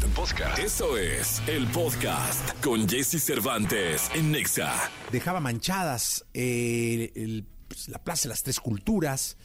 Podcast. 0.00 0.14
Podcast. 0.14 0.58
Eso 0.60 0.96
es 0.96 1.42
el 1.48 1.66
podcast 1.66 2.62
con 2.62 2.88
Jesse 2.88 3.20
Cervantes 3.22 4.10
en 4.14 4.30
Nexa. 4.30 4.72
Dejaba 5.10 5.40
manchadas 5.40 6.24
eh, 6.34 7.42
pues, 7.66 7.88
la 7.88 7.98
Plaza 8.02 8.24
de 8.24 8.28
las 8.30 8.42
Tres 8.42 8.60
Culturas, 8.60 9.36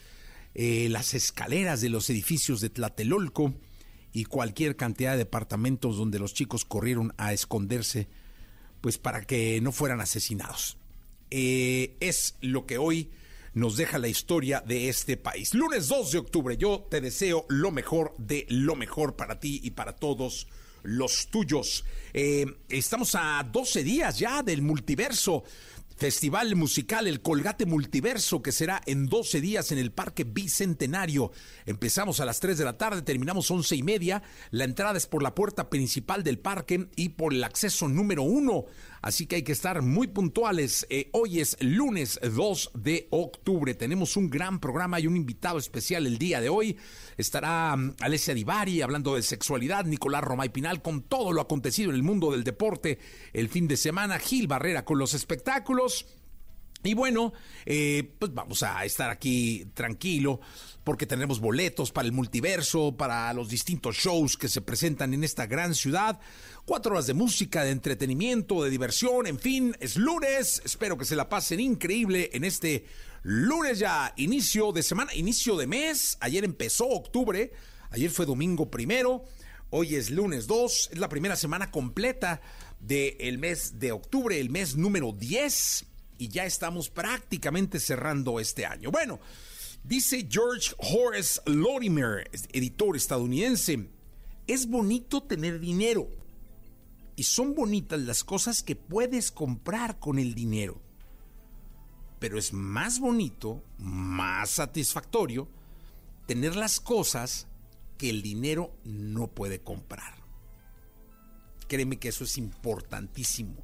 eh, 0.54 0.88
las 0.90 1.14
escaleras 1.14 1.80
de 1.80 1.88
los 1.88 2.08
edificios 2.08 2.60
de 2.60 2.70
Tlatelolco 2.70 3.54
y 4.12 4.24
cualquier 4.26 4.76
cantidad 4.76 5.12
de 5.12 5.18
departamentos 5.18 5.96
donde 5.96 6.18
los 6.18 6.34
chicos 6.34 6.64
corrieron 6.64 7.12
a 7.16 7.32
esconderse, 7.32 8.08
pues 8.80 8.98
para 8.98 9.24
que 9.24 9.60
no 9.60 9.72
fueran 9.72 10.00
asesinados. 10.00 10.78
Eh, 11.30 11.96
es 12.00 12.36
lo 12.40 12.66
que 12.66 12.78
hoy 12.78 13.10
nos 13.54 13.76
deja 13.76 13.98
la 13.98 14.08
historia 14.08 14.60
de 14.60 14.88
este 14.88 15.16
país. 15.16 15.54
Lunes 15.54 15.88
2 15.88 16.12
de 16.12 16.18
octubre, 16.18 16.56
yo 16.56 16.86
te 16.90 17.00
deseo 17.00 17.46
lo 17.48 17.70
mejor 17.70 18.14
de 18.18 18.46
lo 18.48 18.76
mejor 18.76 19.16
para 19.16 19.40
ti 19.40 19.60
y 19.62 19.70
para 19.70 19.96
todos 19.96 20.48
los 20.82 21.28
tuyos. 21.28 21.84
Eh, 22.12 22.46
estamos 22.68 23.14
a 23.14 23.48
12 23.50 23.82
días 23.82 24.18
ya 24.18 24.42
del 24.42 24.62
multiverso. 24.62 25.44
Festival 25.96 26.56
musical 26.56 27.06
El 27.06 27.22
Colgate 27.22 27.66
Multiverso 27.66 28.42
que 28.42 28.50
será 28.50 28.82
en 28.84 29.06
12 29.06 29.40
días 29.40 29.70
en 29.70 29.78
el 29.78 29.92
Parque 29.92 30.24
Bicentenario. 30.24 31.30
Empezamos 31.66 32.18
a 32.18 32.24
las 32.24 32.40
3 32.40 32.58
de 32.58 32.64
la 32.64 32.76
tarde, 32.76 33.02
terminamos 33.02 33.48
11 33.48 33.76
y 33.76 33.82
media. 33.84 34.22
La 34.50 34.64
entrada 34.64 34.98
es 34.98 35.06
por 35.06 35.22
la 35.22 35.36
puerta 35.36 35.70
principal 35.70 36.24
del 36.24 36.40
parque 36.40 36.88
y 36.96 37.10
por 37.10 37.32
el 37.32 37.44
acceso 37.44 37.88
número 37.88 38.24
1. 38.24 38.64
Así 39.04 39.26
que 39.26 39.36
hay 39.36 39.42
que 39.42 39.52
estar 39.52 39.82
muy 39.82 40.06
puntuales. 40.06 40.86
Eh, 40.88 41.10
hoy 41.12 41.40
es 41.40 41.58
lunes 41.60 42.18
2 42.22 42.70
de 42.72 43.06
octubre. 43.10 43.74
Tenemos 43.74 44.16
un 44.16 44.30
gran 44.30 44.60
programa 44.60 44.98
y 44.98 45.06
un 45.06 45.14
invitado 45.14 45.58
especial 45.58 46.06
el 46.06 46.16
día 46.16 46.40
de 46.40 46.48
hoy. 46.48 46.78
Estará 47.18 47.76
mm, 47.76 47.96
Alessia 48.00 48.32
Divari 48.32 48.80
hablando 48.80 49.14
de 49.14 49.20
sexualidad, 49.20 49.84
Nicolás 49.84 50.24
Romay 50.24 50.48
Pinal 50.48 50.80
con 50.80 51.02
todo 51.02 51.32
lo 51.32 51.42
acontecido 51.42 51.90
en 51.90 51.96
el 51.96 52.02
mundo 52.02 52.32
del 52.32 52.44
deporte 52.44 52.98
el 53.34 53.50
fin 53.50 53.68
de 53.68 53.76
semana, 53.76 54.18
Gil 54.18 54.46
Barrera 54.46 54.86
con 54.86 54.98
los 54.98 55.12
espectáculos. 55.12 56.06
Y 56.86 56.92
bueno, 56.92 57.32
eh, 57.64 58.12
pues 58.18 58.34
vamos 58.34 58.62
a 58.62 58.84
estar 58.84 59.08
aquí 59.08 59.64
tranquilo 59.72 60.40
porque 60.84 61.06
tenemos 61.06 61.40
boletos 61.40 61.90
para 61.90 62.04
el 62.04 62.12
multiverso, 62.12 62.94
para 62.94 63.32
los 63.32 63.48
distintos 63.48 63.96
shows 63.96 64.36
que 64.36 64.48
se 64.48 64.60
presentan 64.60 65.14
en 65.14 65.24
esta 65.24 65.46
gran 65.46 65.74
ciudad. 65.74 66.20
Cuatro 66.66 66.92
horas 66.92 67.06
de 67.06 67.14
música, 67.14 67.64
de 67.64 67.70
entretenimiento, 67.70 68.62
de 68.62 68.68
diversión, 68.68 69.26
en 69.26 69.38
fin, 69.38 69.74
es 69.80 69.96
lunes. 69.96 70.60
Espero 70.62 70.98
que 70.98 71.06
se 71.06 71.16
la 71.16 71.30
pasen 71.30 71.58
increíble 71.58 72.28
en 72.34 72.44
este 72.44 72.84
lunes 73.22 73.78
ya, 73.78 74.12
inicio 74.18 74.70
de 74.70 74.82
semana, 74.82 75.14
inicio 75.14 75.56
de 75.56 75.66
mes. 75.66 76.18
Ayer 76.20 76.44
empezó 76.44 76.86
octubre, 76.86 77.50
ayer 77.92 78.10
fue 78.10 78.26
domingo 78.26 78.70
primero. 78.70 79.24
Hoy 79.70 79.94
es 79.94 80.10
lunes 80.10 80.46
2, 80.46 80.90
es 80.92 80.98
la 80.98 81.08
primera 81.08 81.34
semana 81.34 81.70
completa 81.70 82.42
del 82.78 83.38
mes 83.38 83.78
de 83.78 83.92
octubre, 83.92 84.38
el 84.38 84.50
mes 84.50 84.76
número 84.76 85.12
10, 85.12 85.86
y 86.18 86.28
ya 86.28 86.44
estamos 86.44 86.88
prácticamente 86.90 87.80
cerrando 87.80 88.40
este 88.40 88.66
año. 88.66 88.90
Bueno, 88.90 89.20
dice 89.82 90.26
George 90.30 90.74
Horace 90.78 91.40
Lorimer, 91.46 92.30
editor 92.52 92.96
estadounidense, 92.96 93.88
es 94.46 94.68
bonito 94.68 95.22
tener 95.22 95.60
dinero, 95.60 96.08
y 97.16 97.22
son 97.24 97.54
bonitas 97.54 98.00
las 98.00 98.24
cosas 98.24 98.62
que 98.62 98.76
puedes 98.76 99.30
comprar 99.30 99.98
con 99.98 100.18
el 100.18 100.34
dinero, 100.34 100.80
pero 102.18 102.38
es 102.38 102.52
más 102.52 102.98
bonito, 102.98 103.62
más 103.78 104.50
satisfactorio, 104.50 105.48
tener 106.26 106.56
las 106.56 106.80
cosas 106.80 107.46
que 107.98 108.10
el 108.10 108.22
dinero 108.22 108.72
no 108.84 109.28
puede 109.28 109.60
comprar. 109.60 110.14
Créeme 111.68 111.98
que 111.98 112.08
eso 112.08 112.24
es 112.24 112.36
importantísimo. 112.36 113.54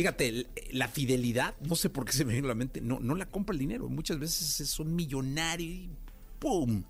Fíjate, 0.00 0.46
la 0.70 0.88
fidelidad, 0.88 1.54
no 1.60 1.76
sé 1.76 1.90
por 1.90 2.06
qué 2.06 2.12
se 2.12 2.24
me 2.24 2.32
viene 2.32 2.46
a 2.46 2.48
la 2.48 2.54
mente, 2.54 2.80
no, 2.80 3.00
no 3.00 3.14
la 3.14 3.26
compra 3.26 3.52
el 3.52 3.58
dinero. 3.58 3.86
Muchas 3.90 4.18
veces 4.18 4.66
son 4.70 4.96
millonarios 4.96 5.74
y 5.74 5.90
¡pum! 6.38 6.84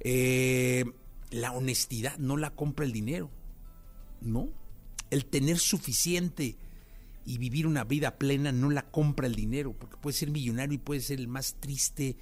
Eh, 0.00 0.84
la 1.30 1.52
honestidad 1.52 2.18
no 2.18 2.36
la 2.36 2.50
compra 2.50 2.86
el 2.86 2.90
dinero, 2.90 3.30
¿no? 4.20 4.48
El 5.10 5.26
tener 5.26 5.60
suficiente 5.60 6.56
y 7.24 7.38
vivir 7.38 7.68
una 7.68 7.84
vida 7.84 8.18
plena 8.18 8.50
no 8.50 8.68
la 8.68 8.82
compra 8.82 9.28
el 9.28 9.36
dinero, 9.36 9.72
porque 9.72 9.96
puede 9.96 10.16
ser 10.16 10.32
millonario 10.32 10.74
y 10.74 10.78
puede 10.78 11.02
ser 11.02 11.20
el 11.20 11.28
más 11.28 11.54
triste 11.60 12.16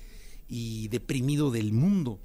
y 0.47 0.89
deprimido 0.89 1.51
del 1.51 1.73
mundo. 1.73 2.21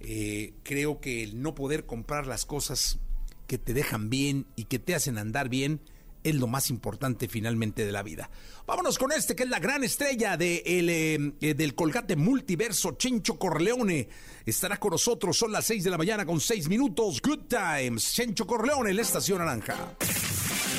Eh, 0.00 0.54
creo 0.62 0.98
que 0.98 1.24
el 1.24 1.42
no 1.42 1.54
poder 1.54 1.84
comprar 1.84 2.26
las 2.26 2.46
cosas 2.46 2.98
que 3.46 3.58
te 3.58 3.74
dejan 3.74 4.08
bien 4.08 4.46
y 4.56 4.64
que 4.64 4.78
te 4.78 4.94
hacen 4.94 5.18
andar 5.18 5.50
bien 5.50 5.82
es 6.22 6.34
lo 6.34 6.46
más 6.46 6.70
importante 6.70 7.28
finalmente 7.28 7.84
de 7.84 7.92
la 7.92 8.02
vida. 8.02 8.30
Vámonos 8.66 8.98
con 8.98 9.12
este 9.12 9.34
que 9.34 9.44
es 9.44 9.48
la 9.48 9.58
gran 9.58 9.82
estrella 9.84 10.36
de 10.36 10.62
el, 10.64 10.88
eh, 10.88 11.32
eh, 11.40 11.54
del 11.54 11.74
Colgate 11.74 12.16
Multiverso, 12.16 12.92
Chencho 12.92 13.38
Corleone. 13.38 14.08
Estará 14.44 14.78
con 14.78 14.92
nosotros, 14.92 15.36
son 15.36 15.52
las 15.52 15.66
6 15.66 15.84
de 15.84 15.90
la 15.90 15.98
mañana 15.98 16.24
con 16.24 16.40
6 16.40 16.68
minutos. 16.68 17.20
Good 17.22 17.46
times, 17.48 18.12
Chencho 18.12 18.46
Corleone, 18.46 18.92
la 18.94 19.02
estación 19.02 19.38
naranja. 19.38 19.76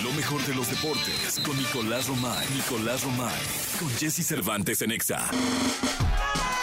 Lo 0.04 0.12
mejor 0.14 0.44
de 0.46 0.56
los 0.56 0.70
deportes 0.70 1.40
con 1.46 1.56
Nicolás 1.58 2.08
Romay. 2.08 2.48
Nicolás 2.56 3.04
Romay. 3.04 3.42
Con 3.80 3.90
Jesse 3.92 4.26
Cervantes 4.26 4.82
en 4.82 4.92
Exa. 4.92 5.30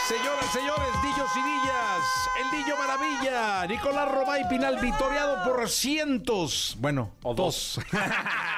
Señoras, 0.08 0.52
señores, 0.52 0.88
Dillos 1.02 1.30
y 1.36 1.42
Dillas, 1.42 2.04
el 2.40 2.50
Dillo 2.50 2.78
Maravilla, 2.78 3.66
Nicolás 3.66 4.08
Romay 4.10 4.48
Pinal, 4.48 4.78
victoriado 4.80 5.44
por 5.44 5.68
cientos, 5.68 6.76
bueno, 6.80 7.12
o 7.22 7.34
dos. 7.34 7.78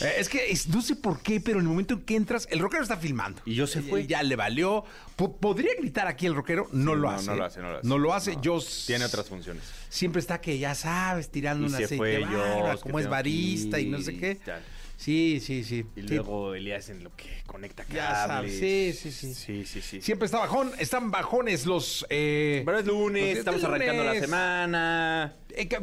Eh, 0.00 0.14
Es 0.18 0.28
que 0.28 0.50
es- 0.50 0.68
no 0.68 0.80
sé 0.82 0.96
por 0.96 1.20
qué, 1.20 1.40
pero 1.40 1.58
en 1.58 1.64
el 1.66 1.68
momento 1.70 1.94
en 1.94 2.00
que 2.02 2.16
entras, 2.16 2.46
el 2.50 2.58
rockero 2.58 2.82
está 2.82 2.96
filmando. 2.96 3.40
Y 3.44 3.54
yo 3.54 3.66
se 3.66 3.82
fue. 3.82 4.00
Eh, 4.02 4.06
Ya 4.06 4.22
le 4.22 4.36
valió. 4.36 4.84
Po- 5.16 5.36
¿Podría 5.36 5.72
gritar 5.78 6.06
aquí 6.06 6.26
el 6.26 6.34
rockero? 6.34 6.68
No, 6.72 6.94
lo, 6.94 7.10
no, 7.10 7.16
hace. 7.16 7.26
no 7.26 7.36
lo 7.36 7.44
hace, 7.44 7.60
no 7.60 7.70
lo 7.70 7.78
hace. 7.78 7.88
No 7.88 7.98
lo 7.98 8.14
hace. 8.14 8.34
No. 8.36 8.42
Yo 8.42 8.58
Tiene 8.86 9.04
otras 9.04 9.28
funciones. 9.28 9.62
siempre 9.88 10.20
está 10.20 10.40
que 10.40 10.58
ya 10.58 10.74
sabes, 10.74 11.28
tirando 11.30 11.64
Y 11.66 11.68
una 11.68 11.78
se 11.78 11.84
aceite 11.84 11.98
fue 11.98 12.18
barba, 12.20 12.76
como 12.78 12.98
es 12.98 13.08
barista 13.08 13.78
y 13.78 13.86
no 13.86 14.00
sé 14.00 14.16
qué. 14.16 14.34
tal. 14.36 14.62
Sí, 14.96 15.40
sí, 15.44 15.64
sí. 15.64 15.84
Y 15.96 16.02
Sí. 16.02 16.06
luego 16.14 16.54
Elías 16.54 16.88
en 16.88 17.02
lo 17.02 17.10
que 17.16 17.42
conecta 17.46 17.84
Ya 17.92 18.26
cables. 18.26 18.58
sabes, 18.58 18.98
sí, 19.00 19.10
sí, 19.10 19.10
sí. 19.12 19.34
Sí, 19.34 19.66
sí, 19.66 19.82
sí. 19.82 20.00
Siempre 20.00 20.26
está 20.26 20.38
bajón, 20.38 20.70
están 20.78 21.10
bajones 21.10 21.66
los... 21.66 22.06
eh, 22.10 22.62
Pero 22.64 22.78
es 22.78 22.86
los 22.86 22.94
lunes, 22.96 23.24
días 23.24 23.38
estamos 23.38 23.64
arrancando 23.64 24.04
la 24.04 24.14
semana. 24.20 25.34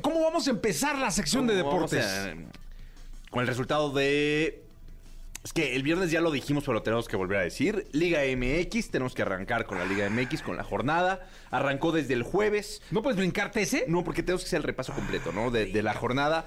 ¿Cómo 0.02 0.22
vamos 0.22 0.48
a 0.48 0.52
empezar 0.52 0.98
la 0.98 1.12
sección 1.12 1.46
de 1.46 1.56
¿Cómo 1.62 1.74
vamos 1.76 1.92
deportes? 1.92 2.36
Con 3.32 3.42
el 3.42 3.48
resultado 3.48 3.90
de... 3.92 4.62
Es 5.44 5.54
que 5.54 5.76
el 5.76 5.82
viernes 5.82 6.12
ya 6.12 6.22
lo 6.22 6.30
dijimos, 6.30 6.64
pero 6.64 6.76
lo 6.76 6.84
tenemos 6.84 7.08
que 7.08 7.16
volver 7.16 7.40
a 7.40 7.42
decir. 7.42 7.88
Liga 7.94 8.20
MX, 8.22 8.92
tenemos 8.92 9.16
que 9.16 9.24
arrancar 9.24 9.66
con 9.66 9.80
la 9.80 9.86
Liga 9.86 10.08
MX, 10.08 10.44
con 10.44 10.56
la 10.56 10.64
jornada. 10.64 11.28
Arrancó 11.50 11.92
desde 11.92 12.14
el 12.14 12.22
jueves. 12.22 12.84
¿No 12.92 13.02
puedes 13.02 13.18
brincarte 13.18 13.64
ese? 13.64 13.86
No, 13.88 14.04
porque 14.04 14.22
tenemos 14.22 14.44
que 14.44 14.50
hacer 14.50 14.58
el 14.58 14.64
repaso 14.64 14.94
completo, 14.94 15.32
¿no? 15.32 15.50
De, 15.50 15.66
de 15.66 15.82
la 15.82 15.96
jornada. 15.96 16.46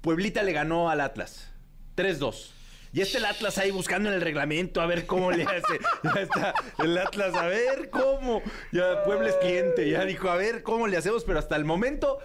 Pueblita 0.00 0.44
le 0.44 0.52
ganó 0.52 0.90
al 0.90 1.00
Atlas. 1.00 1.50
3-2. 1.96 2.50
Y 2.92 3.00
está 3.00 3.18
el 3.18 3.24
Atlas 3.24 3.58
ahí 3.58 3.72
buscando 3.72 4.08
en 4.08 4.14
el 4.14 4.20
reglamento 4.20 4.80
a 4.80 4.86
ver 4.86 5.06
cómo 5.06 5.32
le 5.32 5.42
hace. 5.42 5.80
Ya 6.04 6.20
está 6.20 6.54
el 6.78 6.96
Atlas, 6.96 7.34
a 7.34 7.46
ver 7.46 7.90
cómo. 7.90 8.40
Ya 8.70 9.02
Puebla 9.02 9.30
es 9.30 9.36
cliente, 9.36 9.90
ya 9.90 10.04
dijo, 10.04 10.30
a 10.30 10.36
ver 10.36 10.62
cómo 10.62 10.86
le 10.86 10.96
hacemos, 10.96 11.24
pero 11.24 11.40
hasta 11.40 11.56
el 11.56 11.64
momento 11.64 12.20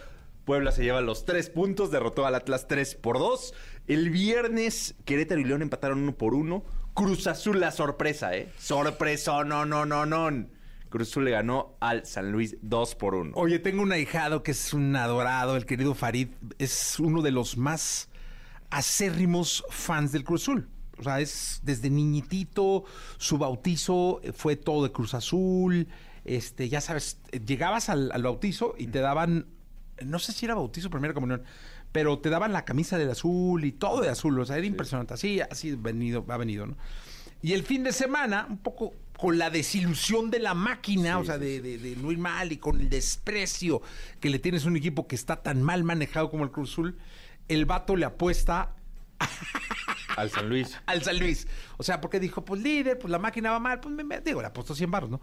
Puebla 0.50 0.72
se 0.72 0.82
lleva 0.82 1.00
los 1.02 1.26
tres 1.26 1.48
puntos, 1.48 1.92
derrotó 1.92 2.26
al 2.26 2.34
Atlas 2.34 2.68
3 2.68 2.96
por 2.96 3.20
2. 3.20 3.54
El 3.86 4.10
viernes 4.10 4.96
Querétaro 5.06 5.40
y 5.40 5.44
León 5.44 5.62
empataron 5.62 6.00
uno 6.00 6.18
por 6.18 6.34
uno. 6.34 6.64
Cruz 6.96 7.28
Azul 7.28 7.60
la 7.60 7.70
sorpresa, 7.70 8.36
¿eh? 8.36 8.52
Sorpresa, 8.58 9.44
no, 9.44 9.68
no, 9.68 9.86
no, 9.86 10.08
no. 10.08 10.48
Cruz 10.90 11.12
Azul 11.12 11.26
le 11.26 11.30
ganó 11.30 11.78
al 11.80 12.08
San 12.08 12.32
Luis 12.32 12.58
2 12.64 12.96
por 12.96 13.14
1. 13.14 13.34
Oye, 13.36 13.59
tengo 13.59 13.84
un 13.84 13.92
ahijado 13.92 14.41
que 14.41 14.50
es 14.50 14.73
un 14.73 14.96
adorado, 14.96 15.56
el 15.56 15.68
querido 15.68 15.94
Farid. 15.94 16.29
Es 16.58 17.00
uno 17.00 17.22
de 17.22 17.29
los 17.29 17.56
más 17.56 18.09
acérrimos 18.72 19.64
fans 19.70 20.12
del 20.12 20.23
Cruz 20.23 20.41
Azul. 20.41 20.68
O 20.97 21.03
sea, 21.03 21.20
es 21.20 21.59
desde 21.62 21.91
niñitito, 21.91 22.85
su 23.20 23.38
bautizo 23.38 24.20
fue 24.34 24.56
todo 24.56 24.82
de 24.82 24.91
Cruz 24.91 25.14
Azul. 25.14 25.90
Este, 26.26 26.70
ya 26.70 26.82
sabes, 26.82 27.20
llegabas 27.46 27.90
al 27.90 28.23
bautizo 28.23 28.73
y 28.79 28.88
te 28.88 28.97
daban, 28.97 29.46
no 30.05 30.19
sé 30.19 30.31
si 30.31 30.46
era 30.46 30.55
bautizo 30.55 30.87
o 30.87 30.91
primera 30.91 31.13
comunión, 31.13 31.43
pero 31.91 32.19
te 32.19 32.29
daban 32.29 32.53
la 32.53 32.66
camisa 32.66 32.97
del 32.97 33.09
azul 33.11 33.63
y 33.66 33.72
todo 33.72 34.01
de 34.01 34.09
azul. 34.09 34.40
O 34.40 34.46
sea, 34.46 34.57
era 34.57 34.66
impresionante. 34.67 35.13
Así, 35.13 35.41
así 35.41 35.75
venido, 35.75 36.25
ha 36.29 36.37
venido, 36.37 36.66
¿no? 36.67 36.78
Y 37.41 37.53
el 37.53 37.63
fin 37.63 37.84
de 37.84 37.93
semana, 37.93 38.46
un 38.49 38.57
poco 38.57 38.93
con 39.17 39.37
la 39.37 39.49
desilusión 39.49 40.29
de 40.29 40.40
la 40.40 40.53
máquina, 40.53 41.19
o 41.19 41.25
sea, 41.25 41.37
de, 41.37 41.61
de- 41.61 41.78
de 41.78 41.96
no 41.96 42.11
ir 42.11 42.17
mal 42.17 42.51
y 42.51 42.57
con 42.57 42.79
el 42.79 42.90
desprecio 42.90 43.81
que 44.19 44.29
le 44.29 44.40
tienes 44.40 44.66
a 44.66 44.67
un 44.67 44.78
equipo 44.78 45.07
que 45.07 45.16
está 45.16 45.37
tan 45.41 45.61
mal 45.61 45.84
manejado 45.84 46.29
como 46.29 46.43
el 46.43 46.51
Cruz 46.51 46.72
Azul, 46.72 46.97
el 47.47 47.66
vato 47.66 47.96
le 47.96 48.05
apuesta 48.05 48.75
Al 50.16 50.29
San 50.29 50.49
Luis. 50.49 50.78
al 50.85 51.01
San 51.03 51.17
Luis. 51.19 51.47
O 51.78 51.84
sea, 51.84 52.01
porque 52.01 52.19
dijo, 52.19 52.43
pues 52.46 52.61
líder, 52.61 52.97
pues 52.99 53.11
la 53.11 53.19
máquina 53.19 53.51
va 53.51 53.59
mal, 53.59 53.79
pues 53.79 53.93
me, 53.93 54.03
me- 54.03 54.22
digo, 54.22 54.41
le 54.41 54.47
apostó 54.47 54.75
100 54.75 54.91
baros, 54.91 55.09
¿no? 55.09 55.19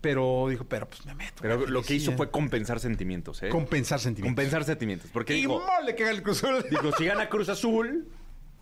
Pero 0.00 0.46
dijo, 0.48 0.64
pero 0.64 0.88
pues 0.88 1.04
me 1.06 1.14
meto. 1.14 1.42
Pero 1.42 1.66
lo 1.66 1.82
que 1.82 1.94
hizo 1.94 2.12
fue 2.12 2.30
compensar 2.30 2.80
sentimientos, 2.80 3.42
¿eh? 3.42 3.48
compensar 3.48 4.00
sentimientos. 4.00 4.36
compensar 4.36 4.64
sentimientos. 4.64 5.10
Porque 5.12 5.34
y 5.34 5.42
dijo, 5.42 5.60
mole 5.60 5.94
que 5.94 6.04
gana 6.04 6.16
el 6.16 6.22
Cruz 6.22 6.42
Azul. 6.42 6.64
dijo, 6.70 6.92
si 6.96 7.04
gana 7.04 7.28
Cruz 7.28 7.48
Azul, 7.48 8.08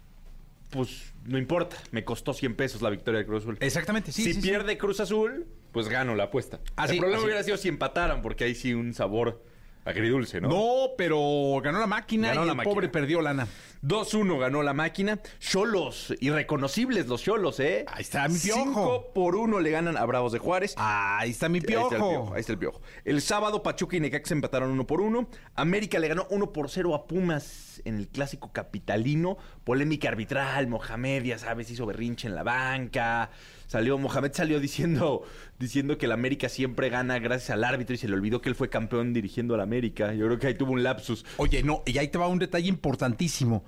pues 0.71 1.13
no 1.25 1.39
importa. 1.39 1.77
Me 1.93 2.05
costó 2.05 2.33
100 2.33 2.55
pesos 2.57 2.83
la 2.83 2.91
victoria 2.91 3.21
de 3.21 3.27
Cruz 3.27 3.43
Azul. 3.45 3.57
Exactamente, 3.61 4.13
sí, 4.13 4.23
si 4.25 4.35
sí, 4.35 4.41
sí. 4.41 4.49
pierde 4.49 4.77
Cruz 4.79 5.01
Azul, 5.01 5.47
pues 5.73 5.89
gano 5.89 6.15
la 6.15 6.25
apuesta. 6.25 6.61
Así, 6.77 6.95
el 6.95 6.99
problema 6.99 7.19
así. 7.19 7.27
hubiera 7.27 7.43
sido 7.43 7.57
si 7.57 7.69
empataran, 7.69 8.23
porque 8.23 8.45
ahí 8.45 8.55
sí 8.55 8.75
un 8.75 8.95
sabor 8.95 9.45
agridulce, 9.85 10.41
¿no? 10.41 10.49
No, 10.49 10.89
pero 10.99 11.61
ganó 11.63 11.79
la 11.81 11.87
máquina 11.87 12.29
Ganó 12.29 12.43
y 12.43 12.47
la 12.47 12.53
el 12.53 12.57
máquina. 12.59 12.75
pobre 12.75 12.89
perdió 12.89 13.23
lana. 13.23 13.47
2-1 13.83 14.39
ganó 14.39 14.63
la 14.63 14.73
máquina. 14.73 15.21
Cholos, 15.41 16.15
irreconocibles 16.21 17.07
los 17.07 17.23
Cholos, 17.23 17.61
¿eh? 17.61 17.85
Ahí 17.89 18.03
está 18.03 18.29
mi 18.29 18.39
piojo. 18.39 18.63
5 18.65 19.13
por 19.15 19.37
1 19.37 19.61
le 19.61 19.71
ganan 19.71 19.97
a 19.97 20.05
Bravos 20.05 20.33
de 20.33 20.39
Juárez. 20.39 20.75
Ahí 20.77 21.31
está 21.31 21.49
mi 21.49 21.59
Ahí 21.59 21.65
está 21.65 21.73
el 21.73 21.89
piojo. 21.89 22.11
piojo. 22.11 22.35
Ahí 22.35 22.41
está 22.41 22.53
el 22.53 22.59
piojo. 22.59 22.81
El 23.05 23.21
sábado 23.21 23.63
Pachuca 23.63 23.97
y 23.97 24.01
Necaxa 24.01 24.35
empataron 24.35 24.71
uno 24.71 24.87
por 24.87 25.01
uno. 25.01 25.29
América 25.55 25.99
le 25.99 26.09
ganó 26.09 26.27
uno 26.31 26.53
por 26.53 26.71
cero 26.71 26.95
a 26.95 27.07
Pumas 27.07 27.81
en 27.85 27.97
el 27.97 28.09
clásico 28.09 28.53
capitalino. 28.53 29.39
Polémica 29.65 30.09
arbitral. 30.09 30.67
Mohamed, 30.67 31.25
ya 31.25 31.39
sabes, 31.39 31.71
hizo 31.71 31.87
berrinche 31.87 32.27
en 32.29 32.35
la 32.35 32.43
banca. 32.43 33.31
Salió, 33.69 33.99
Mohamed 33.99 34.33
salió 34.33 34.61
diciendo, 34.61 35.25
diciendo 35.59 35.99
que 35.99 36.07
el 36.07 36.13
América 36.13 36.49
siempre 36.49 36.89
gana 36.89 37.19
gracias 37.19 37.51
al 37.51 37.65
árbitro 37.65 37.95
y 37.95 37.99
se 37.99 38.09
le 38.09 38.15
olvidó 38.15 38.41
que 38.41 38.49
él 38.49 38.55
fue 38.55 38.71
campeón 38.71 39.13
dirigiendo 39.13 39.55
al 39.55 39.61
América. 39.61 40.15
Yo 40.15 40.25
creo 40.25 40.39
que 40.39 40.47
ahí 40.47 40.55
tuvo 40.55 40.73
un 40.73 40.83
lapsus. 40.83 41.27
Oye, 41.37 41.63
no, 41.63 41.83
y 41.85 41.99
ahí 41.99 42.09
te 42.09 42.17
va 42.17 42.29
un 42.29 42.39
detalle 42.39 42.67
importantísimo. 42.67 43.65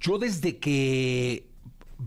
Yo 0.00 0.18
desde 0.18 0.58
que 0.58 1.48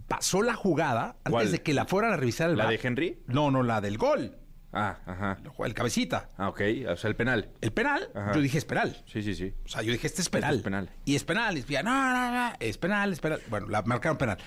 pasó 0.08 0.42
la 0.42 0.54
jugada, 0.54 1.18
¿Cuál? 1.24 1.36
antes 1.44 1.52
de 1.52 1.62
que 1.62 1.74
la 1.74 1.86
fueran 1.86 2.14
a 2.14 2.18
revisar 2.18 2.50
el 2.50 2.58
¿La 2.58 2.68
de 2.70 2.80
Henry? 2.82 3.20
No, 3.28 3.52
no, 3.52 3.64
la 3.64 3.82
del 3.82 3.98
gol. 3.98 4.38
Ah, 4.74 5.00
ajá. 5.06 5.38
El 5.66 5.74
cabecita. 5.74 6.30
Ah, 6.38 6.48
ok. 6.48 6.62
O 6.90 6.96
sea, 6.96 7.10
el 7.10 7.16
penal. 7.18 7.50
El 7.60 7.74
penal, 7.74 8.10
Ajá. 8.16 8.32
yo 8.34 8.40
dije 8.40 8.58
es 8.58 8.64
penal. 8.64 9.04
Sí, 9.06 9.22
sí, 9.22 9.36
sí. 9.36 9.54
O 9.66 9.68
sea, 9.68 9.82
yo 9.82 9.92
dije, 9.92 10.08
este 10.08 10.22
es 10.22 10.30
penal. 10.30 10.56
es 10.56 10.62
penal. 10.62 10.90
Y 11.04 11.16
es 11.16 11.24
penal. 11.26 11.58
Y 11.58 11.62
decía, 11.62 11.84
no, 11.84 11.92
no, 11.92 12.32
no, 12.32 12.54
es 12.58 12.78
penal, 12.78 13.12
es 13.12 13.20
penal. 13.20 13.42
Bueno, 13.50 13.68
la 13.68 13.82
marcaron 13.82 14.18
penal. 14.18 14.38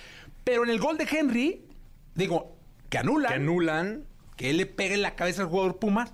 Pero 0.43 0.63
en 0.63 0.71
el 0.71 0.79
gol 0.79 0.97
de 0.97 1.03
Henry, 1.09 1.67
digo, 2.15 2.57
que 2.89 2.97
anulan, 2.97 3.29
Que 3.29 3.35
anulan. 3.35 4.05
que 4.35 4.49
él 4.49 4.57
le 4.57 4.65
pegue 4.65 4.95
en 4.95 5.03
la 5.03 5.15
cabeza 5.15 5.43
al 5.43 5.47
jugador 5.49 5.77
Pumas. 5.77 6.11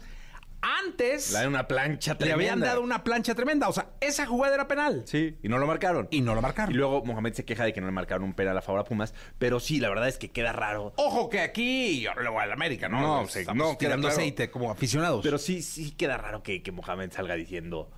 Antes 0.62 1.32
Le 1.32 1.40
dan 1.40 1.48
una 1.50 1.68
plancha 1.68 2.12
le 2.14 2.18
tremenda. 2.20 2.36
habían 2.36 2.60
dado 2.60 2.82
una 2.82 3.04
plancha 3.04 3.34
tremenda. 3.36 3.68
O 3.68 3.74
sea, 3.74 3.90
esa 4.00 4.26
jugada 4.26 4.56
era 4.56 4.68
penal. 4.68 5.04
Sí, 5.06 5.38
y 5.42 5.50
no 5.50 5.58
lo 5.58 5.66
marcaron. 5.68 6.08
Y 6.12 6.22
no 6.22 6.36
lo 6.36 6.42
marcaron. 6.42 6.74
Y 6.74 6.78
luego 6.78 7.04
Mohamed 7.04 7.34
se 7.34 7.46
queja 7.46 7.64
de 7.66 7.74
que 7.74 7.82
no 7.82 7.88
le 7.88 7.94
marcaron 7.94 8.24
un 8.24 8.34
penal 8.34 8.58
a 8.58 8.62
favor 8.62 8.82
a 8.82 8.84
Pumas. 8.84 9.14
Pero 9.40 9.60
sí, 9.60 9.80
la 9.80 9.90
verdad 9.90 10.08
es 10.08 10.18
que 10.18 10.30
queda 10.30 10.52
raro. 10.54 10.94
Ojo 10.98 11.30
que 11.30 11.40
aquí, 11.40 12.06
le 12.22 12.30
voy 12.30 12.42
al 12.44 12.52
América, 12.52 12.88
¿no? 12.90 13.02
No, 13.02 13.22
Estamos 13.24 13.34
sí, 13.34 13.46
no, 13.72 13.78
tirando 13.78 14.08
aceite 14.08 14.52
como 14.52 14.70
aficionados. 14.72 15.22
Pero 15.24 15.38
sí, 15.38 15.62
sí 15.62 15.92
queda 15.92 16.18
raro 16.18 16.44
que, 16.44 16.62
que 16.62 16.72
Mohamed 16.72 17.12
salga 17.12 17.36
diciendo 17.36 17.90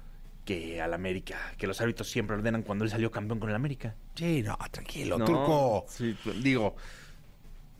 que 0.46 0.82
al 0.82 0.94
América, 0.94 1.38
que 1.58 1.68
los 1.68 1.80
árbitros 1.80 2.10
siempre 2.10 2.36
ordenan 2.36 2.64
cuando 2.64 2.84
él 2.84 2.92
salió 2.92 3.10
campeón 3.12 3.40
con 3.40 3.50
el 3.50 3.56
América. 3.56 3.96
sí, 4.16 4.44
no, 4.44 4.58
tranquilo, 4.72 5.18
No, 5.18 5.26
Turco. 5.26 5.86
Sí, 5.88 6.18
digo, 6.42 6.76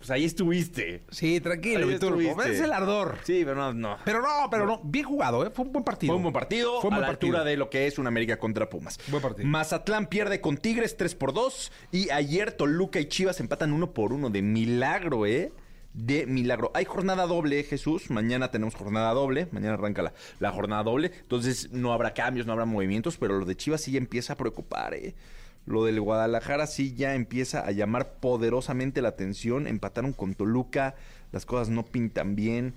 pues 0.04 0.12
ahí 0.12 0.26
estuviste. 0.26 1.02
Sí, 1.12 1.40
tranquilo, 1.40 1.88
Ahí 1.88 1.94
estuviste. 1.94 2.52
Es 2.52 2.60
el 2.60 2.74
ardor. 2.74 3.20
Sí, 3.24 3.44
pero 3.46 3.56
no, 3.56 3.74
no. 3.74 3.98
Pero 4.04 4.22
no, 4.22 4.50
pero 4.52 4.66
no. 4.66 4.82
Bien 4.84 5.06
jugado, 5.06 5.46
¿eh? 5.48 5.50
Fue 5.50 5.64
un 5.64 5.72
buen 5.72 5.86
partido. 5.86 6.12
Fue 6.12 6.18
un 6.18 6.24
buen 6.24 6.34
partido 6.34 6.82
Fue 6.82 6.90
un 6.90 6.96
a 6.96 6.98
buen 6.98 7.02
la 7.04 7.08
partido. 7.08 7.32
altura 7.38 7.50
de 7.50 7.56
lo 7.56 7.70
que 7.70 7.88
es 7.88 7.98
un 7.98 8.08
América 8.08 8.38
contra 8.38 8.70
Pumas. 8.70 9.00
Buen 9.08 9.22
partido. 9.24 9.48
Mazatlán 9.48 10.08
pierde 10.08 10.42
con 10.42 10.58
Tigres 10.58 10.98
3 10.98 11.16
por 11.16 11.32
2 11.32 11.72
y 11.94 12.10
ayer 12.10 12.52
Toluca 12.52 13.00
y 13.00 13.06
Chivas 13.06 13.40
empatan 13.40 13.72
1 13.72 13.94
por 13.94 14.12
1 14.12 14.30
de 14.30 14.42
milagro, 14.42 15.26
¿eh? 15.26 15.54
De 15.94 16.26
milagro. 16.26 16.72
Hay 16.74 16.84
jornada 16.84 17.26
doble, 17.26 17.62
¿eh, 17.62 17.64
Jesús. 17.64 18.10
Mañana 18.10 18.52
tenemos 18.52 18.76
jornada 18.76 19.14
doble. 19.14 19.48
Mañana 19.52 19.76
arranca 19.76 20.02
la, 20.02 20.14
la 20.40 20.52
jornada 20.52 20.84
doble. 20.84 21.14
Entonces 21.22 21.72
no 21.72 21.94
habrá 21.94 22.14
cambios, 22.14 22.46
no 22.46 22.52
habrá 22.52 22.66
movimientos, 22.66 23.16
pero 23.16 23.40
lo 23.40 23.46
de 23.46 23.56
Chivas 23.56 23.80
sí 23.80 23.96
empieza 23.96 24.34
a 24.34 24.36
preocupar, 24.36 24.96
¿eh? 24.96 25.16
Lo 25.66 25.86
del 25.86 26.02
Guadalajara 26.02 26.68
sí 26.68 26.94
ya 26.94 27.16
empieza 27.16 27.62
a 27.66 27.72
llamar 27.72 28.14
poderosamente 28.16 29.02
la 29.02 29.10
atención. 29.10 29.68
Empataron 29.68 30.12
con 30.14 30.34
Toluca. 30.34 30.96
Las 31.32 31.46
cosas 31.46 31.70
no 31.70 31.84
pintan 31.86 32.36
bien. 32.36 32.74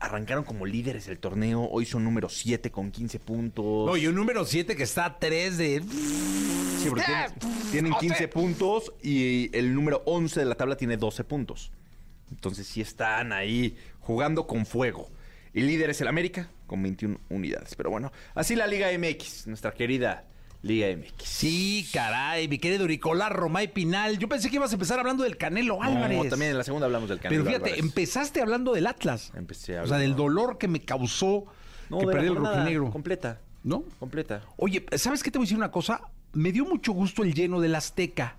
Arrancaron 0.00 0.44
como 0.44 0.66
líderes 0.66 1.08
el 1.08 1.18
torneo. 1.18 1.62
Hoy 1.70 1.86
son 1.86 2.04
número 2.04 2.28
7 2.28 2.70
con 2.70 2.90
15 2.90 3.18
puntos. 3.20 3.86
No, 3.86 3.96
y 3.96 4.06
un 4.06 4.14
número 4.14 4.44
7 4.44 4.76
que 4.76 4.82
está 4.82 5.06
a 5.06 5.18
3 5.18 5.56
de. 5.56 5.80
Sí, 5.82 6.86
porque 6.90 7.04
tienen, 7.04 7.32
tienen 7.70 7.92
O 7.92 8.00
sea- 8.00 8.00
15 8.00 8.28
puntos 8.28 8.92
y 9.02 9.50
el 9.56 9.74
número 9.74 10.02
11 10.04 10.40
de 10.40 10.46
la 10.46 10.54
tabla 10.56 10.76
tiene 10.76 10.96
12 10.96 11.24
puntos. 11.24 11.72
Entonces 12.30 12.66
sí 12.66 12.80
están 12.82 13.32
ahí 13.32 13.76
jugando 14.00 14.46
con 14.46 14.66
fuego. 14.66 15.08
El 15.54 15.68
líder 15.68 15.90
es 15.90 16.00
el 16.02 16.08
América 16.08 16.50
con 16.66 16.82
21 16.82 17.18
unidades. 17.30 17.74
Pero 17.74 17.90
bueno, 17.90 18.12
así 18.34 18.54
la 18.56 18.66
Liga 18.66 18.88
MX, 18.98 19.46
nuestra 19.46 19.72
querida 19.72 20.24
Liga 20.64 20.88
MX. 20.96 21.22
Sí, 21.28 21.86
caray, 21.92 22.48
mi 22.48 22.56
querido 22.58 22.86
Nicolás 22.86 23.30
Romay 23.30 23.68
Pinal. 23.72 24.18
Yo 24.18 24.28
pensé 24.28 24.48
que 24.48 24.56
ibas 24.56 24.70
a 24.70 24.74
empezar 24.74 24.98
hablando 24.98 25.22
del 25.22 25.36
Canelo 25.36 25.82
Álvarez. 25.82 26.16
No, 26.24 26.30
también 26.30 26.52
en 26.52 26.58
la 26.58 26.64
segunda 26.64 26.86
hablamos 26.86 27.10
del 27.10 27.20
Canelo 27.20 27.44
Pero 27.44 27.54
fíjate, 27.54 27.70
Álvarez. 27.74 27.84
empezaste 27.84 28.40
hablando 28.40 28.72
del 28.72 28.86
Atlas. 28.86 29.30
Empecé 29.36 29.78
O 29.78 29.86
sea, 29.86 29.98
del 29.98 30.16
dolor 30.16 30.56
que 30.56 30.66
me 30.66 30.80
causó 30.80 31.44
No, 31.90 31.98
que 31.98 32.06
perdí 32.06 32.28
el 32.28 32.36
rojinegro. 32.36 32.90
Completa. 32.90 33.40
¿No? 33.62 33.84
Completa. 34.00 34.40
Oye, 34.56 34.86
¿sabes 34.96 35.22
qué 35.22 35.30
te 35.30 35.36
voy 35.36 35.44
a 35.44 35.46
decir 35.46 35.58
una 35.58 35.70
cosa? 35.70 36.00
Me 36.32 36.50
dio 36.50 36.64
mucho 36.64 36.92
gusto 36.92 37.22
el 37.22 37.34
lleno 37.34 37.60
del 37.60 37.74
Azteca. 37.74 38.36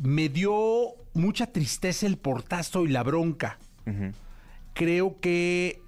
Me 0.00 0.28
dio 0.28 0.94
mucha 1.14 1.46
tristeza 1.46 2.06
el 2.06 2.18
portazo 2.18 2.84
y 2.84 2.88
la 2.88 3.04
bronca. 3.04 3.58
Creo 4.74 5.20
que. 5.20 5.80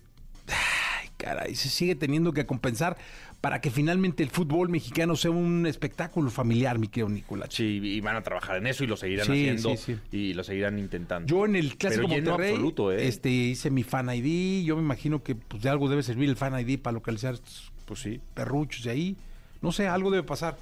Ay, 0.47 1.11
caray, 1.17 1.55
se 1.57 1.69
sigue 1.69 1.95
teniendo 1.97 2.33
que 2.33 2.47
compensar 2.47 2.97
para 3.41 3.61
que 3.61 3.71
finalmente 3.71 4.23
el 4.25 4.31
fútbol 4.31 4.69
mexicano 4.69 5.15
sea 5.15 5.31
un 5.31 5.65
espectáculo 5.67 6.29
familiar, 6.31 6.79
mi 6.79 6.89
querido 6.89 7.09
Nicolás. 7.09 7.51
Sí, 7.53 7.81
y 7.83 8.01
van 8.01 8.17
a 8.17 8.23
trabajar 8.23 8.57
en 8.57 8.67
eso 8.67 8.83
y 8.83 8.89
lo 8.89 8.97
seguirán 8.97 9.27
Sí, 9.27 9.33
haciendo 9.33 9.77
sí, 9.77 9.97
sí. 10.11 10.17
y 10.17 10.35
lo 10.35 10.43
seguirán 10.43 10.79
intentando. 10.79 11.29
Yo 11.29 11.45
en 11.47 11.55
el 11.55 11.77
Clásico 11.77 12.09
Monterrey 12.09 12.51
absoluto, 12.51 12.91
¿eh? 12.93 13.07
este, 13.07 13.31
hice 13.31 13.71
mi 13.71 13.85
fan 13.85 14.09
ID. 14.13 14.65
Yo 14.65 14.75
me 14.77 14.83
imagino 14.83 15.23
que 15.23 15.37
pues, 15.37 15.63
de 15.63 15.69
algo 15.69 15.89
debe 15.89 16.03
servir 16.03 16.29
el 16.29 16.37
fan 16.37 16.59
ID 16.59 16.81
para 16.81 16.95
localizar 16.95 17.35
estos 17.35 17.71
Pues 17.85 18.01
sí. 18.01 18.21
perruchos 18.35 18.83
de 18.85 18.91
ahí. 18.91 19.17
No 19.63 19.71
sé, 19.73 19.87
algo 19.87 20.11
debe 20.11 20.25
pasar. 20.25 20.57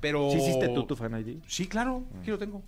Pero... 0.00 0.30
¿Sí 0.30 0.38
hiciste 0.38 0.68
tú 0.68 0.84
tu 0.84 0.96
fan 0.96 1.12
ID? 1.20 1.36
Sí, 1.46 1.66
claro, 1.66 2.02
Ah. 2.14 2.18
aquí 2.22 2.30
lo 2.30 2.38
tengo. 2.38 2.62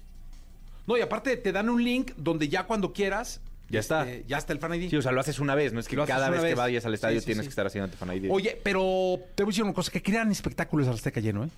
No, 0.87 0.99
y 0.99 1.01
aparte 1.01 1.37
te 1.39 1.53
dan 1.53 1.71
un 1.71 1.83
link 1.83 2.11
donde 2.19 2.49
ya 2.51 2.65
cuando 2.65 2.93
quieras. 2.93 3.41
Ya 3.71 3.81
está. 3.81 4.09
este, 4.09 4.25
ya 4.29 4.39
está 4.39 4.53
el 4.53 4.59
fan 4.59 4.75
ID. 4.75 4.91
Sí, 4.91 4.97
o 4.97 5.03
sea, 5.03 5.13
lo 5.13 5.21
haces 5.21 5.39
una 5.39 5.55
vez, 5.55 5.73
no 5.73 5.81
es 5.81 5.89
que 5.89 5.97
Lo 5.97 6.07
cada 6.07 6.29
una 6.29 6.31
vez, 6.31 6.41
que 6.41 6.47
vez. 6.49 6.57
vayas 6.57 6.85
al 6.85 6.95
estadio 6.95 7.17
Sí, 7.19 7.21
sí, 7.23 7.27
tienes 7.27 7.45
sí. 7.45 7.49
que 7.49 7.51
estar 7.51 7.67
haciendo 7.67 7.91
tu 7.91 7.97
fan 7.97 8.15
ID. 8.17 8.31
Oye, 8.31 8.59
pero 8.63 9.19
te 9.35 9.43
voy 9.43 9.51
a 9.51 9.53
decir 9.53 9.65
una 9.65 9.73
cosa, 9.73 9.91
que 9.91 10.03
crean 10.03 10.31
espectáculos 10.31 10.87
al 10.89 10.95
Azteca 10.95 11.21
lleno, 11.21 11.45
¿eh? 11.45 11.49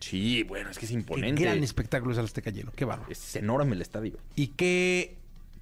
Sí, 0.00 0.44
bueno, 0.44 0.70
es 0.70 0.78
que 0.78 0.84
es 0.86 0.90
Que 0.92 0.98
imponente. 0.98 1.42
crean 1.42 1.62
espectáculos 1.64 2.16
al 2.18 2.26
Azteca 2.26 2.50
lleno, 2.50 2.70
qué 2.76 2.84
bárbaro. 2.84 3.10
Es 3.10 3.34
enorme 3.36 3.74
el 3.74 3.82
estadio. 3.82 4.16
Y 4.36 4.48
qué, 4.48 5.16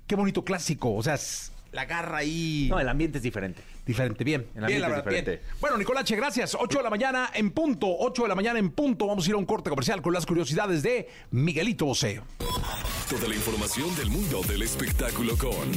qué 0.06 0.14
bonito 0.14 0.44
clásico, 0.44 0.94
o 0.94 1.02
sea, 1.02 1.14
es 1.14 1.52
la 1.72 1.84
garra 1.84 2.18
ahí. 2.18 2.68
No, 2.70 2.80
el 2.80 2.88
ambiente 2.88 3.18
es 3.18 3.22
diferente. 3.22 3.62
Diferente, 3.84 4.24
bien. 4.24 4.40
El 4.42 4.46
bien, 4.52 4.64
ambiente 4.64 4.80
la 4.80 4.86
es 4.86 4.90
verdad, 4.96 5.10
bien. 5.10 5.24
diferente. 5.24 5.46
Bueno, 5.60 5.76
Nicolache, 5.78 6.16
gracias. 6.16 6.56
8 6.58 6.78
de 6.78 6.84
la 6.84 6.90
mañana 6.90 7.30
en 7.34 7.50
punto. 7.50 7.86
8 7.98 8.22
de 8.22 8.28
la 8.28 8.34
mañana 8.34 8.58
en 8.58 8.70
punto. 8.70 9.06
Vamos 9.06 9.26
a 9.26 9.28
ir 9.30 9.34
a 9.34 9.38
un 9.38 9.46
corte 9.46 9.70
comercial 9.70 10.02
con 10.02 10.12
las 10.12 10.26
curiosidades 10.26 10.82
de 10.82 11.08
Miguelito 11.30 11.86
Bosé. 11.86 12.20
Toda 13.08 13.28
la 13.28 13.34
información 13.36 13.94
del 13.96 14.08
mundo 14.10 14.42
del 14.42 14.62
espectáculo 14.62 15.36
con 15.36 15.72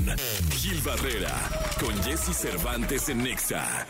Gil 0.51 0.81
Barrera, 0.81 1.31
con 1.79 1.95
Jesse 2.03 2.35
Cervantes 2.35 3.09
en 3.09 3.23
Nexa. 3.23 3.85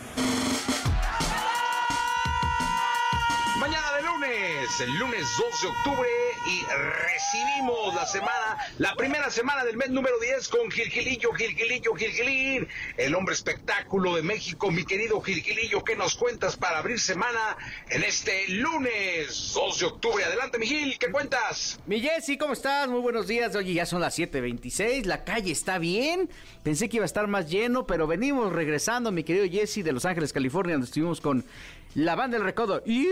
El 4.31 4.93
lunes 4.99 5.25
2 5.37 5.61
de 5.61 5.67
octubre, 5.67 6.09
y 6.45 6.61
recibimos 7.03 7.95
la 7.95 8.05
semana, 8.05 8.57
la 8.77 8.93
primera 8.93 9.29
semana 9.31 9.65
del 9.65 9.75
mes 9.75 9.89
número 9.89 10.19
10 10.19 10.47
con 10.49 10.69
Gilgilillo, 10.69 11.33
Gilgilillo, 11.33 11.95
Gilgilín, 11.95 12.67
el 12.97 13.15
hombre 13.15 13.33
espectáculo 13.33 14.15
de 14.15 14.21
México, 14.21 14.69
mi 14.69 14.85
querido 14.85 15.19
Gilgilillo, 15.19 15.83
¿qué 15.83 15.95
nos 15.95 16.15
cuentas 16.15 16.57
para 16.57 16.77
abrir 16.77 16.99
semana 16.99 17.57
en 17.89 18.03
este 18.03 18.47
lunes 18.49 19.51
2 19.55 19.79
de 19.79 19.85
octubre? 19.87 20.23
Adelante, 20.23 20.59
mi 20.59 20.67
Gil, 20.67 20.99
¿qué 20.99 21.11
cuentas? 21.11 21.79
Mi 21.87 21.99
Jessy, 21.99 22.37
¿cómo 22.37 22.53
estás? 22.53 22.87
Muy 22.87 23.01
buenos 23.01 23.25
días. 23.25 23.55
Oye, 23.55 23.73
ya 23.73 23.87
son 23.87 23.99
las 23.99 24.19
7.26, 24.19 25.05
la 25.05 25.23
calle 25.23 25.51
está 25.51 25.79
bien. 25.79 26.29
Pensé 26.61 26.87
que 26.87 26.97
iba 26.97 27.05
a 27.05 27.07
estar 27.07 27.25
más 27.27 27.49
lleno, 27.49 27.87
pero 27.87 28.05
venimos 28.05 28.53
regresando, 28.53 29.11
mi 29.11 29.23
querido 29.23 29.47
Jesse, 29.49 29.83
de 29.83 29.91
Los 29.91 30.05
Ángeles, 30.05 30.33
California, 30.33 30.75
donde 30.75 30.85
estuvimos 30.85 31.19
con 31.19 31.43
la 31.95 32.15
banda 32.15 32.37
del 32.37 32.45
recodo. 32.45 32.83
¡Iu! 32.85 33.09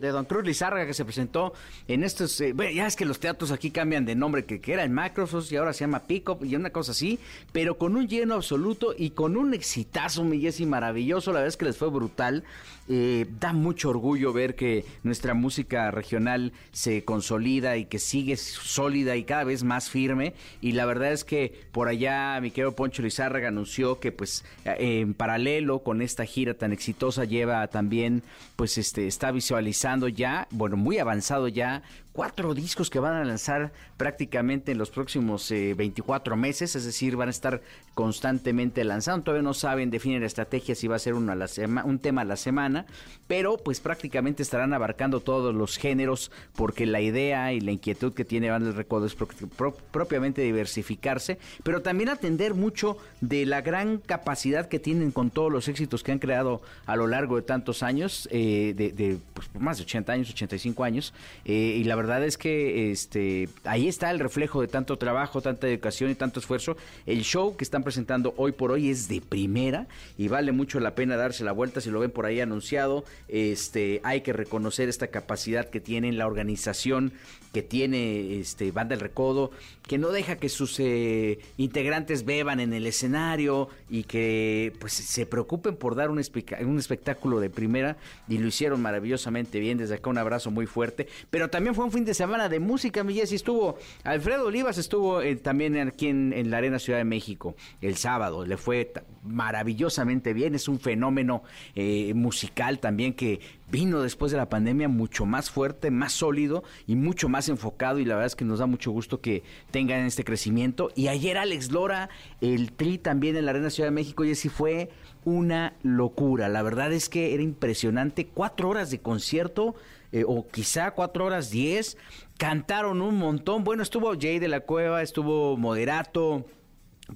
De 0.00 0.08
Don 0.08 0.24
Cruz 0.24 0.44
Lizárraga 0.44 0.86
que 0.86 0.94
se 0.94 1.04
presentó 1.04 1.52
en 1.88 2.04
estos, 2.04 2.40
eh, 2.40 2.54
ya 2.74 2.86
es 2.86 2.96
que 2.96 3.04
los 3.04 3.20
teatros 3.20 3.50
aquí 3.50 3.70
cambian 3.70 4.04
de 4.04 4.14
nombre, 4.14 4.44
que, 4.44 4.60
que 4.60 4.72
era 4.72 4.82
el 4.82 4.90
Microsoft 4.90 5.50
y 5.52 5.56
ahora 5.56 5.72
se 5.72 5.80
llama 5.80 6.04
Pickup 6.04 6.44
y 6.44 6.56
una 6.56 6.70
cosa 6.70 6.92
así, 6.92 7.18
pero 7.52 7.78
con 7.78 7.96
un 7.96 8.08
lleno 8.08 8.34
absoluto 8.34 8.94
y 8.96 9.10
con 9.10 9.36
un 9.36 9.54
exitazo, 9.54 10.24
mi 10.24 10.38
maravilloso, 10.66 11.32
la 11.32 11.40
verdad 11.40 11.48
es 11.48 11.56
que 11.56 11.64
les 11.64 11.76
fue 11.76 11.90
brutal. 11.90 12.44
Eh, 12.88 13.26
da 13.40 13.52
mucho 13.52 13.90
orgullo 13.90 14.32
ver 14.32 14.54
que 14.54 14.84
nuestra 15.02 15.34
música 15.34 15.90
regional 15.90 16.52
se 16.70 17.04
consolida 17.04 17.76
y 17.76 17.86
que 17.86 17.98
sigue 17.98 18.36
sólida 18.36 19.16
y 19.16 19.24
cada 19.24 19.42
vez 19.42 19.64
más 19.64 19.90
firme. 19.90 20.34
Y 20.60 20.72
la 20.72 20.86
verdad 20.86 21.12
es 21.12 21.24
que 21.24 21.52
por 21.72 21.88
allá 21.88 22.40
mi 22.40 22.52
querido 22.52 22.76
Poncho 22.76 23.02
Lizárraga 23.02 23.48
anunció 23.48 23.98
que 23.98 24.12
pues 24.12 24.44
eh, 24.64 25.00
en 25.00 25.14
paralelo 25.14 25.80
con 25.80 26.00
esta 26.00 26.24
gira 26.26 26.54
tan 26.54 26.72
exitosa 26.72 27.24
lleva 27.24 27.66
también 27.66 28.22
pues 28.54 28.78
este 28.78 29.08
está 29.08 29.32
visualizando 29.32 29.85
ya, 30.08 30.46
bueno, 30.50 30.76
muy 30.76 30.98
avanzado 30.98 31.48
ya 31.48 31.82
cuatro 32.16 32.54
discos 32.54 32.88
que 32.88 32.98
van 32.98 33.12
a 33.12 33.24
lanzar 33.24 33.72
prácticamente 33.98 34.72
en 34.72 34.78
los 34.78 34.88
próximos 34.88 35.50
24 35.50 36.34
eh, 36.34 36.38
meses, 36.38 36.74
es 36.74 36.86
decir, 36.86 37.14
van 37.14 37.28
a 37.28 37.30
estar 37.30 37.60
constantemente 37.92 38.82
lanzando. 38.84 39.24
Todavía 39.24 39.42
no 39.42 39.52
saben, 39.52 39.90
definen 39.90 40.20
la 40.20 40.26
estrategia 40.26 40.74
si 40.74 40.88
va 40.88 40.96
a 40.96 40.98
ser 40.98 41.12
una 41.12 41.34
la 41.34 41.46
un 41.84 41.98
tema 41.98 42.22
a 42.22 42.24
la 42.24 42.36
semana, 42.36 42.86
pero 43.26 43.58
pues 43.58 43.80
prácticamente 43.80 44.42
estarán 44.42 44.72
abarcando 44.72 45.20
todos 45.20 45.54
los 45.54 45.76
géneros 45.76 46.30
porque 46.54 46.86
la 46.86 47.02
idea 47.02 47.52
y 47.52 47.60
la 47.60 47.72
inquietud 47.72 48.14
que 48.14 48.24
tiene 48.24 48.48
Banda 48.48 48.68
del 48.68 48.76
Recodo 48.76 49.04
es 49.04 49.14
propiamente 49.14 50.40
diversificarse, 50.40 51.38
pero 51.62 51.82
también 51.82 52.08
atender 52.08 52.54
mucho 52.54 52.96
de 53.20 53.44
la 53.44 53.60
gran 53.60 53.98
capacidad 53.98 54.68
que 54.68 54.78
tienen 54.78 55.10
con 55.10 55.28
todos 55.28 55.52
los 55.52 55.68
éxitos 55.68 56.02
que 56.02 56.12
han 56.12 56.18
creado 56.18 56.62
a 56.86 56.96
lo 56.96 57.06
largo 57.08 57.36
de 57.36 57.42
tantos 57.42 57.82
años, 57.82 58.26
eh, 58.32 58.72
de, 58.74 59.18
pues, 59.34 59.50
más 59.58 59.76
de 59.76 59.82
80 59.82 60.12
años, 60.14 60.30
85 60.30 60.82
años, 60.82 61.12
eh, 61.44 61.52
y 61.52 61.84
la 61.84 61.94
verdad 61.94 62.05
verdad 62.06 62.24
es 62.24 62.38
que 62.38 62.90
este 62.92 63.48
ahí 63.64 63.88
está 63.88 64.10
el 64.10 64.20
reflejo 64.20 64.60
de 64.60 64.68
tanto 64.68 64.96
trabajo, 64.96 65.40
tanta 65.40 65.68
educación 65.68 66.10
y 66.10 66.14
tanto 66.14 66.40
esfuerzo. 66.40 66.76
El 67.04 67.22
show 67.22 67.56
que 67.56 67.64
están 67.64 67.82
presentando 67.82 68.32
hoy 68.36 68.52
por 68.52 68.70
hoy 68.70 68.90
es 68.90 69.08
de 69.08 69.20
primera 69.20 69.88
y 70.16 70.28
vale 70.28 70.52
mucho 70.52 70.80
la 70.80 70.94
pena 70.94 71.16
darse 71.16 71.44
la 71.44 71.52
vuelta 71.52 71.80
si 71.80 71.90
lo 71.90 72.00
ven 72.00 72.10
por 72.10 72.26
ahí 72.26 72.40
anunciado. 72.40 73.04
Este, 73.28 74.00
hay 74.04 74.20
que 74.20 74.32
reconocer 74.32 74.88
esta 74.88 75.08
capacidad 75.08 75.68
que 75.68 75.80
tienen 75.80 76.16
la 76.16 76.26
organización 76.26 77.12
que 77.56 77.62
tiene 77.62 78.38
este 78.38 78.70
Banda 78.70 78.94
El 78.94 79.00
Recodo, 79.00 79.50
que 79.88 79.96
no 79.96 80.10
deja 80.10 80.36
que 80.36 80.50
sus 80.50 80.78
eh, 80.78 81.38
integrantes 81.56 82.26
beban 82.26 82.60
en 82.60 82.74
el 82.74 82.86
escenario 82.86 83.70
y 83.88 84.02
que 84.02 84.74
pues 84.78 84.92
se 84.92 85.24
preocupen 85.24 85.74
por 85.74 85.94
dar 85.94 86.10
un, 86.10 86.20
un 86.66 86.78
espectáculo 86.78 87.40
de 87.40 87.48
primera 87.48 87.96
y 88.28 88.36
lo 88.36 88.46
hicieron 88.46 88.82
maravillosamente 88.82 89.58
bien. 89.58 89.78
Desde 89.78 89.94
acá 89.94 90.10
un 90.10 90.18
abrazo 90.18 90.50
muy 90.50 90.66
fuerte, 90.66 91.08
pero 91.30 91.48
también 91.48 91.74
fue 91.74 91.86
un 91.86 91.92
fin 91.92 92.04
de 92.04 92.12
semana 92.12 92.50
de 92.50 92.60
música, 92.60 93.02
mi 93.02 93.14
Jessy. 93.14 93.36
Estuvo 93.36 93.78
Alfredo 94.04 94.48
Olivas, 94.48 94.76
estuvo 94.76 95.22
eh, 95.22 95.36
también 95.36 95.78
aquí 95.78 96.08
en, 96.08 96.50
la 96.50 96.58
Arena 96.58 96.78
Ciudad 96.78 96.98
de 96.98 97.06
México 97.06 97.56
el 97.80 97.96
sábado. 97.96 98.44
Le 98.44 98.58
fue 98.58 98.92
maravillosamente 99.22 100.34
bien. 100.34 100.54
Es 100.54 100.68
un 100.68 100.78
fenómeno 100.78 101.42
eh, 101.74 102.12
musical 102.12 102.80
también 102.80 103.14
que 103.14 103.40
vino 103.70 104.02
después 104.02 104.32
de 104.32 104.38
la 104.38 104.48
pandemia 104.48 104.88
mucho 104.88 105.26
más 105.26 105.50
fuerte, 105.50 105.90
más 105.90 106.12
sólido 106.12 106.62
y 106.86 106.96
mucho 106.96 107.28
más 107.28 107.48
enfocado 107.48 107.98
y 107.98 108.04
la 108.04 108.14
verdad 108.14 108.26
es 108.26 108.36
que 108.36 108.44
nos 108.44 108.58
da 108.58 108.66
mucho 108.66 108.90
gusto 108.90 109.20
que 109.20 109.42
tengan 109.70 110.04
este 110.06 110.24
crecimiento. 110.24 110.90
Y 110.94 111.08
ayer 111.08 111.38
Alex 111.38 111.72
Lora, 111.72 112.08
el 112.40 112.72
Tri 112.72 112.98
también 112.98 113.36
en 113.36 113.44
la 113.44 113.50
Arena 113.50 113.70
Ciudad 113.70 113.88
de 113.88 113.94
México, 113.94 114.24
y 114.24 114.32
así 114.32 114.48
fue 114.48 114.90
una 115.24 115.74
locura. 115.82 116.48
La 116.48 116.62
verdad 116.62 116.92
es 116.92 117.08
que 117.08 117.34
era 117.34 117.42
impresionante, 117.42 118.26
cuatro 118.26 118.68
horas 118.68 118.90
de 118.90 119.00
concierto. 119.00 119.74
Eh, 120.12 120.24
o 120.26 120.46
quizá 120.46 120.92
cuatro 120.92 121.24
horas 121.24 121.50
diez, 121.50 121.98
cantaron 122.38 123.02
un 123.02 123.18
montón. 123.18 123.64
Bueno, 123.64 123.82
estuvo 123.82 124.14
Jay 124.18 124.38
de 124.38 124.46
la 124.46 124.60
Cueva, 124.60 125.02
estuvo 125.02 125.56
Moderato, 125.56 126.46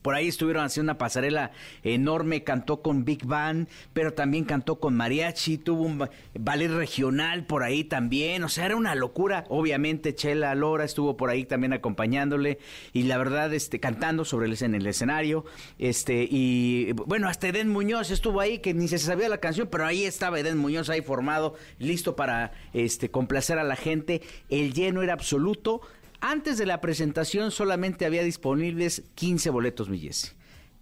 por 0.03 0.15
ahí 0.15 0.29
estuvieron 0.29 0.65
haciendo 0.65 0.93
una 0.93 0.99
pasarela 0.99 1.51
enorme, 1.83 2.45
cantó 2.45 2.83
con 2.83 3.05
Big 3.05 3.25
Band, 3.27 3.69
pero 3.93 4.15
también 4.15 4.45
cantó 4.45 4.79
con 4.79 4.97
mariachi, 4.97 5.59
tuvo 5.59 5.83
un 5.83 6.09
ballet 6.39 6.71
regional 6.71 7.45
por 7.47 7.65
ahí 7.65 7.83
también, 7.83 8.45
o 8.45 8.49
sea, 8.49 8.67
era 8.67 8.77
una 8.77 8.95
locura. 8.95 9.45
Obviamente 9.49 10.15
Chela 10.15 10.55
Lora 10.55 10.85
estuvo 10.85 11.17
por 11.17 11.31
ahí 11.31 11.45
también 11.45 11.73
acompañándole 11.73 12.59
y 12.93 13.05
la 13.05 13.19
verdad 13.19 13.53
este 13.53 13.81
cantando 13.81 14.25
sobre 14.25 14.47
el 14.47 14.61
en 14.61 14.75
el 14.75 14.87
escenario, 14.87 15.45
este 15.79 16.27
y 16.29 16.93
bueno, 16.93 17.29
hasta 17.29 17.49
Eden 17.49 17.69
Muñoz 17.69 18.11
estuvo 18.11 18.41
ahí 18.41 18.59
que 18.59 18.75
ni 18.75 18.89
se 18.89 18.99
sabía 18.99 19.29
la 19.29 19.39
canción, 19.39 19.69
pero 19.71 19.87
ahí 19.87 20.05
estaba 20.05 20.41
Eden 20.41 20.59
Muñoz 20.59 20.91
ahí 20.91 21.03
formado, 21.03 21.55
listo 21.79 22.17
para 22.17 22.53
este 22.73 23.11
complacer 23.11 23.59
a 23.59 23.65
la 23.65 23.77
gente. 23.77 24.23
El 24.49 24.73
lleno 24.73 25.03
era 25.03 25.13
absoluto. 25.13 25.81
Antes 26.21 26.59
de 26.59 26.67
la 26.67 26.81
presentación 26.81 27.51
solamente 27.51 28.05
había 28.05 28.23
disponibles 28.23 29.03
15 29.15 29.51
boletos, 29.51 29.89
mi 29.89 29.99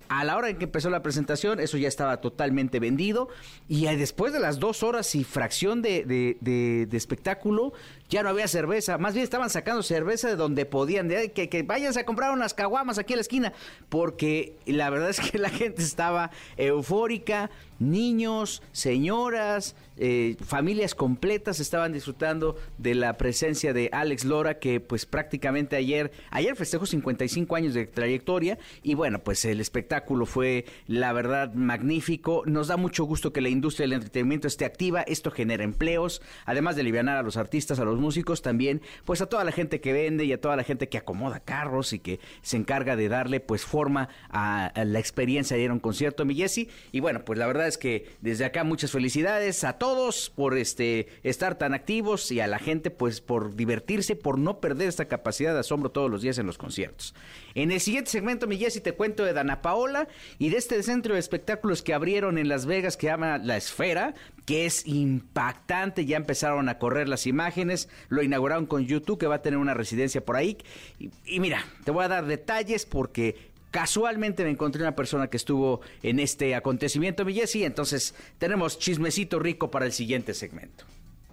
A 0.08 0.24
la 0.24 0.36
hora 0.36 0.48
en 0.48 0.58
que 0.58 0.64
empezó 0.64 0.90
la 0.90 1.02
presentación, 1.02 1.60
eso 1.60 1.76
ya 1.76 1.86
estaba 1.86 2.20
totalmente 2.20 2.80
vendido. 2.80 3.28
Y 3.68 3.84
después 3.84 4.32
de 4.32 4.40
las 4.40 4.58
dos 4.58 4.82
horas 4.82 5.14
y 5.14 5.22
fracción 5.22 5.80
de, 5.80 6.04
de 6.40 6.96
espectáculo, 6.96 7.72
ya 8.08 8.22
no 8.22 8.30
había 8.30 8.48
cerveza, 8.48 8.98
más 8.98 9.14
bien 9.14 9.24
estaban 9.24 9.50
sacando 9.50 9.82
cerveza 9.82 10.28
de 10.28 10.36
donde 10.36 10.66
podían, 10.66 11.08
de, 11.08 11.32
que, 11.32 11.48
que 11.48 11.62
váyanse 11.62 12.00
a 12.00 12.04
comprar 12.04 12.32
unas 12.32 12.54
caguamas 12.54 12.98
aquí 12.98 13.12
a 13.12 13.16
la 13.16 13.22
esquina, 13.22 13.52
porque 13.88 14.56
la 14.66 14.90
verdad 14.90 15.10
es 15.10 15.20
que 15.20 15.38
la 15.38 15.50
gente 15.50 15.82
estaba 15.82 16.30
eufórica, 16.56 17.50
niños, 17.78 18.62
señoras, 18.72 19.76
eh, 19.96 20.36
familias 20.44 20.94
completas 20.94 21.60
estaban 21.60 21.92
disfrutando 21.92 22.56
de 22.78 22.94
la 22.94 23.16
presencia 23.16 23.72
de 23.72 23.88
Alex 23.92 24.24
Lora, 24.24 24.58
que 24.58 24.80
pues 24.80 25.06
prácticamente 25.06 25.76
ayer, 25.76 26.12
ayer 26.30 26.56
festejó 26.56 26.86
55 26.86 27.56
años 27.56 27.74
de 27.74 27.86
trayectoria 27.86 28.58
y 28.82 28.94
bueno, 28.94 29.20
pues 29.20 29.44
el 29.44 29.60
espectáculo 29.60 30.26
fue 30.26 30.64
la 30.86 31.12
verdad 31.12 31.52
magnífico. 31.54 32.42
Nos 32.46 32.68
da 32.68 32.76
mucho 32.76 33.04
gusto 33.04 33.32
que 33.32 33.40
la 33.40 33.48
industria 33.48 33.84
del 33.84 33.94
entretenimiento 33.94 34.48
esté 34.48 34.64
activa, 34.64 35.02
esto 35.02 35.30
genera 35.30 35.64
empleos, 35.64 36.22
además 36.46 36.74
de 36.74 36.82
aliviar 36.82 36.98
a 37.08 37.22
los 37.22 37.36
artistas, 37.36 37.78
a 37.78 37.84
los 37.84 37.97
músicos, 37.98 38.42
también 38.42 38.80
pues 39.04 39.20
a 39.20 39.26
toda 39.26 39.44
la 39.44 39.52
gente 39.52 39.80
que 39.80 39.92
vende 39.92 40.24
y 40.24 40.32
a 40.32 40.40
toda 40.40 40.56
la 40.56 40.64
gente 40.64 40.88
que 40.88 40.98
acomoda 40.98 41.40
carros 41.40 41.92
y 41.92 41.98
que 41.98 42.20
se 42.42 42.56
encarga 42.56 42.96
de 42.96 43.08
darle 43.08 43.40
pues 43.40 43.64
forma 43.64 44.08
a, 44.30 44.72
la 44.74 44.98
experiencia 44.98 45.56
de 45.56 45.64
ir 45.64 45.70
a 45.70 45.72
un 45.72 45.80
concierto, 45.80 46.24
mi 46.24 46.34
Jesse. 46.34 46.68
Y 46.92 47.00
bueno, 47.00 47.24
pues 47.24 47.38
la 47.38 47.46
verdad 47.46 47.66
es 47.66 47.78
que 47.78 48.10
desde 48.20 48.44
acá 48.44 48.64
muchas 48.64 48.90
felicidades 48.90 49.64
a 49.64 49.74
todos 49.74 50.30
por 50.30 50.56
este 50.56 51.08
estar 51.22 51.56
tan 51.56 51.74
activos 51.74 52.30
y 52.30 52.40
a 52.40 52.46
la 52.46 52.58
gente 52.58 52.90
pues 52.90 53.20
por 53.20 53.54
divertirse, 53.56 54.16
por 54.16 54.38
no 54.38 54.60
perder 54.60 54.88
esta 54.88 55.06
capacidad 55.06 55.52
de 55.54 55.60
asombro 55.60 55.90
todos 55.90 56.10
los 56.10 56.22
días 56.22 56.38
en 56.38 56.46
los 56.46 56.58
conciertos. 56.58 57.14
En 57.54 57.72
el 57.72 57.80
siguiente 57.80 58.10
segmento, 58.10 58.46
mi 58.46 58.56
Jesse, 58.56 58.82
te 58.82 58.92
cuento 58.92 59.24
de 59.24 59.32
Dana 59.32 59.62
Paola 59.62 60.08
y 60.38 60.50
de 60.50 60.58
este 60.58 60.82
centro 60.82 61.14
de 61.14 61.20
espectáculos 61.20 61.82
que 61.82 61.94
abrieron 61.94 62.38
en 62.38 62.48
Las 62.48 62.66
Vegas 62.66 62.96
que 62.96 63.08
llama 63.08 63.38
La 63.38 63.56
Esfera, 63.56 64.14
que 64.44 64.66
es 64.66 64.86
impactante, 64.86 66.06
ya 66.06 66.16
empezaron 66.16 66.68
a 66.68 66.78
correr 66.78 67.08
las 67.08 67.26
imágenes, 67.26 67.87
lo 68.08 68.22
inauguraron 68.22 68.66
con 68.66 68.86
YouTube, 68.86 69.18
que 69.18 69.26
va 69.26 69.36
a 69.36 69.42
tener 69.42 69.58
una 69.58 69.74
residencia 69.74 70.24
por 70.24 70.36
ahí. 70.36 70.58
Y, 70.98 71.40
mira, 71.40 71.64
te 71.84 71.90
voy 71.90 72.04
a 72.04 72.08
dar 72.08 72.26
detalles 72.26 72.86
porque 72.86 73.50
casualmente 73.70 74.44
me 74.44 74.50
encontré 74.50 74.82
una 74.82 74.96
persona 74.96 75.28
que 75.28 75.36
estuvo 75.36 75.80
en 76.02 76.20
este 76.20 76.54
acontecimiento, 76.54 77.24
mi 77.24 77.38
entonces 77.64 78.14
tenemos 78.38 78.78
chismecito 78.78 79.38
rico 79.38 79.70
para 79.70 79.86
el 79.86 79.92
siguiente 79.92 80.34
segmento. 80.34 80.84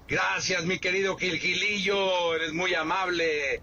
Gracias, 0.08 0.66
mi 0.66 0.78
querido 0.80 1.18
Gilgilillo, 1.18 2.36
eres 2.36 2.54
muy 2.54 2.76
amable. 2.76 3.62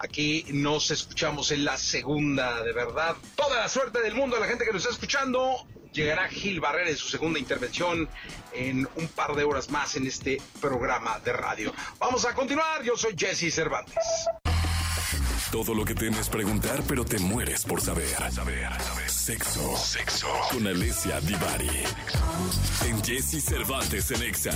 Aquí 0.00 0.44
nos 0.52 0.90
escuchamos 0.90 1.50
en 1.50 1.64
la 1.64 1.76
segunda, 1.76 2.62
de 2.62 2.72
verdad. 2.72 3.16
Toda 3.34 3.60
la 3.60 3.68
suerte 3.68 4.00
del 4.00 4.14
mundo 4.14 4.36
a 4.36 4.40
la 4.40 4.46
gente 4.46 4.64
que 4.64 4.72
nos 4.72 4.82
está 4.82 4.92
escuchando. 4.92 5.66
Llegará 5.92 6.28
Gil 6.28 6.60
Barrera 6.60 6.90
en 6.90 6.96
su 6.96 7.08
segunda 7.08 7.38
intervención 7.38 8.08
en 8.52 8.88
un 8.96 9.08
par 9.08 9.34
de 9.34 9.44
horas 9.44 9.70
más 9.70 9.96
en 9.96 10.06
este 10.06 10.40
programa 10.60 11.18
de 11.20 11.32
radio. 11.32 11.72
Vamos 11.98 12.24
a 12.24 12.34
continuar. 12.34 12.82
Yo 12.82 12.96
soy 12.96 13.14
Jesse 13.16 13.52
Cervantes. 13.52 14.04
Todo 15.50 15.74
lo 15.74 15.84
que 15.84 15.94
temes 15.94 16.28
preguntar, 16.28 16.82
pero 16.86 17.04
te 17.06 17.18
mueres 17.18 17.64
por 17.64 17.80
saber. 17.80 18.06
Saber, 18.30 18.68
Sexo. 19.06 19.76
Sexo. 19.76 20.28
Con 20.52 20.66
Alessia 20.66 21.20
Divari. 21.20 21.84
En 22.86 23.02
Jesse 23.02 23.42
Cervantes 23.42 24.10
en 24.10 24.22
Exa. 24.22 24.52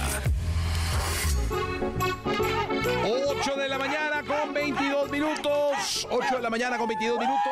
8 3.04 3.56
de 3.56 3.68
la 3.68 3.78
mañana 3.78 4.22
con 4.22 4.52
22 4.52 5.10
minutos. 5.10 6.06
8 6.10 6.36
de 6.36 6.42
la 6.42 6.50
mañana 6.50 6.76
con 6.76 6.88
22 6.88 7.18
minutos. 7.18 7.42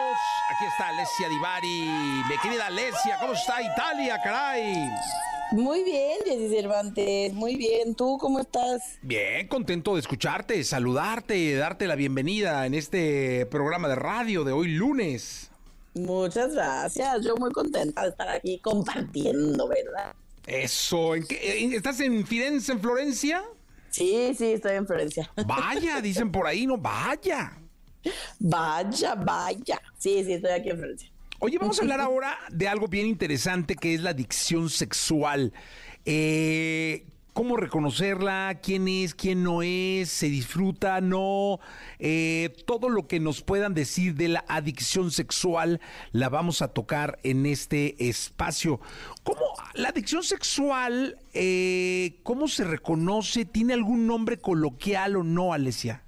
Aquí 0.61 0.69
está 0.69 0.89
Alessia 0.89 1.27
Divari. 1.31 1.87
Mi 2.29 2.37
querida 2.37 2.67
Alessia, 2.67 3.17
¿cómo 3.19 3.33
está 3.33 3.63
Italia, 3.63 4.21
caray? 4.23 4.91
Muy 5.53 5.83
bien, 5.85 6.19
Jessy 6.23 6.55
Cervantes, 6.55 7.33
muy 7.33 7.57
bien. 7.57 7.95
¿Tú 7.95 8.19
cómo 8.21 8.41
estás? 8.41 8.83
Bien, 9.01 9.49
contento 9.49 9.95
de 9.95 10.01
escucharte, 10.01 10.63
saludarte, 10.63 11.55
darte 11.55 11.87
la 11.87 11.95
bienvenida 11.95 12.67
en 12.67 12.75
este 12.75 13.47
programa 13.47 13.89
de 13.89 13.95
radio 13.95 14.45
de 14.45 14.53
hoy 14.53 14.69
lunes. 14.69 15.51
Muchas 15.95 16.53
gracias, 16.53 17.25
yo 17.25 17.37
muy 17.37 17.53
contenta 17.53 18.03
de 18.03 18.11
estar 18.11 18.29
aquí 18.29 18.59
compartiendo, 18.59 19.67
¿verdad? 19.67 20.15
Eso, 20.47 21.15
¿en 21.15 21.27
qué, 21.27 21.75
¿estás 21.75 22.01
en 22.01 22.27
Firenze, 22.27 22.73
en 22.73 22.81
Florencia? 22.81 23.43
Sí, 23.89 24.35
sí, 24.37 24.53
estoy 24.53 24.73
en 24.73 24.87
Florencia. 24.87 25.33
Vaya, 25.47 26.03
dicen 26.03 26.31
por 26.31 26.47
ahí, 26.47 26.67
no, 26.67 26.77
vaya. 26.77 27.57
Vaya, 28.39 29.15
vaya. 29.15 29.81
Sí, 29.99 30.23
sí, 30.25 30.35
estoy 30.35 30.53
aquí 30.53 30.71
en 30.71 30.79
Florencia. 30.79 31.11
Oye, 31.39 31.59
vamos 31.59 31.79
a 31.79 31.83
hablar 31.83 32.01
ahora 32.01 32.39
de 32.51 32.69
algo 32.69 32.87
bien 32.87 33.07
interesante 33.07 33.75
que 33.75 33.95
es 33.95 34.03
la 34.03 34.11
adicción 34.11 34.69
sexual. 34.69 35.53
Eh, 36.05 37.07
¿Cómo 37.33 37.57
reconocerla? 37.57 38.59
¿Quién 38.63 38.89
es? 38.89 39.15
¿Quién 39.15 39.45
no 39.45 39.63
es? 39.63 40.11
¿Se 40.11 40.29
disfruta? 40.29 41.01
¿No? 41.01 41.61
Eh, 41.99 42.55
todo 42.67 42.89
lo 42.89 43.07
que 43.07 43.21
nos 43.21 43.41
puedan 43.41 43.73
decir 43.73 44.17
de 44.17 44.29
la 44.29 44.45
adicción 44.49 45.11
sexual 45.11 45.81
la 46.13 46.29
vamos 46.29 46.61
a 46.61 46.69
tocar 46.69 47.19
en 47.23 47.47
este 47.47 48.09
espacio. 48.09 48.81
¿Cómo 49.23 49.41
la 49.75 49.91
adicción 49.91 50.25
sexual, 50.25 51.19
eh, 51.33 52.19
cómo 52.25 52.49
se 52.49 52.65
reconoce? 52.65 53.45
¿Tiene 53.45 53.75
algún 53.75 54.07
nombre 54.07 54.39
coloquial 54.39 55.17
o 55.17 55.23
no, 55.23 55.53
Alesia? 55.53 56.03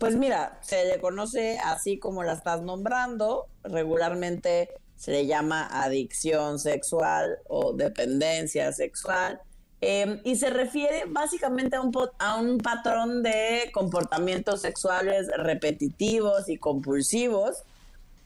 Pues 0.00 0.16
mira, 0.16 0.58
se 0.62 0.86
le 0.86 0.98
conoce 0.98 1.58
así 1.58 1.98
como 1.98 2.22
la 2.22 2.32
estás 2.32 2.62
nombrando. 2.62 3.48
Regularmente 3.64 4.70
se 4.96 5.12
le 5.12 5.26
llama 5.26 5.68
adicción 5.70 6.58
sexual 6.58 7.36
o 7.48 7.74
dependencia 7.74 8.72
sexual. 8.72 9.42
Eh, 9.82 10.22
y 10.24 10.36
se 10.36 10.48
refiere 10.48 11.04
básicamente 11.06 11.76
a 11.76 11.82
un, 11.82 11.92
a 12.18 12.36
un 12.36 12.56
patrón 12.56 13.22
de 13.22 13.70
comportamientos 13.74 14.62
sexuales 14.62 15.28
repetitivos 15.36 16.48
y 16.48 16.56
compulsivos 16.56 17.64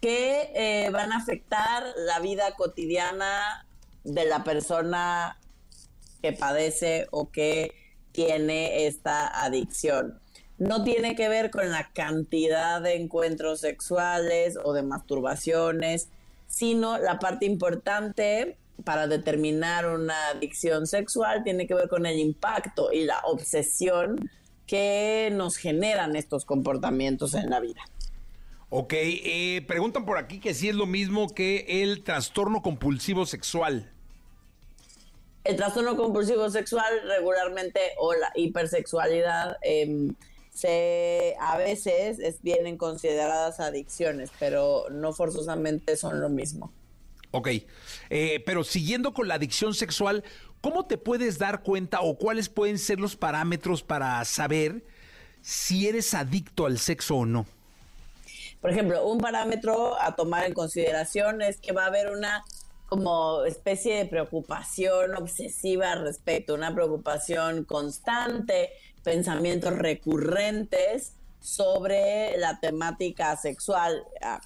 que 0.01 0.53
eh, 0.55 0.91
van 0.91 1.11
a 1.11 1.17
afectar 1.17 1.83
la 1.97 2.21
vida 2.21 2.55
cotidiana 2.55 3.67
de 4.05 4.27
la 4.27 4.45
persona 4.45 5.41
que 6.23 6.33
padece 6.33 7.09
o 7.11 7.33
que 7.33 7.73
tiene 8.13 8.87
esta 8.87 9.27
adicción 9.43 10.21
no 10.59 10.85
tiene 10.85 11.17
que 11.17 11.29
ver 11.29 11.51
con 11.51 11.71
la 11.71 11.91
cantidad 11.93 12.81
de 12.81 12.95
encuentros 12.95 13.61
sexuales 13.61 14.59
o 14.63 14.73
de 14.73 14.83
masturbaciones, 14.83 16.09
sino 16.47 16.99
la 16.99 17.19
parte 17.19 17.47
importante 17.47 18.57
para 18.85 19.07
determinar 19.07 19.87
una 19.89 20.29
adicción 20.29 20.87
sexual 20.87 21.45
tiene 21.45 21.67
que 21.67 21.75
ver 21.75 21.89
con 21.89 22.07
el 22.07 22.19
impacto 22.19 22.93
y 22.93 23.05
la 23.05 23.19
obsesión 23.25 24.31
que 24.67 25.31
nos 25.33 25.57
generan 25.57 26.17
estos 26.17 26.45
comportamientos 26.45 27.35
en 27.35 27.51
la 27.51 27.61
vida. 27.61 27.83
Ok, 28.71 28.95
eh, 28.97 29.65
preguntan 29.69 30.05
por 30.05 30.19
aquí 30.19 30.41
que 30.41 30.55
si 30.55 30.69
es 30.69 30.75
lo 30.75 30.87
mismo 30.87 31.29
que 31.29 31.83
el 31.83 32.03
trastorno 32.03 32.63
compulsivo 32.63 33.27
sexual. 33.27 33.91
El 35.45 35.57
trastorno 35.57 35.97
compulsivo 35.97 36.49
sexual 36.51 36.93
regularmente 37.07 37.81
o 37.99 38.15
la 38.15 38.33
hipersexualidad 38.35 39.59
eh, 39.63 40.11
se 40.55 41.35
a 41.41 41.59
veces 41.59 42.19
es, 42.21 42.41
vienen 42.43 42.79
consideradas 42.79 43.61
adicciones, 43.61 44.31
pero 44.39 44.87
no 44.91 45.13
forzosamente 45.13 45.97
son 45.97 46.21
lo 46.21 46.29
mismo. 46.29 46.73
Ok, 47.33 47.49
eh, 48.11 48.43
pero 48.47 48.63
siguiendo 48.63 49.13
con 49.13 49.27
la 49.27 49.35
adicción 49.35 49.75
sexual, 49.75 50.23
¿cómo 50.61 50.87
te 50.87 50.97
puedes 50.97 51.39
dar 51.39 51.65
cuenta 51.65 52.01
o 52.01 52.17
cuáles 52.17 52.49
pueden 52.49 52.79
ser 52.79 53.01
los 53.01 53.17
parámetros 53.17 53.83
para 53.83 54.25
saber 54.25 54.85
si 55.43 55.89
eres 55.89 56.15
adicto 56.15 56.67
al 56.67 56.79
sexo 56.79 57.17
o 57.17 57.27
no? 57.27 57.47
Por 58.61 58.71
ejemplo, 58.71 59.05
un 59.07 59.19
parámetro 59.19 60.01
a 60.01 60.15
tomar 60.15 60.47
en 60.47 60.55
consideración 60.55 61.43
es 61.43 61.59
que 61.59 61.73
va 61.73 61.85
a 61.85 61.89
haber 61.89 62.11
una 62.11 62.45
como 62.87 63.45
especie 63.45 63.97
de 63.97 64.07
preocupación 64.07 65.17
obsesiva 65.17 65.91
al 65.91 66.03
respecto, 66.03 66.55
una 66.55 66.73
preocupación 66.73 67.65
constante, 67.65 68.71
pensamientos 69.05 69.77
recurrentes 69.77 71.13
sobre 71.41 72.37
la 72.39 72.59
temática 72.59 73.37
sexual 73.37 74.03
ah, 74.23 74.41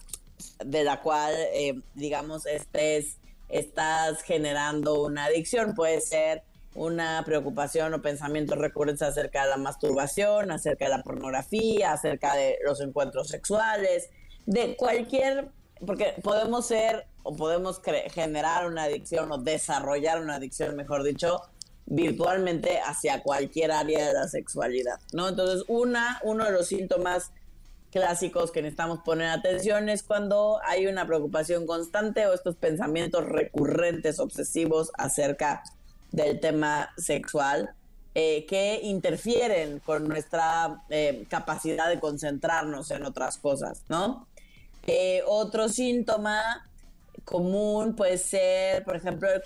de 0.65 0.85
la 0.85 1.01
cual, 1.01 1.33
eh, 1.55 1.81
digamos, 1.95 2.45
estés, 2.45 3.17
estás 3.49 4.23
generando 4.23 5.03
una 5.03 5.27
adicción. 5.27 5.75
Puede 5.75 6.01
ser 6.01 6.43
una 6.75 7.23
preocupación 7.25 7.95
o 7.95 8.03
pensamientos 8.03 8.59
recurrentes 8.59 9.03
acerca 9.03 9.45
de 9.45 9.51
la 9.51 9.57
masturbación, 9.57 10.51
acerca 10.51 10.87
de 10.87 10.91
la 10.91 11.03
pornografía, 11.03 11.93
acerca 11.93 12.35
de 12.35 12.59
los 12.65 12.81
encuentros 12.81 13.29
sexuales, 13.29 14.11
de 14.47 14.77
cualquier, 14.77 15.49
porque 15.87 16.15
podemos 16.23 16.67
ser 16.67 17.07
o 17.23 17.37
podemos 17.37 17.81
generar 18.13 18.67
una 18.67 18.85
adicción 18.85 19.31
o 19.31 19.39
desarrollar 19.39 20.21
una 20.21 20.37
adicción, 20.37 20.75
mejor 20.77 21.05
dicho, 21.05 21.43
virtualmente 21.91 22.81
hacia 22.81 23.23
cualquier 23.23 23.73
área 23.73 24.09
de 24.09 24.13
la 24.13 24.29
sexualidad, 24.29 25.01
¿no? 25.13 25.29
Entonces, 25.29 25.65
una, 25.69 26.21
uno 26.23 26.45
de 26.45 26.53
los 26.53 26.67
síntomas 26.67 27.31
clásicos 27.91 28.51
que 28.51 28.61
necesitamos 28.61 29.01
poner 29.01 29.29
atención 29.29 29.89
es 29.89 30.03
cuando 30.03 30.61
hay 30.65 30.87
una 30.87 31.07
preocupación 31.07 31.67
constante 31.67 32.27
o 32.27 32.35
estos 32.35 32.57
pensamientos 32.57 33.25
recurrentes, 33.25 34.21
obsesivos 34.21 34.91
acerca 34.99 35.63
del 36.13 36.41
tema 36.41 36.91
sexual, 36.99 37.71
eh, 38.15 38.45
que 38.47 38.81
interfieren 38.83 39.81
con 39.81 40.09
nuestra 40.09 40.83
eh, 40.91 41.25
capacidad 41.31 41.89
de 41.89 42.01
concentrarnos 42.01 42.91
en 42.91 43.05
otras 43.05 43.39
cosas, 43.39 43.83
¿no? 43.89 44.27
Eh, 44.87 45.23
otro 45.27 45.69
síntoma 45.69 46.69
común 47.29 47.95
puede 47.95 48.19
ser, 48.19 48.85
por 48.85 48.97
ejemplo, 48.97 49.29
el 49.31 49.43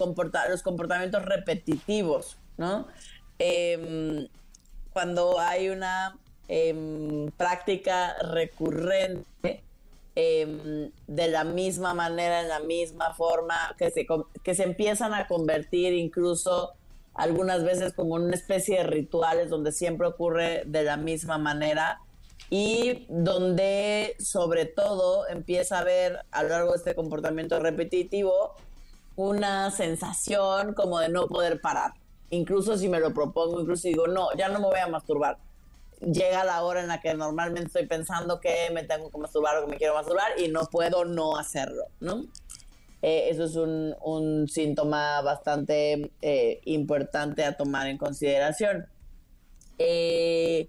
los 0.49 0.63
comportamientos 0.63 1.25
repetitivos, 1.25 2.39
¿no? 2.57 2.87
Em, 3.39 4.29
cuando 4.93 5.41
hay 5.41 5.69
una 5.69 6.17
em, 6.49 7.31
práctica 7.33 8.15
recurrente 8.19 9.63
em, 10.15 10.91
de 11.07 11.29
la 11.29 11.45
misma 11.45 11.95
manera, 11.95 12.43
en 12.43 12.49
la 12.49 12.61
misma 12.61 13.15
forma, 13.15 13.75
que 13.79 13.91
se, 13.91 14.07
que 14.45 14.55
se 14.55 14.63
empiezan 14.63 15.15
a 15.15 15.27
convertir 15.27 15.95
incluso 15.95 16.73
algunas 17.15 17.65
veces 17.65 17.93
como 17.95 18.15
una 18.15 18.35
especie 18.35 18.79
de 18.79 18.85
rituales 18.85 19.51
donde 19.51 19.73
siempre 19.73 20.07
ocurre 20.07 20.63
de 20.67 20.83
la 20.83 20.97
misma 20.97 21.39
manera 21.39 22.01
y 22.55 23.07
donde 23.09 24.15
sobre 24.19 24.67
todo 24.67 25.27
empieza 25.27 25.79
a 25.79 25.81
haber 25.81 26.19
a 26.31 26.43
lo 26.43 26.51
largo 26.51 26.73
de 26.73 26.77
este 26.77 26.95
comportamiento 26.95 27.59
repetitivo 27.59 28.55
una 29.17 29.71
sensación 29.71 30.75
como 30.75 30.99
de 30.99 31.09
no 31.09 31.29
poder 31.29 31.63
parar. 31.63 31.95
Incluso 32.29 32.77
si 32.77 32.91
me 32.91 33.01
lo 33.01 33.15
propongo, 33.15 33.59
incluso 33.59 33.89
digo, 33.89 34.07
no, 34.07 34.29
ya 34.37 34.51
no 34.51 34.59
me 34.59 34.67
voy 34.67 34.81
a 34.81 34.87
masturbar. 34.87 35.39
Llega 36.01 36.45
la 36.45 36.63
hora 36.63 36.83
en 36.83 36.89
la 36.89 37.01
que 37.01 37.15
normalmente 37.15 37.69
estoy 37.69 37.87
pensando 37.87 38.39
que 38.39 38.69
me 38.71 38.85
tengo 38.85 39.11
que 39.11 39.17
masturbar 39.17 39.57
o 39.57 39.65
que 39.65 39.71
me 39.71 39.79
quiero 39.79 39.95
masturbar 39.95 40.39
y 40.39 40.49
no 40.49 40.67
puedo 40.71 41.07
no 41.07 41.39
hacerlo, 41.39 41.85
¿no? 42.01 42.27
Eh, 43.01 43.31
eso 43.31 43.45
es 43.45 43.57
un, 43.57 44.47
síntoma 44.47 45.23
bastante 45.23 46.13
eh, 46.21 46.61
importante 46.67 47.47
a 47.47 47.57
tomar 47.57 47.87
en 47.87 47.97
consideración. 47.97 48.89
Eh, 49.79 50.69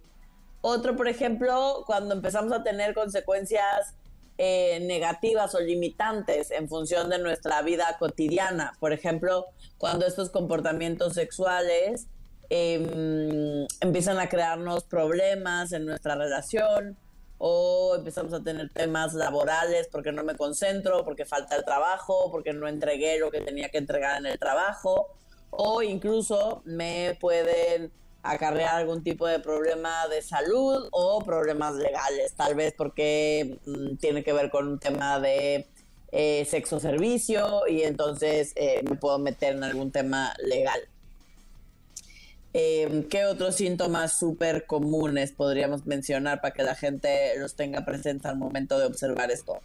otro, 0.66 0.96
por 0.96 1.10
ejemplo, 1.10 1.84
cuando 1.86 2.16
empezamos 2.16 2.54
a 2.54 2.64
tener 2.64 2.94
consecuencias 2.94 3.96
eh, 4.38 4.80
negativas 4.88 5.54
o 5.56 5.60
limitantes 5.60 6.52
en 6.52 6.70
función 6.70 7.10
de 7.10 7.20
nuestra 7.20 7.62
vida 7.64 7.98
cotidiana. 8.00 8.72
Por 8.80 8.94
ejemplo, 8.94 9.46
cuando 9.78 10.08
estos 10.08 10.30
comportamientos 10.30 11.16
sexuales 11.16 12.08
em, 12.50 13.68
empiezan 13.82 14.20
a 14.20 14.30
crearnos 14.30 14.86
problemas 14.86 15.74
en 15.74 15.86
nuestra 15.86 16.16
relación 16.16 16.98
o 17.40 17.96
empezamos 17.98 18.32
a 18.32 18.42
tener 18.42 18.70
temas 18.70 19.14
laborales 19.14 19.90
porque 19.92 20.14
no 20.14 20.24
me 20.24 20.38
concentro, 20.38 21.04
porque 21.04 21.26
falta 21.26 21.58
el 21.58 21.66
trabajo, 21.66 22.32
porque 22.32 22.54
no 22.54 22.70
entregué 22.70 23.20
lo 23.20 23.32
que 23.32 23.42
tenía 23.42 23.68
que 23.68 23.80
entregar 23.80 24.18
en 24.18 24.28
el 24.28 24.40
trabajo 24.40 25.10
o 25.50 25.82
incluso 25.82 26.62
me 26.64 27.18
pueden 27.20 27.92
acarrear 28.24 28.76
algún 28.76 29.04
tipo 29.04 29.28
de 29.28 29.40
problema 29.40 30.08
de 30.08 30.22
salud 30.22 30.88
o 30.92 31.24
problemas 31.24 31.76
legales, 31.76 32.34
tal 32.34 32.56
vez 32.56 32.74
porque 32.76 33.60
mm, 33.66 33.98
tiene 33.98 34.24
que 34.24 34.34
ver 34.34 34.50
con 34.50 34.68
un 34.68 34.80
tema 34.80 35.20
de 35.20 35.68
eh, 36.12 36.46
sexo 36.46 36.80
servicio 36.80 37.68
y 37.68 37.84
entonces 37.84 38.54
eh, 38.56 38.82
me 38.90 38.96
puedo 38.96 39.20
meter 39.20 39.56
en 39.56 39.64
algún 39.64 39.92
tema 39.92 40.34
legal. 40.44 40.80
Em, 42.54 43.04
¿Qué 43.10 43.26
otros 43.26 43.56
síntomas 43.56 44.18
súper 44.18 44.66
comunes 44.68 45.32
podríamos 45.32 45.86
mencionar 45.86 46.40
para 46.40 46.54
que 46.54 46.64
la 46.64 46.76
gente 46.76 47.34
los 47.40 47.56
tenga 47.56 47.84
presentes 47.84 48.28
al 48.28 48.38
momento 48.38 48.78
de 48.78 48.86
observar 48.86 49.32
esto? 49.32 49.60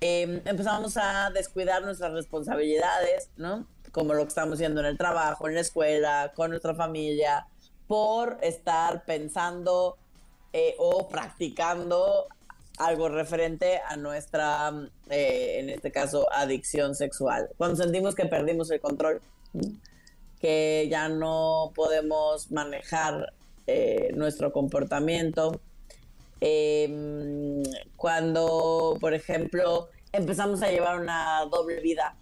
Em, 0.00 0.40
empezamos 0.44 0.96
a 0.96 1.30
descuidar 1.30 1.82
nuestras 1.82 2.12
responsabilidades, 2.12 3.28
¿no? 3.36 3.66
Como 3.92 4.14
lo 4.14 4.22
que 4.22 4.28
estamos 4.28 4.54
haciendo 4.54 4.80
en 4.80 4.86
el 4.86 4.96
trabajo, 4.96 5.48
en 5.48 5.56
la 5.56 5.60
escuela, 5.60 6.32
con 6.36 6.50
nuestra 6.50 6.74
familia, 6.74 7.46
por 7.90 8.38
estar 8.40 9.04
pensando 9.04 9.96
eh, 10.52 10.76
o 10.78 11.08
practicando 11.08 12.28
algo 12.78 13.08
referente 13.08 13.80
a 13.84 13.96
nuestra, 13.96 14.72
eh, 15.08 15.56
en 15.58 15.70
este 15.70 15.90
caso, 15.90 16.32
adicción 16.32 16.94
sexual. 16.94 17.48
Cuando 17.58 17.82
sentimos 17.82 18.14
que 18.14 18.26
perdimos 18.26 18.70
el 18.70 18.80
control, 18.80 19.20
que 20.40 20.86
ya 20.88 21.08
no 21.08 21.72
podemos 21.74 22.52
manejar 22.52 23.32
eh, 23.66 24.12
nuestro 24.14 24.52
comportamiento. 24.52 25.60
Em, 26.40 27.64
cuando, 27.96 28.98
por 29.00 29.14
ejemplo, 29.14 29.88
empezamos 30.12 30.62
a 30.62 30.70
llevar 30.70 31.00
una 31.00 31.44
doble 31.50 31.80
vida, 31.80 32.14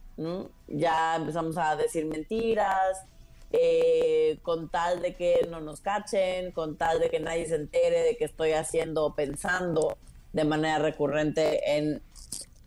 ya 0.66 1.16
empezamos 1.16 1.58
a 1.58 1.76
decir 1.76 2.06
mentiras, 2.06 3.04
eh, 3.50 4.38
con 4.42 4.68
tal 4.68 5.00
de 5.00 5.14
que 5.14 5.46
no 5.50 5.60
nos 5.60 5.80
cachen, 5.80 6.52
con 6.52 6.76
tal 6.76 6.98
de 7.00 7.08
que 7.08 7.18
nadie 7.18 7.46
se 7.46 7.54
entere 7.54 8.02
de 8.02 8.16
que 8.16 8.24
estoy 8.26 8.52
haciendo 8.52 9.06
o 9.06 9.14
pensando 9.14 9.96
de 10.34 10.44
manera 10.44 10.78
recurrente 10.78 11.76
en 11.76 12.02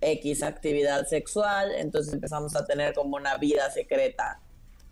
X 0.01 0.41
actividad 0.41 1.05
sexual, 1.05 1.71
entonces 1.75 2.11
empezamos 2.13 2.55
a 2.55 2.65
tener 2.65 2.95
como 2.95 3.17
una 3.17 3.37
vida 3.37 3.69
secreta, 3.69 4.39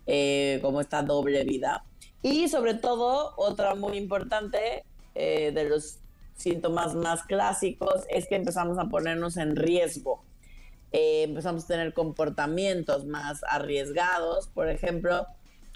eh, 0.05 0.59
como 0.61 0.79
esta 0.79 1.01
doble 1.01 1.43
vida. 1.43 1.83
Y 2.21 2.49
sobre 2.49 2.75
todo, 2.75 3.33
otra 3.37 3.73
muy 3.73 3.97
importante 3.97 4.83
eh, 5.15 5.51
de 5.51 5.63
los 5.63 5.97
síntomas 6.35 6.93
más 6.93 7.23
clásicos 7.23 8.03
es 8.09 8.27
que 8.27 8.35
empezamos 8.35 8.77
a 8.77 8.85
ponernos 8.85 9.37
en 9.37 9.55
riesgo. 9.55 10.23
Empezamos 10.91 11.65
a 11.65 11.67
tener 11.67 11.93
comportamientos 11.93 13.05
más 13.05 13.41
arriesgados, 13.43 14.47
por 14.47 14.69
ejemplo, 14.69 15.27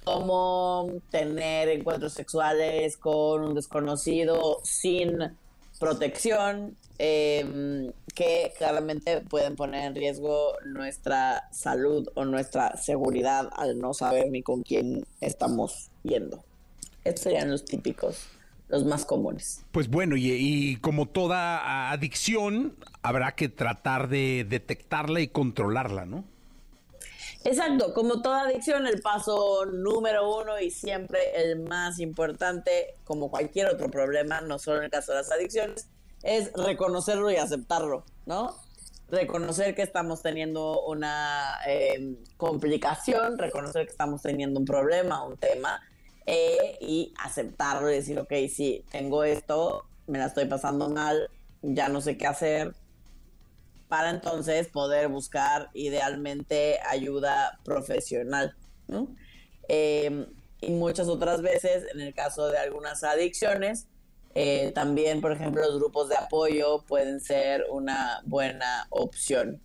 como 0.04 0.92
tener 1.10 1.70
encuentros 1.70 2.14
sexuales 2.14 2.98
con 2.98 3.44
un 3.44 3.54
desconocido 3.56 4.60
sin 4.64 5.18
protección, 5.80 6.78
em, 6.98 7.92
que 8.16 8.54
claramente 8.58 9.22
pueden 9.22 9.56
poner 9.56 9.86
en 9.86 9.96
riesgo 9.96 10.54
nuestra 10.66 11.50
salud 11.52 12.08
o 12.16 12.26
nuestra 12.26 12.78
seguridad 12.78 13.50
al 13.54 13.80
no 13.80 13.94
saber 13.94 14.30
ni 14.30 14.42
con 14.42 14.64
quién 14.64 15.06
estamos 15.20 15.90
yendo. 16.04 16.44
Estos 17.04 17.24
serían 17.24 17.52
los 17.52 17.66
típicos 17.66 18.28
los 18.70 18.86
más 18.86 19.06
comunes. 19.06 19.64
Pues 19.72 19.88
bueno, 19.88 20.16
y, 20.18 20.78
como 20.82 21.08
toda 21.08 21.92
adicción, 21.92 22.76
habrá 23.04 23.36
que 23.36 23.48
tratar 23.48 24.10
de 24.10 24.48
detectarla 24.50 25.22
y 25.22 25.28
controlarla, 25.28 26.06
¿no? 26.06 26.26
Exacto, 27.46 27.94
como 27.94 28.22
toda 28.22 28.44
adicción, 28.44 28.88
el 28.88 29.02
paso 29.02 29.66
número 29.66 30.38
uno 30.40 30.60
y 30.60 30.72
siempre 30.72 31.20
el 31.36 31.60
más 31.60 32.00
importante, 32.00 32.96
como 33.04 33.30
cualquier 33.30 33.68
otro 33.68 33.92
problema, 33.92 34.40
no 34.40 34.60
solo 34.60 34.78
en 34.78 34.86
el 34.86 34.90
caso 34.90 35.12
de 35.12 35.20
las 35.20 35.32
adicciones, 35.32 35.90
es 36.22 36.54
reconocerlo 36.54 37.30
y 37.30 37.36
aceptarlo, 37.36 38.06
¿no? 38.26 38.56
Reconocer 39.10 39.76
que 39.76 39.82
estamos 39.82 40.22
teniendo 40.22 40.84
una 40.86 41.60
eh, 41.68 42.16
complicación, 42.38 43.38
reconocer 43.38 43.88
que 43.88 43.92
estamos 43.92 44.22
teniendo 44.22 44.58
un 44.62 44.66
problema, 44.66 45.26
un 45.26 45.36
tema, 45.36 45.82
eh, 46.26 46.78
y 46.80 47.14
aceptarlo 47.22 47.92
y 47.92 47.96
decir, 47.96 48.18
ok, 48.18 48.32
sí, 48.50 48.86
tengo 48.90 49.26
esto, 49.26 49.84
me 50.08 50.18
la 50.18 50.28
estoy 50.28 50.46
pasando 50.46 50.90
mal, 50.90 51.30
ya 51.62 51.90
no 51.90 52.00
sé 52.00 52.18
qué 52.18 52.26
hacer, 52.26 52.74
para 53.94 54.10
entonces 54.10 54.70
poder 54.70 55.08
buscar 55.08 55.70
idealmente 55.76 56.80
ayuda 56.90 57.60
profesional. 57.64 58.56
Em, 59.68 60.26
y 60.62 60.72
muchas 60.72 61.08
otras 61.08 61.44
veces, 61.44 61.86
en 61.94 62.02
el 62.02 62.12
caso 62.12 62.48
de 62.48 62.58
algunas 62.58 63.04
adicciones, 63.04 63.86
eh, 64.34 64.72
también, 64.74 65.22
por 65.22 65.32
ejemplo, 65.32 65.62
los 65.62 65.78
grupos 65.78 66.10
de 66.10 66.16
apoyo 66.16 66.82
pueden 66.88 67.20
ser 67.20 67.66
una 67.70 68.22
buena 68.26 68.88
opción. 68.90 69.62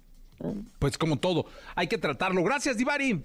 Pues 0.78 0.98
como 0.98 1.18
todo, 1.18 1.46
hay 1.74 1.86
que 1.86 1.96
tratarlo. 1.96 2.44
Gracias, 2.44 2.76
Divari. 2.76 3.24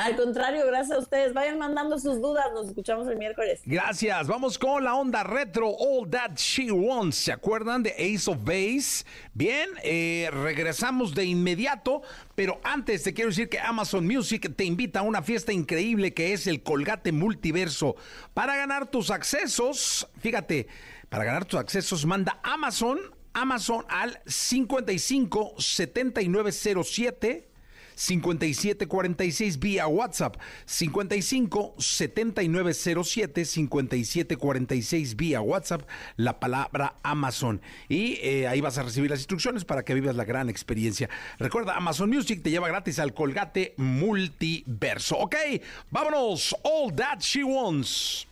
Al 0.00 0.16
contrario, 0.16 0.64
gracias 0.66 0.96
a 0.96 0.98
ustedes. 0.98 1.34
Vayan 1.34 1.58
mandando 1.58 1.98
sus 1.98 2.22
dudas. 2.22 2.46
Nos 2.54 2.68
escuchamos 2.68 3.06
el 3.06 3.18
miércoles. 3.18 3.60
Gracias. 3.66 4.26
Vamos 4.26 4.58
con 4.58 4.82
la 4.82 4.94
onda 4.94 5.22
retro 5.22 5.68
All 5.68 6.08
That 6.08 6.36
She 6.36 6.72
Wants. 6.72 7.16
¿Se 7.16 7.32
acuerdan 7.32 7.82
de 7.82 7.90
Ace 7.90 8.30
of 8.30 8.38
Base? 8.42 9.04
Bien, 9.34 9.68
eh, 9.82 10.30
regresamos 10.32 11.14
de 11.14 11.26
inmediato. 11.26 12.00
Pero 12.34 12.62
antes 12.64 13.02
te 13.02 13.12
quiero 13.12 13.28
decir 13.28 13.50
que 13.50 13.58
Amazon 13.58 14.06
Music 14.06 14.56
te 14.56 14.64
invita 14.64 15.00
a 15.00 15.02
una 15.02 15.20
fiesta 15.20 15.52
increíble 15.52 16.14
que 16.14 16.32
es 16.32 16.46
el 16.46 16.62
Colgate 16.62 17.12
Multiverso. 17.12 17.94
Para 18.32 18.56
ganar 18.56 18.90
tus 18.90 19.10
accesos, 19.10 20.08
fíjate, 20.18 20.66
para 21.10 21.24
ganar 21.24 21.44
tus 21.44 21.60
accesos, 21.60 22.06
manda 22.06 22.40
Amazon, 22.42 22.98
Amazon 23.34 23.84
al 23.90 24.18
55 24.24 25.56
7907 25.58 27.49
5746 28.00 29.58
vía 29.58 29.86
WhatsApp 29.86 30.36
55 30.64 31.74
7907 31.78 33.44
5746 33.44 35.16
vía 35.16 35.42
WhatsApp 35.42 35.82
la 36.16 36.40
palabra 36.40 36.94
Amazon 37.02 37.60
y 37.90 38.18
eh, 38.22 38.48
ahí 38.48 38.62
vas 38.62 38.78
a 38.78 38.84
recibir 38.84 39.10
las 39.10 39.20
instrucciones 39.20 39.66
para 39.66 39.84
que 39.84 39.92
vivas 39.92 40.16
la 40.16 40.24
gran 40.24 40.48
experiencia. 40.48 41.10
Recuerda 41.38 41.76
Amazon 41.76 42.08
Music 42.08 42.42
te 42.42 42.50
lleva 42.50 42.68
gratis 42.68 42.98
al 42.98 43.12
Colgate 43.12 43.74
Multiverso. 43.76 45.18
Ok, 45.18 45.36
vámonos. 45.90 46.56
All 46.62 46.94
that 46.94 47.18
she 47.20 47.44
wants. 47.44 48.29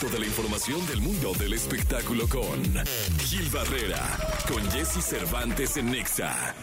Toda 0.00 0.20
la 0.20 0.26
información 0.26 0.86
del 0.86 1.00
mundo 1.00 1.32
del 1.34 1.54
espectáculo 1.54 2.28
con 2.28 2.62
Gil 3.18 3.50
Barrera, 3.50 4.00
con 4.46 4.62
Jesse 4.70 5.04
Cervantes 5.04 5.76
en 5.76 5.90
Nexa. 5.90 6.54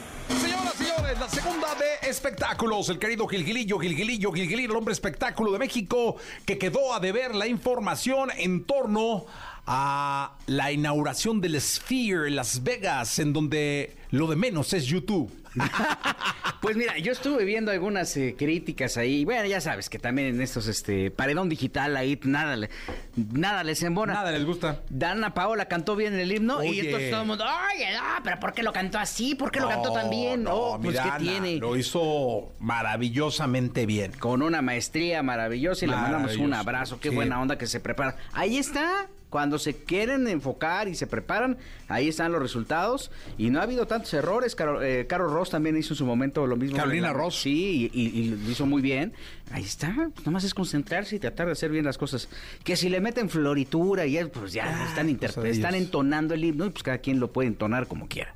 Señoras, 0.42 0.74
señores, 0.76 1.20
la 1.20 1.28
segunda 1.28 1.68
de 1.76 2.10
espectáculos. 2.10 2.88
El 2.88 2.98
querido 2.98 3.28
Gilgilillo, 3.28 3.78
Gilgilillo, 3.78 4.32
Gilgilillo, 4.32 4.72
el 4.72 4.78
hombre 4.78 4.94
espectáculo 4.94 5.52
de 5.52 5.60
México, 5.60 6.16
que 6.46 6.58
quedó 6.58 6.94
a 6.94 7.02
deber 7.02 7.36
la 7.36 7.46
información 7.46 8.30
en 8.38 8.64
torno 8.64 9.26
a 9.68 10.38
la 10.48 10.72
inauguración 10.72 11.42
del 11.42 11.60
Sphere 11.60 12.30
en 12.30 12.38
Las 12.38 12.64
Vegas, 12.64 13.20
en 13.20 13.34
donde 13.34 13.98
lo 14.16 14.28
de 14.28 14.36
menos 14.36 14.74
es 14.74 14.86
YouTube. 14.86 15.32
pues 16.62 16.76
mira, 16.76 16.98
yo 16.98 17.12
estuve 17.12 17.46
viendo 17.46 17.72
algunas 17.72 18.16
eh, 18.18 18.36
críticas 18.38 18.98
ahí. 18.98 19.26
Bueno, 19.26 19.46
ya 19.46 19.62
sabes 19.62 19.90
que 19.90 20.00
también 20.00 20.28
en 20.30 20.42
estos, 20.42 20.68
este, 20.68 21.12
paredón 21.12 21.50
digital 21.50 21.96
ahí 21.96 22.20
nada, 22.24 22.68
nada 23.16 23.64
les 23.64 23.84
embona. 23.84 24.14
Nada 24.14 24.32
les 24.32 24.46
gusta. 24.46 24.82
Dana 24.90 25.34
Paola 25.34 25.66
cantó 25.66 25.96
bien 25.96 26.14
el 26.14 26.32
himno 26.32 26.64
y 26.64 26.80
entonces 26.80 27.12
todo 27.12 27.22
el 27.22 27.28
mundo, 27.28 27.46
oye, 27.46 27.94
no, 27.94 28.24
pero 28.24 28.40
¿por 28.40 28.54
qué 28.54 28.64
lo 28.64 28.74
cantó 28.74 29.00
así? 29.00 29.36
¿Por 29.36 29.52
qué 29.52 29.60
lo 29.60 29.70
cantó 29.70 29.92
tan 29.92 30.10
bien? 30.10 30.44
No, 30.44 30.56
oh, 30.56 30.80
pues 30.82 31.00
¿qué 31.00 31.12
tiene? 31.20 31.58
Lo 31.58 31.76
hizo 31.78 32.54
maravillosamente 32.60 33.86
bien. 33.86 34.12
Con 34.14 34.42
una 34.42 34.62
maestría 34.62 35.24
maravillosa 35.24 35.86
y 35.86 35.90
le 35.90 35.96
mandamos 35.96 36.38
un 36.38 36.54
abrazo. 36.54 37.00
Qué 37.00 37.10
buena 37.10 37.42
onda 37.42 37.58
que 37.58 37.68
se 37.68 37.80
prepara. 37.80 38.18
Ahí 38.34 38.58
está. 38.58 39.08
Cuando 39.30 39.60
se 39.60 39.76
quieren 39.76 40.28
enfocar 40.28 40.88
y 40.88 40.96
se 40.96 41.08
preparan, 41.08 41.58
ahí 41.88 42.08
están 42.08 42.32
los 42.32 42.42
resultados. 42.42 43.12
Y 43.38 43.50
no 43.50 43.60
ha 43.60 43.64
habido 43.64 43.86
tantos 43.86 44.14
errores. 44.14 44.56
Caro, 44.56 44.82
eh, 44.82 45.06
Ross 45.10 45.50
también 45.50 45.76
hizo 45.78 45.94
en 45.94 45.98
su 45.98 46.06
momento 46.06 46.48
lo 46.48 46.56
mismo. 46.56 46.78
Carolina 46.78 47.12
Ross. 47.12 47.42
Sí, 47.42 47.90
y, 47.94 48.30
lo 48.30 48.50
hizo 48.50 48.66
muy 48.66 48.82
bien. 48.82 49.14
Ahí 49.52 49.64
está. 49.64 49.94
Pues 50.14 50.26
nomás 50.26 50.44
es 50.44 50.54
concentrarse 50.54 51.16
y 51.18 51.20
tratar 51.20 51.48
de 51.48 51.54
hacer 51.54 51.72
bien 51.72 51.86
las 51.86 51.98
cosas. 51.98 52.30
Que 52.64 52.78
si 52.78 52.90
le 52.90 53.02
meten 53.02 53.30
floritura 53.30 54.06
y 54.06 54.24
pues 54.26 54.54
ya 54.54 54.66
ah, 54.68 54.86
están, 54.88 55.14
pues 55.18 55.58
están 55.58 55.76
entonando 55.76 56.34
el 56.34 56.44
himno, 56.44 56.66
y 56.66 56.70
pues 56.70 56.84
cada 56.84 57.00
quien 57.00 57.20
lo 57.20 57.32
puede 57.32 57.48
entonar 57.48 57.88
como 57.88 58.08
quiera. 58.08 58.34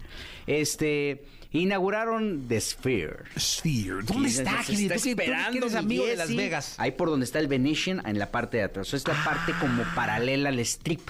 Este 0.47 1.23
inauguraron 1.51 2.47
The 2.47 2.61
Sphere. 2.61 3.23
Sphere. 3.37 4.03
¿Dónde 4.03 4.29
está, 4.29 4.61
Está 4.61 4.95
esperando, 4.95 5.67
¿Tú 5.67 5.77
amigo 5.77 6.05
de 6.05 6.15
Las 6.15 6.35
Vegas. 6.35 6.75
Ahí 6.77 6.91
por 6.91 7.09
donde 7.09 7.25
está 7.25 7.39
el 7.39 7.47
Venetian, 7.47 8.01
en 8.05 8.19
la 8.19 8.31
parte 8.31 8.57
de 8.57 8.63
atrás. 8.63 8.93
Es 8.93 9.07
la 9.07 9.23
parte 9.23 9.53
como 9.59 9.83
paralela 9.95 10.49
al 10.49 10.59
strip. 10.59 11.01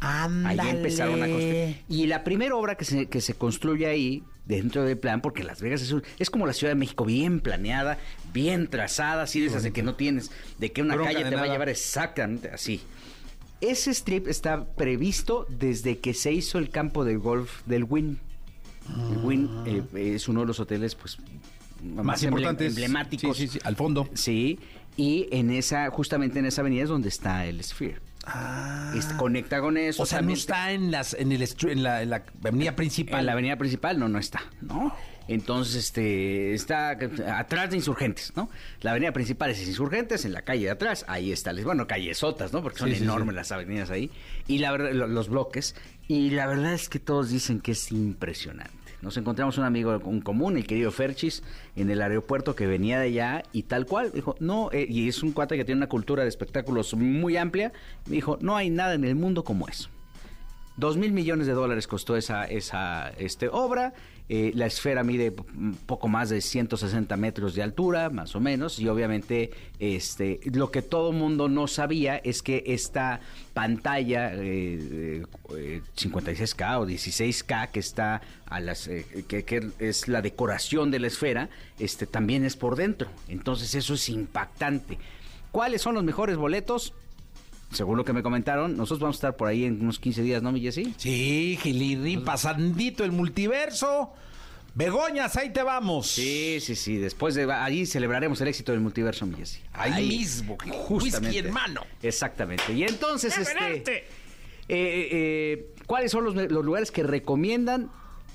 Ándale. 0.00 0.60
Ahí 0.62 0.70
empezaron 0.70 1.22
a 1.22 1.26
construir. 1.26 1.76
Y 1.88 2.06
la 2.06 2.24
primera 2.24 2.56
obra 2.56 2.76
que 2.76 2.84
se, 2.84 3.06
que 3.06 3.20
se 3.20 3.34
construye 3.34 3.86
ahí, 3.86 4.24
dentro 4.44 4.84
del 4.84 4.98
plan, 4.98 5.20
porque 5.20 5.44
Las 5.44 5.60
Vegas 5.60 5.82
es, 5.82 5.94
es 6.18 6.30
como 6.30 6.46
la 6.46 6.52
Ciudad 6.52 6.72
de 6.72 6.78
México, 6.78 7.04
bien 7.04 7.40
planeada, 7.40 7.98
bien 8.32 8.66
trazada, 8.66 9.22
así 9.22 9.40
de 9.40 9.46
esas 9.46 9.62
de 9.62 9.72
que 9.72 9.82
no 9.82 9.94
tienes, 9.94 10.30
de 10.58 10.72
que 10.72 10.82
una 10.82 10.96
calle 10.96 11.24
te 11.24 11.36
va 11.36 11.42
a 11.42 11.46
llevar 11.46 11.68
exactamente 11.68 12.48
así. 12.48 12.80
Ese 13.60 13.92
strip 13.92 14.26
está 14.26 14.74
previsto 14.74 15.46
desde 15.48 15.98
que 15.98 16.14
se 16.14 16.32
hizo 16.32 16.58
el 16.58 16.70
campo 16.70 17.04
de 17.04 17.16
golf 17.16 17.62
del 17.66 17.84
Win. 17.84 18.18
El 19.10 19.18
Win 19.18 19.48
eh, 19.66 20.14
es 20.14 20.28
uno 20.28 20.40
de 20.40 20.46
los 20.46 20.60
hoteles 20.60 20.94
pues 20.94 21.18
más, 21.82 22.22
importantes, 22.22 22.68
emblemáticos. 22.68 23.36
Sí, 23.36 23.48
sí, 23.48 23.58
al 23.64 23.76
fondo. 23.76 24.08
Sí, 24.14 24.58
y 24.96 25.28
en 25.30 25.50
esa, 25.50 25.90
justamente 25.90 26.38
en 26.38 26.46
esa 26.46 26.60
avenida 26.60 26.84
es 26.84 26.88
donde 26.88 27.08
está 27.08 27.46
el 27.46 27.62
Sphere. 27.62 28.00
Ah. 28.24 28.94
Conecta 29.16 29.60
con 29.60 29.76
eso. 29.76 30.02
O 30.02 30.06
sea, 30.06 30.22
no 30.22 30.32
está 30.32 30.72
en 30.72 30.92
las 30.92 31.14
en 31.14 31.32
el 31.32 31.42
en 31.42 31.82
la, 31.82 32.02
en 32.02 32.10
la, 32.10 32.24
avenida 32.44 32.76
principal. 32.76 33.20
En 33.20 33.26
la 33.26 33.32
avenida 33.32 33.56
principal 33.56 33.98
no 33.98 34.08
no 34.08 34.18
está, 34.18 34.42
¿no? 34.60 34.94
Entonces, 35.28 35.76
este, 35.76 36.54
está 36.54 36.90
atrás 37.38 37.70
de 37.70 37.76
Insurgentes, 37.76 38.32
¿no? 38.36 38.50
La 38.80 38.90
avenida 38.90 39.12
principal 39.12 39.50
es 39.50 39.66
Insurgentes, 39.66 40.24
en 40.24 40.32
la 40.32 40.42
calle 40.42 40.64
de 40.64 40.70
atrás, 40.70 41.04
ahí 41.08 41.32
está, 41.32 41.52
bueno, 41.62 41.86
callesotas, 41.86 42.52
¿no? 42.52 42.62
Porque 42.62 42.78
son 42.78 42.92
enormes 42.92 43.34
las 43.34 43.52
avenidas 43.52 43.90
ahí. 43.90 44.10
Y 44.48 44.58
la 44.58 44.76
los 44.76 45.28
bloques. 45.28 45.74
Y 46.08 46.30
la 46.30 46.46
verdad 46.46 46.74
es 46.74 46.88
que 46.88 46.98
todos 46.98 47.30
dicen 47.30 47.60
que 47.60 47.72
es 47.72 47.92
impresionante. 47.92 48.82
Nos 49.02 49.16
encontramos 49.16 49.58
un 49.58 49.64
amigo 49.64 49.94
en 49.94 50.20
común, 50.20 50.56
el 50.56 50.64
querido 50.64 50.92
Ferchis, 50.92 51.42
en 51.74 51.90
el 51.90 52.00
aeropuerto 52.00 52.54
que 52.54 52.68
venía 52.68 53.00
de 53.00 53.06
allá 53.06 53.42
y 53.52 53.64
tal 53.64 53.84
cual. 53.84 54.12
Dijo, 54.12 54.36
no, 54.38 54.70
eh, 54.72 54.86
y 54.88 55.08
es 55.08 55.24
un 55.24 55.32
cuate 55.32 55.56
que 55.56 55.64
tiene 55.64 55.80
una 55.80 55.88
cultura 55.88 56.22
de 56.22 56.28
espectáculos 56.28 56.94
muy 56.94 57.36
amplia. 57.36 57.72
Me 58.06 58.16
dijo, 58.16 58.38
no 58.40 58.56
hay 58.56 58.70
nada 58.70 58.94
en 58.94 59.04
el 59.04 59.16
mundo 59.16 59.42
como 59.42 59.68
eso. 59.68 59.88
Dos 60.76 60.96
mil 60.96 61.12
millones 61.12 61.48
de 61.48 61.52
dólares 61.52 61.88
costó 61.88 62.16
esa, 62.16 62.44
esa 62.44 63.10
este, 63.18 63.48
obra. 63.48 63.92
Eh, 64.28 64.52
la 64.54 64.66
esfera 64.66 65.02
mide 65.02 65.32
poco 65.86 66.08
más 66.08 66.30
de 66.30 66.40
160 66.40 67.16
metros 67.16 67.54
de 67.54 67.62
altura, 67.62 68.10
más 68.10 68.34
o 68.34 68.40
menos. 68.40 68.78
Y 68.78 68.88
obviamente 68.88 69.50
este, 69.78 70.40
lo 70.44 70.70
que 70.70 70.80
todo 70.80 71.12
mundo 71.12 71.48
no 71.48 71.66
sabía 71.66 72.16
es 72.16 72.42
que 72.42 72.64
esta 72.66 73.20
pantalla 73.52 74.32
56K 74.32 76.80
o 76.80 76.86
16K 76.86 77.70
que 77.70 77.80
está 77.80 78.22
a 78.46 78.60
las 78.60 78.88
eh, 78.88 79.04
que, 79.28 79.44
que, 79.44 79.70
es 79.78 80.08
la 80.08 80.22
decoración 80.22 80.90
de 80.90 81.00
la 81.00 81.08
esfera, 81.08 81.50
este, 81.78 82.06
también 82.06 82.44
es 82.44 82.56
por 82.56 82.76
dentro. 82.76 83.10
Entonces 83.28 83.74
eso 83.74 83.94
es 83.94 84.08
impactante. 84.08 84.98
¿Cuáles 85.50 85.82
son 85.82 85.94
los 85.94 86.04
mejores 86.04 86.36
boletos? 86.36 86.94
Según 87.72 87.96
lo 87.96 88.04
que 88.04 88.12
me 88.12 88.22
comentaron, 88.22 88.76
nosotros 88.76 89.00
vamos 89.00 89.16
a 89.16 89.18
estar 89.18 89.36
por 89.36 89.48
ahí 89.48 89.64
en 89.64 89.80
unos 89.80 89.98
15 89.98 90.22
días, 90.22 90.42
¿no, 90.42 90.52
mi 90.52 90.60
Jessy? 90.60 90.94
Sí, 90.96 91.58
Gilirín, 91.62 92.24
pasandito 92.24 93.04
el 93.04 93.12
multiverso. 93.12 94.12
Begoñas, 94.74 95.36
ahí 95.36 95.50
te 95.50 95.62
vamos. 95.62 96.06
Sí, 96.06 96.58
sí, 96.60 96.74
sí. 96.76 96.96
Después 96.96 97.34
de 97.34 97.50
allí 97.52 97.84
celebraremos 97.84 98.40
el 98.40 98.48
éxito 98.48 98.72
del 98.72 98.80
multiverso, 98.80 99.26
mi 99.26 99.36
Jessy. 99.36 99.60
Ahí, 99.72 100.08
mismo, 100.08 100.56
justamente. 100.70 101.26
Whisky 101.28 101.38
en 101.38 101.52
mano. 101.52 101.82
Exactamente. 102.02 102.72
Y 102.72 102.84
entonces, 102.84 103.36
este. 103.36 104.06
Eh, 104.68 105.08
eh, 105.10 105.74
¿Cuáles 105.86 106.10
son 106.12 106.24
los, 106.24 106.34
los 106.34 106.64
lugares 106.64 106.90
que 106.90 107.02
recomiendan? 107.02 107.90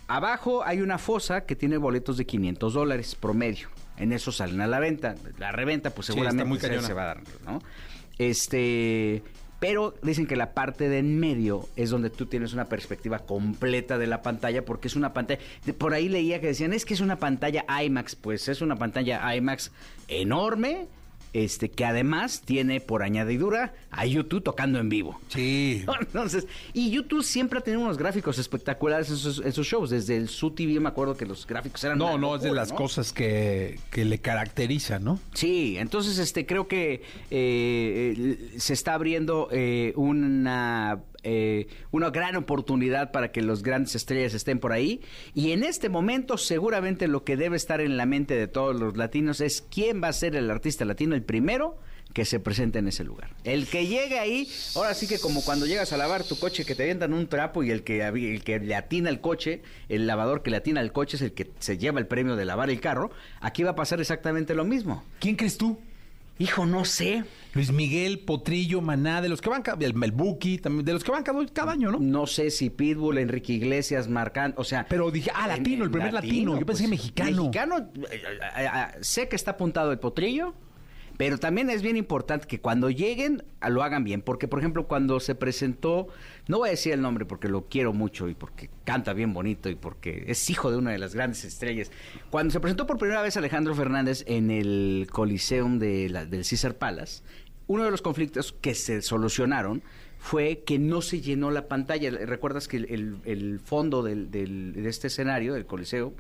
Abajo 0.08 0.64
hay 0.64 0.82
una 0.82 0.98
fosa 1.00 1.46
que 1.46 1.56
tiene 1.56 1.78
boletos 1.78 2.18
de 2.18 2.26
500 2.26 2.74
dólares 2.74 3.16
promedio. 3.16 3.70
En 3.98 4.14
eso 4.14 4.32
salen 4.32 4.62
a 4.62 4.68
la 4.68 4.80
venta. 4.80 5.16
La 5.40 5.52
reventa, 5.52 5.90
pues 5.90 6.08
Sí, 6.08 6.14
seguramente 6.14 6.60
cañona. 6.60 6.86
se 6.88 6.94
va 6.94 7.04
a 7.04 7.06
dar, 7.08 7.22
¿no? 7.46 7.62
Este. 8.20 9.24
Pero 9.60 9.96
dicen 10.04 10.28
que 10.28 10.36
la 10.36 10.54
parte 10.54 10.88
de 10.88 11.00
en 11.00 11.20
medio 11.20 11.68
es 11.76 11.90
donde 11.90 12.12
tú 12.12 12.28
tienes 12.28 12.54
una 12.54 12.66
perspectiva 12.66 13.20
completa 13.20 13.98
de 13.98 14.06
la 14.06 14.22
pantalla, 14.22 14.64
porque 14.64 14.88
es 14.88 14.96
una 14.96 15.14
pantalla. 15.14 15.40
de- 15.66 15.74
Por 15.74 15.94
ahí 15.96 16.10
leía 16.10 16.40
que 16.40 16.48
decían, 16.48 16.74
es 16.74 16.86
que 16.86 16.94
es 16.94 17.02
una 17.02 17.18
pantalla 17.18 17.66
IMAX. 17.84 18.16
Pues 18.16 18.48
es 18.50 18.62
una 18.62 18.76
pantalla 18.76 19.36
IMAX 19.36 19.72
enorme, 20.08 20.88
este, 21.44 21.70
que 21.70 21.86
además 21.86 22.42
tiene 22.44 22.82
por 22.82 23.04
añadidura 23.04 23.74
a 23.92 24.06
YouTube 24.06 24.42
tocando 24.44 24.80
en 24.80 24.90
vivo. 24.90 25.20
Sí. 25.28 25.86
Entonces, 26.00 26.48
y 26.74 26.90
YouTube 26.90 27.24
siempre 27.24 27.60
ha 27.60 27.62
tenido 27.62 27.84
unos 27.84 27.98
gráficos 27.98 28.40
espectaculares 28.40 29.10
en 29.10 29.18
sus, 29.18 29.40
en 29.40 29.54
sus 29.54 29.68
shows. 29.68 29.90
Desde 29.92 30.18
el 30.18 30.30
Su 30.30 30.52
TV 30.52 30.80
me 30.80 30.90
acuerdo 30.90 31.16
que 31.16 31.26
los 31.26 31.46
gráficos 31.46 31.84
eran. 31.84 31.98
No, 31.98 32.18
no, 32.18 32.36
es 32.36 32.42
de 32.42 32.52
las 32.52 32.72
¿no? 32.72 32.76
cosas 32.76 33.14
que, 33.14 33.80
que 33.92 34.04
le 34.04 34.20
caracterizan, 34.20 35.04
¿no? 35.04 35.20
Sí, 35.34 35.78
entonces 35.78 36.18
este 36.18 36.46
creo 36.46 36.68
que 36.68 37.04
eh, 37.30 38.14
eh, 38.18 38.56
se 38.58 38.74
está 38.74 38.96
abriendo 38.96 39.50
eh, 39.52 39.94
una 39.96 41.04
eh, 41.30 41.68
una 41.92 42.10
gran 42.10 42.38
oportunidad 42.38 43.12
para 43.12 43.34
que 43.34 43.42
los 43.42 43.62
grandes 43.62 43.96
estrellas 43.96 44.34
estén 44.34 44.60
por 44.60 44.72
ahí 44.72 45.02
y 45.34 45.52
en 45.52 45.66
este 45.66 45.90
momento 45.90 46.38
seguramente 46.38 47.10
lo 47.10 47.26
que 47.26 47.36
debe 47.36 47.58
estar 47.58 47.82
en 47.82 47.98
la 47.98 48.06
mente 48.06 48.34
de 48.36 48.48
todos 48.48 48.74
los 48.74 48.96
latinos 48.96 49.42
es 49.42 49.62
quién 49.62 50.02
va 50.02 50.08
a 50.08 50.14
ser 50.14 50.38
el 50.38 50.50
artista 50.50 50.86
latino 50.86 51.16
el 51.16 51.24
primero 51.24 51.80
que 52.14 52.24
se 52.24 52.40
presente 52.40 52.80
en 52.80 52.88
ese 52.88 53.04
lugar. 53.04 53.32
El 53.44 53.68
que 53.68 53.88
llegue 53.88 54.20
ahí, 54.20 54.50
ahora 54.74 54.94
sí 54.94 55.06
que 55.06 55.20
como 55.20 55.44
cuando 55.44 55.66
llegas 55.66 55.92
a 55.92 55.98
lavar 55.98 56.24
tu 56.24 56.40
coche 56.40 56.64
que 56.64 56.76
te 56.76 56.84
avientan 56.84 57.14
un 57.14 57.28
trapo 57.28 57.62
y 57.62 57.72
el 57.72 57.84
que, 57.84 58.08
el 58.08 58.44
que 58.46 58.60
le 58.60 58.74
atina 58.74 59.10
el 59.10 59.20
coche, 59.20 59.64
el 59.90 60.08
lavador 60.08 60.44
que 60.44 60.50
le 60.50 60.58
atina 60.58 60.80
el 60.80 60.94
coche 60.94 61.18
es 61.18 61.24
el 61.24 61.34
que 61.34 61.52
se 61.60 61.78
lleva 61.78 62.00
el 62.00 62.08
premio 62.08 62.38
de 62.38 62.46
lavar 62.46 62.70
el 62.70 62.80
carro, 62.80 63.12
aquí 63.42 63.64
va 63.64 63.72
a 63.72 63.76
pasar 63.76 64.00
exactamente 64.00 64.56
lo 64.56 64.64
mismo. 64.64 65.04
¿Quién 65.20 65.36
crees 65.36 65.58
tú? 65.58 65.78
Hijo, 66.40 66.66
no 66.66 66.86
sé. 66.86 67.24
Luis 67.54 67.72
Miguel, 67.72 68.20
Potrillo, 68.20 68.82
Maná, 68.82 69.22
de 69.22 69.30
los 69.30 69.42
que 69.42 69.50
van, 69.50 69.64
ca- 69.64 69.76
el, 69.80 69.96
el 70.04 70.12
Buki, 70.12 70.60
también, 70.60 70.86
de 70.86 70.94
los 70.94 71.04
que 71.04 71.10
van 71.12 71.24
cada, 71.24 71.44
cada 71.48 71.72
año, 71.72 71.90
¿no? 71.92 71.98
No 72.00 72.28
sé 72.28 72.52
si 72.52 72.70
Pitbull, 72.70 73.18
Enrique 73.18 73.54
Iglesias, 73.54 74.08
Marcán, 74.08 74.54
o 74.58 74.64
sea... 74.64 74.86
Pero 74.88 75.10
dije, 75.10 75.32
ah, 75.34 75.48
latino, 75.48 75.84
el 75.86 75.90
primer 75.92 76.14
latino. 76.14 76.60
Yo 76.60 76.66
pensé 76.66 76.84
que 76.84 76.90
mexicano. 76.90 77.32
Mexicano, 77.46 77.90
eh, 78.12 78.22
eh, 78.58 78.66
eh, 78.66 78.98
sé 79.02 79.28
que 79.28 79.36
está 79.36 79.52
apuntado 79.52 79.92
el 79.92 79.98
potrillo, 79.98 80.54
pero 81.18 81.38
también 81.40 81.70
es 81.70 81.82
bien 81.82 81.98
importante 81.98 82.48
que 82.48 82.60
cuando 82.62 82.90
lleguen 82.90 83.44
a- 83.60 83.70
lo 83.70 83.84
hagan 83.84 84.04
bien, 84.04 84.22
porque 84.22 84.48
por 84.48 84.60
ejemplo 84.60 84.88
cuando 84.88 85.20
se 85.20 85.34
presentó, 85.36 86.08
no 86.48 86.60
voy 86.60 86.70
a 86.70 86.72
decir 86.72 86.94
el 86.94 87.02
nombre 87.02 87.26
porque 87.26 87.50
lo 87.50 87.66
quiero 87.68 87.92
mucho 87.92 88.30
y 88.30 88.36
porque 88.36 88.70
canta 88.86 89.14
bien 89.14 89.34
bonito 89.34 89.70
y 89.70 89.76
porque 89.76 90.26
es 90.28 90.50
hijo 90.50 90.70
de 90.72 90.78
una 90.78 90.92
de 90.92 91.00
las 91.00 91.16
grandes 91.16 91.44
estrellas, 91.44 91.92
cuando 92.30 92.52
se 92.52 92.60
presentó 92.60 92.86
por 92.86 92.98
primera 92.98 93.22
vez 93.22 93.36
Alejandro 93.36 93.74
Fernández 93.76 94.24
en 94.28 94.52
el 94.52 95.08
Coliseum 95.12 95.80
de 95.80 96.10
la- 96.10 96.26
del 96.26 96.46
César 96.46 96.76
Palace, 96.76 97.24
uno 97.66 97.84
de 97.84 97.92
los 97.92 98.02
conflictos 98.02 98.54
que 98.62 98.76
se 98.76 99.02
solucionaron 99.02 99.82
fue 100.20 100.64
que 100.66 100.80
no 100.80 101.02
se 101.02 101.22
llenó 101.22 101.52
la 101.52 101.68
pantalla. 101.68 102.10
Recuerdas 102.12 102.68
que 102.68 102.78
el, 102.78 103.60
fondo 103.64 104.04
del- 104.04 104.32
del- 104.32 104.74
de 104.74 104.90
este 104.90 105.08
escenario, 105.08 105.54
del 105.54 105.66
Coliseo, 105.66 106.14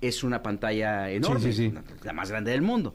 es 0.00 0.22
una 0.24 0.42
pantalla 0.42 1.10
enorme, 1.10 1.52
sí, 1.52 1.70
sí. 1.70 1.74
la 2.04 2.12
más 2.12 2.30
grande 2.30 2.50
del 2.52 2.62
mundo. 2.62 2.94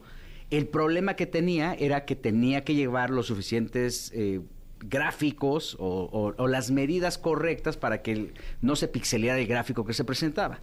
El 0.58 0.68
problema 0.68 1.16
que 1.16 1.26
tenía 1.26 1.74
era 1.74 2.06
que 2.06 2.16
tenía 2.16 2.64
que 2.64 2.76
llevar 2.76 3.10
los 3.10 3.28
suficientes 3.28 4.12
eh, 4.16 4.42
gráficos 4.80 5.76
o, 5.80 6.34
o- 6.38 6.48
las 6.48 6.70
medidas 6.72 7.18
correctas 7.18 7.76
para 7.78 8.02
que 8.02 8.34
no 8.62 8.76
se 8.76 8.88
pixeleara 8.88 9.40
el 9.40 9.48
gráfico 9.48 9.84
que 9.86 9.94
se 9.94 10.04
presentaba. 10.04 10.60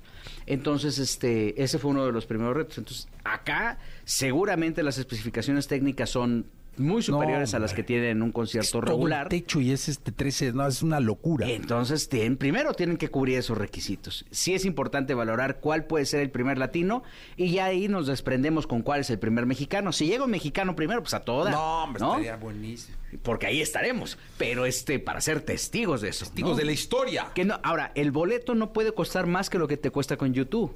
Entonces, 0.46 0.98
este, 0.98 1.60
ese 1.62 1.78
fue 1.78 1.90
uno 1.90 2.06
de 2.06 2.12
los 2.12 2.26
primeros 2.26 2.54
retos. 2.56 2.78
Entonces, 2.78 3.08
acá 3.24 3.78
seguramente 4.04 4.82
las 4.82 4.98
especificaciones 4.98 5.66
técnicas 5.66 6.10
son 6.10 6.46
muy 6.76 7.02
superiores 7.02 7.54
a 7.54 7.58
las 7.58 7.74
que 7.74 7.82
tienen 7.82 8.22
un 8.22 8.28
Es 8.28 8.34
concierto 8.34 8.70
todo 8.80 8.80
regular. 8.82 9.24
el 9.24 9.28
techo 9.28 9.60
y 9.60 9.72
es 9.72 9.88
este 9.88 10.12
13, 10.12 10.52
no, 10.52 10.66
es 10.66 10.82
una 10.82 11.00
locura. 11.00 11.48
Entonces, 11.48 12.08
tienen, 12.08 12.36
primero 12.36 12.72
tienen 12.74 12.96
que 12.96 13.08
cubrir 13.08 13.38
esos 13.38 13.58
requisitos. 13.58 14.24
Sí 14.30 14.54
es 14.54 14.64
importante 14.64 15.14
valorar 15.14 15.60
cuál 15.60 15.84
puede 15.84 16.06
ser 16.06 16.20
el 16.20 16.30
primer 16.30 16.58
latino 16.58 17.02
y 17.36 17.52
ya 17.52 17.66
ahí 17.66 17.88
nos 17.88 18.06
desprendemos 18.06 18.66
con 18.66 18.82
cuál 18.82 19.00
es 19.00 19.10
el 19.10 19.18
primer 19.18 19.46
mexicano. 19.46 19.92
Si 19.92 20.06
llega 20.06 20.24
un 20.24 20.30
mexicano 20.30 20.74
primero, 20.74 21.02
pues 21.02 21.14
a 21.14 21.20
toda. 21.20 21.50
no, 21.50 21.84
hombre, 21.84 22.00
¿no? 22.00 22.12
estaría 22.12 22.36
buenísimo. 22.36 22.96
Porque 23.22 23.46
ahí 23.46 23.60
estaremos. 23.60 24.16
Pero 24.38 24.64
este, 24.64 24.98
para 24.98 25.20
ser 25.20 25.42
testigos 25.42 26.00
de 26.00 26.08
eso. 26.08 26.24
Testigos 26.24 26.52
¿no? 26.52 26.56
de 26.56 26.64
la 26.64 26.72
historia. 26.72 27.26
Que 27.34 27.44
no, 27.44 27.60
ahora, 27.62 27.92
el 27.94 28.10
boleto 28.10 28.54
no 28.54 28.72
puede 28.72 28.92
costar 28.92 29.26
más 29.26 29.50
que 29.50 29.58
lo 29.58 29.68
que 29.68 29.76
te 29.76 29.90
cuesta 29.90 30.16
con 30.16 30.32
YouTube. 30.32 30.74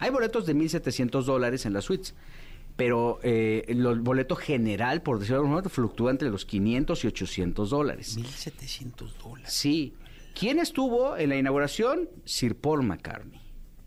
Hay 0.00 0.10
boletos 0.10 0.46
de 0.46 0.56
1.700 0.56 1.22
dólares 1.22 1.64
en 1.64 1.72
las 1.74 1.84
suites. 1.84 2.16
Pero 2.76 3.20
eh, 3.22 3.64
el 3.68 4.00
boleto 4.00 4.34
general, 4.34 5.02
por 5.02 5.18
decirlo 5.18 5.36
de 5.36 5.40
alguna 5.40 5.56
manera, 5.56 5.70
fluctúa 5.70 6.10
entre 6.10 6.30
los 6.30 6.46
500 6.46 7.04
y 7.04 7.06
800 7.06 7.70
dólares. 7.70 8.16
1700 8.16 9.18
dólares. 9.18 9.52
Sí. 9.52 9.94
¿Quién 10.34 10.58
estuvo 10.58 11.16
en 11.16 11.28
la 11.28 11.36
inauguración? 11.36 12.08
Sir 12.24 12.56
Paul 12.56 12.82
McCartney. 12.84 13.41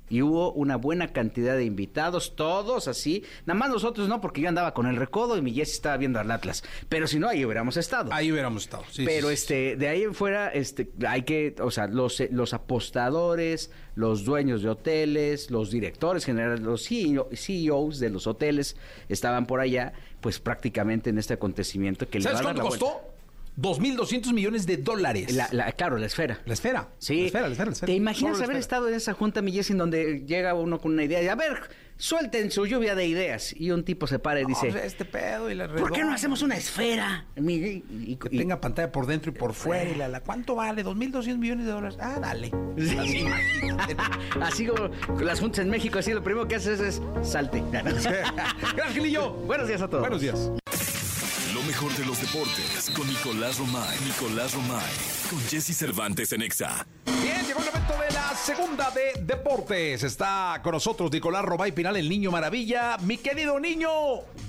Y 0.10 0.22
hubo 0.22 0.52
una 0.54 0.76
buena 0.76 1.14
cantidad 1.14 1.56
de 1.56 1.66
invitados, 1.66 2.36
todos 2.36 2.88
así. 2.88 3.24
Nada 3.46 3.58
más 3.60 3.70
nosotros 3.70 4.08
no, 4.08 4.22
porque 4.22 4.42
yo 4.42 4.50
andaba 4.50 4.74
con 4.74 4.86
el 4.88 4.96
recodo 4.96 5.38
y 5.38 5.42
mi 5.42 5.54
Jess 5.54 5.74
estaba 5.74 5.98
viendo 5.98 6.20
al 6.20 6.30
Atlas. 6.30 6.64
Pero 6.90 7.08
si 7.08 7.20
no, 7.20 7.28
ahí 7.28 7.44
hubiéramos 7.46 7.78
estado. 7.78 8.14
Ahí 8.14 8.32
hubiéramos 8.32 8.64
estado. 8.64 8.84
sí, 8.92 9.04
Pero 9.06 9.30
sí, 9.30 9.36
sí. 9.36 9.42
este, 9.42 9.76
de 9.76 9.88
ahí 9.88 10.04
en 10.04 10.14
fuera, 10.14 10.50
este, 10.50 10.90
hay 11.08 11.24
que, 11.24 11.56
o 11.60 11.72
sea, 11.72 11.88
los, 11.88 12.20
eh, 12.20 12.30
los 12.32 12.54
apostadores, 12.54 13.72
los 13.96 14.26
dueños 14.26 14.62
de 14.62 14.70
hoteles, 14.70 15.50
los 15.50 15.72
directores 15.72 16.26
generales, 16.26 16.60
los 16.60 16.88
CEO 16.88 17.30
CEOs 17.34 18.00
de 18.00 18.10
los 18.10 18.28
hoteles 18.28 18.76
estaban 19.10 19.46
por 19.46 19.60
allá, 19.60 19.94
pues 20.22 20.40
prácticamente 20.40 21.10
en 21.10 21.18
este 21.18 21.34
acontecimiento 21.34 22.08
que 22.10 22.20
le 22.20 22.24
¿Sabes 22.24 22.38
va 22.38 22.42
a 22.42 22.54
dar 22.54 22.56
cuánto 22.62 22.64
la 22.64 22.70
costó? 22.70 23.15
2.200 23.58 24.34
millones 24.34 24.66
de 24.66 24.78
dólares. 24.78 25.34
La- 25.34 25.48
la- 25.52 25.72
claro, 25.72 25.98
la 25.98 26.06
esfera. 26.06 26.42
La 26.46 26.54
esfera. 26.54 26.90
Sí. 26.98 27.22
La 27.22 27.26
esfera, 27.28 27.48
la 27.48 27.52
esfera, 27.54 27.66
la 27.70 27.74
esfera. 27.74 27.88
¿Te 27.88 27.94
imaginas 27.96 28.42
haber 28.42 28.58
estado 28.58 28.88
en 28.90 28.96
esa 28.96 29.14
junta, 29.14 29.42
mi 29.42 29.52
Jessy, 29.52 29.72
en 29.74 29.78
donde 29.80 30.24
llega 30.26 30.54
uno 30.54 30.80
con 30.80 30.92
una 30.94 31.04
idea 31.04 31.22
y 31.24 31.28
a 31.30 31.36
ver, 31.36 31.70
suelten 31.98 32.52
su 32.52 32.66
lluvia 32.66 32.96
de 32.96 33.06
ideas? 33.08 33.54
Y 33.58 33.72
un 33.72 33.84
tipo 33.86 34.08
se 34.08 34.20
para 34.20 34.42
y 34.42 34.46
dice, 34.46 34.68
pues, 34.72 34.84
este 34.84 35.06
pedo 35.06 35.50
y 35.50 35.56
la 35.56 35.68
¿por 35.74 35.92
qué 35.94 36.04
no 36.04 36.12
hacemos 36.14 36.42
una 36.42 36.58
esfera? 36.58 37.26
Y- 37.38 37.54
y- 37.54 38.18
Que 38.18 38.36
y- 38.36 38.38
tenga 38.40 38.60
pantalla 38.60 38.92
por 38.92 39.06
dentro 39.08 39.32
y 39.32 39.36
por 39.36 39.54
fuera. 39.54 39.90
Y 39.90 39.96
la, 39.96 40.08
la- 40.10 40.20
¿Cuánto 40.22 40.56
vale? 40.56 40.84
2.200 40.84 41.38
millones 41.38 41.66
de 41.66 41.72
dólares. 41.72 41.98
Ah, 42.02 42.18
dale. 42.20 42.52
Así, 43.00 43.20
imagínate. 43.20 43.96
Así 44.42 44.66
como 44.66 44.90
las 45.22 45.40
juntas 45.40 45.60
en 45.60 45.70
México, 45.70 45.98
así 46.00 46.12
lo 46.12 46.22
primero 46.24 46.46
que 46.48 46.56
haces 46.56 46.80
es 46.82 47.02
salte. 47.24 47.64
Gracias, 47.72 48.94
Gilillo. 48.94 49.32
Buenos 49.32 49.68
días 49.70 49.82
a 49.82 49.88
todos. 49.88 50.02
Buenos 50.02 50.22
días. 50.22 50.52
Mejor 51.68 51.92
de 51.96 52.06
los 52.06 52.20
deportes 52.22 52.92
con 52.96 53.08
Nicolás 53.08 53.58
Romay. 53.58 53.98
Nicolás 54.06 54.54
Romay. 54.54 54.92
Con 55.30 55.40
Jesse 55.42 55.76
Cervantes 55.76 56.32
en 56.34 56.42
Exa. 56.42 56.86
Bien, 57.22 57.46
llegó 57.46 57.60
el 57.60 57.66
momento 57.66 57.94
de 58.08 58.14
la 58.14 58.36
segunda 58.36 58.92
de 58.92 59.22
deportes. 59.24 60.04
Está 60.04 60.60
con 60.64 60.74
nosotros 60.74 61.12
Nicolás 61.12 61.44
Robay 61.44 61.72
Pinal, 61.72 61.96
el 61.98 62.08
niño 62.10 62.30
maravilla. 62.32 62.98
Mi 63.00 63.18
querido 63.18 63.60
niño, 63.60 63.90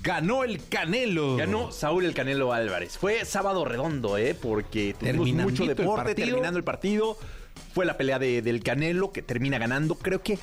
ganó 0.02 0.44
el 0.44 0.66
Canelo. 0.68 1.36
Ganó 1.36 1.72
Saúl 1.72 2.04
el 2.04 2.14
Canelo 2.14 2.52
Álvarez. 2.52 2.98
Fue 2.98 3.24
sábado 3.24 3.64
redondo, 3.64 4.18
¿eh? 4.18 4.34
Porque 4.34 4.94
tuvimos 4.98 5.44
mucho 5.44 5.64
deporte, 5.64 6.14
terminando 6.14 6.58
el 6.58 6.64
partido. 6.64 7.18
fue 7.74 7.86
la 7.86 7.96
pelea 7.96 8.18
de- 8.18 8.40
del 8.42 8.62
Canelo 8.62 9.12
que 9.12 9.22
termina 9.22 9.58
ganando. 9.58 9.94
Creo 9.96 10.22
que 10.22 10.38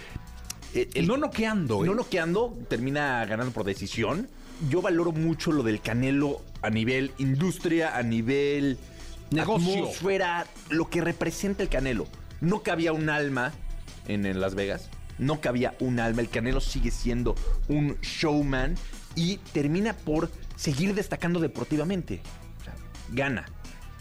eh, 0.76 0.90
el- 0.96 1.08
no 1.08 1.18
noqueando, 1.18 1.84
¿eh? 1.84 1.88
no 1.88 1.94
noqueando, 1.96 2.58
termina 2.70 3.26
ganando 3.26 3.52
por 3.54 3.64
decisión. 3.64 4.30
Yo 4.70 4.82
valoro 4.82 5.12
mucho 5.12 5.52
lo 5.52 5.64
del 5.64 5.82
Canelo 5.82 6.42
a 6.62 6.70
nivel 6.70 7.12
industria, 7.18 7.98
a 7.98 8.04
nivel 8.04 8.78
Negocio. 9.32 9.74
atmósfera, 9.74 10.46
lo 10.70 10.90
que 10.90 11.02
representa 11.02 11.64
el 11.64 11.70
Canelo. 11.70 12.08
No 12.42 12.64
cabía 12.64 12.94
un 12.94 13.10
alma 13.10 13.52
en, 14.08 14.26
en 14.26 14.40
Las 14.40 14.56
Vegas. 14.56 14.90
No 15.18 15.42
cabía 15.42 15.76
un 15.80 16.00
alma. 16.00 16.22
El 16.22 16.30
Canelo 16.30 16.62
sigue 16.62 16.92
siendo 16.92 17.36
un 17.68 17.98
showman 18.02 18.76
y 19.16 19.38
termina 19.52 19.94
por 19.94 20.32
seguir 20.56 20.96
destacando 20.96 21.40
deportivamente. 21.40 22.22
O 22.62 22.64
sea, 22.64 22.74
gana. 23.12 23.46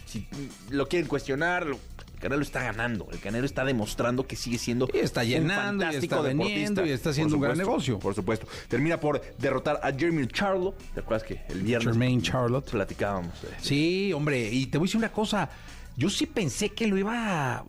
Si 0.07 0.29
lo 0.71 0.89
quieren 0.89 1.09
cuestionar, 1.09 1.67
lo- 1.67 1.79
Canelo 2.23 2.43
está 2.43 2.63
ganando. 2.63 3.09
El 3.13 3.19
Canelo 3.19 3.45
está 3.45 3.65
demostrando 3.65 4.27
que 4.27 4.37
sigue 4.37 4.57
siendo 4.57 4.89
Y 4.95 4.99
está 4.99 5.21
un 5.23 5.27
llenando, 5.27 5.85
y 5.93 5.97
está 5.97 6.21
vendiendo, 6.21 6.47
deportista. 6.83 6.87
y 6.87 6.91
está 6.91 7.11
haciendo 7.11 7.35
un 7.37 7.43
gran 7.43 7.59
negocio. 7.59 7.99
Por 7.99 8.15
supuesto. 8.15 8.47
Termina 8.69 8.99
por 8.99 9.21
derrotar 9.39 9.81
a 9.83 9.91
Jeremy 9.93 10.27
Charlo. 10.29 10.75
¿Te 10.95 11.01
acuerdas 11.01 11.27
que 11.27 11.43
el 11.49 11.63
viernes 11.63 11.89
Jermaine 11.89 12.23
Charlotte. 12.23 12.71
platicábamos? 12.71 13.43
de- 13.43 13.49
Sí, 13.61 14.13
hombre, 14.13 14.49
y 14.51 14.67
te 14.67 14.79
voy 14.79 14.87
a 14.87 14.89
decir 14.89 14.99
una 14.99 15.13
cosa. 15.13 15.51
Yo 15.97 16.09
sí 16.09 16.27
pensé 16.27 16.71
que 16.71 16.87
lo 16.87 16.97
iba 16.97 17.57
a 17.59 17.65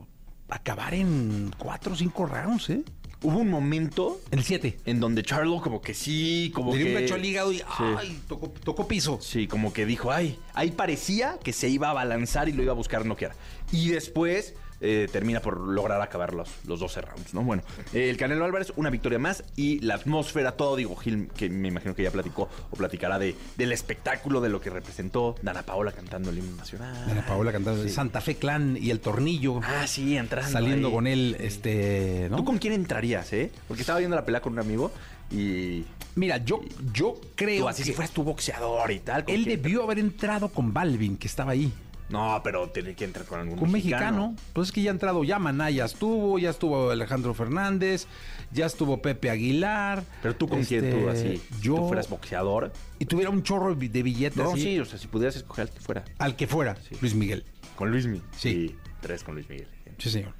acabar 0.49 0.93
en 0.93 1.51
cuatro 1.57 1.93
o 1.93 1.95
cinco 1.95 2.25
rounds, 2.25 2.69
¿eh? 2.69 2.83
Hubo 3.23 3.39
un 3.39 3.49
momento 3.49 4.19
En 4.31 4.39
el 4.39 4.45
siete. 4.45 4.77
en 4.85 4.99
donde 4.99 5.23
Charlo 5.23 5.61
como 5.61 5.81
que 5.81 5.93
sí, 5.93 6.51
como 6.53 6.71
Le 6.73 6.77
dio 6.77 6.85
que... 6.87 6.93
un 6.93 6.99
gancho 6.99 7.15
al 7.15 7.25
hígado 7.25 7.51
y 7.53 7.57
Sí. 7.57 7.63
ay, 7.97 8.19
tocó, 8.27 8.49
tocó 8.49 8.87
piso. 8.87 9.19
Sí, 9.21 9.47
como 9.47 9.71
que 9.73 9.85
dijo, 9.85 10.11
ay, 10.11 10.37
ahí 10.53 10.71
parecía 10.71 11.37
que 11.43 11.53
se 11.53 11.69
iba 11.69 11.89
a 11.89 11.93
balanzar 11.93 12.49
y 12.49 12.51
lo 12.53 12.61
iba 12.63 12.73
a 12.73 12.75
buscar 12.75 13.05
noquear. 13.05 13.33
Y 13.71 13.89
después 13.89 14.53
eh, 14.85 15.07
termina 15.11 15.39
por 15.39 15.57
lograr 15.59 16.01
acabar 16.01 16.33
los, 16.33 16.49
los 16.67 16.79
12 16.79 17.01
rounds, 17.01 17.33
¿no? 17.33 17.41
Bueno, 17.41 17.63
eh, 17.93 18.09
el 18.09 18.17
Canelo 18.17 18.43
Álvarez, 18.43 18.73
una 18.75 18.89
victoria 18.89 19.17
más 19.17 19.43
y 19.55 19.79
la 19.79 19.95
atmósfera, 19.95 20.51
todo, 20.51 20.75
digo, 20.75 20.95
Gil, 20.97 21.29
que 21.35 21.49
me 21.49 21.69
imagino 21.69 21.95
que 21.95 22.03
ya 22.03 22.11
platicó 22.11 22.49
o 22.69 22.75
platicará 22.75 23.17
de, 23.17 23.33
del 23.57 23.71
espectáculo, 23.71 24.41
de 24.41 24.49
lo 24.49 24.59
que 24.61 24.69
representó 24.69 25.35
Dana 25.41 25.63
Paola 25.63 25.93
cantando 25.93 26.29
el 26.29 26.37
himno 26.39 26.57
nacional. 26.57 27.09
Ana 27.09 27.25
Paola 27.25 27.51
cantando 27.51 27.81
Sí. 27.83 27.89
Santa 27.89 28.19
Fe 28.21 28.35
Clan 28.35 28.77
y 28.79 28.91
el 28.91 28.99
tornillo. 28.99 29.61
Ah, 29.63 29.87
sí, 29.87 30.17
entrando 30.17 30.51
saliendo 30.51 30.89
ahí. 30.89 30.93
con 30.93 31.07
él, 31.07 31.37
este, 31.39 32.27
¿no? 32.29 32.37
¿Tú 32.37 32.45
con 32.45 32.57
quién 32.57 32.73
entrarías, 32.73 33.31
eh? 33.33 33.51
Porque 33.67 33.81
estaba 33.83 33.99
viendo 33.99 34.15
la 34.17 34.25
pelea 34.25 34.41
con 34.41 34.53
un 34.53 34.59
amigo 34.59 34.91
y... 35.31 35.85
Mira, 36.15 36.37
yo, 36.37 36.61
yo 36.93 37.15
creo 37.35 37.61
Tú, 37.63 37.67
así 37.69 37.81
que 37.81 37.87
si 37.87 37.93
fueras 37.93 38.13
tu 38.13 38.23
boxeador 38.23 38.91
y 38.91 38.99
tal. 38.99 39.23
¿con 39.25 39.33
él 39.33 39.45
quién? 39.45 39.61
debió 39.61 39.81
haber 39.83 39.97
entrado 39.97 40.49
con 40.49 40.71
Balvin, 40.73 41.17
que 41.17 41.25
estaba 41.27 41.53
ahí. 41.53 41.71
No, 42.13 42.39
pero 42.43 42.69
tiene 42.69 42.93
que 42.93 43.05
entrar 43.05 43.25
con 43.25 43.39
algún 43.39 43.57
Con 43.57 43.71
mexicano. 43.71 44.35
Pues 44.53 44.67
es 44.67 44.71
que 44.71 44.83
ya 44.83 44.91
ha 44.91 44.93
entrado, 44.93 45.23
ya 45.23 45.39
Maná 45.39 45.71
ya 45.71 45.85
estuvo, 45.85 46.37
ya 46.37 46.51
estuvo 46.51 46.91
Alejandro 46.91 47.33
Fernández, 47.33 48.05
ya 48.51 48.67
estuvo 48.67 49.01
Pepe 49.01 49.31
Aguilar. 49.31 50.03
Pero 50.21 50.35
tú 50.35 50.47
con 50.47 50.63
quién 50.63 50.85
este, 50.85 51.01
tú 51.01 51.09
así, 51.09 51.37
si 51.37 51.61
Yo. 51.61 51.75
tú 51.75 51.87
fueras 51.87 52.07
boxeador. 52.07 52.71
Y 52.99 53.05
tuviera 53.05 53.31
un 53.31 53.41
chorro 53.41 53.73
de 53.73 54.03
billetes. 54.03 54.37
No, 54.37 54.51
así, 54.51 54.61
sí, 54.61 54.79
o 54.79 54.85
sea, 54.85 54.99
si 54.99 55.07
pudieras 55.07 55.35
escoger 55.37 55.63
al 55.63 55.71
que 55.73 55.79
fuera. 55.79 56.05
Al 56.19 56.35
que 56.35 56.45
fuera, 56.45 56.77
Luis 57.01 57.15
Miguel. 57.15 57.43
Con 57.75 57.89
Luis 57.89 58.05
Miguel. 58.05 58.21
Sí. 58.37 58.75
tres 59.01 59.23
con 59.23 59.33
Luis 59.33 59.49
Miguel. 59.49 59.67
Sí, 59.97 60.11
señor. 60.11 60.33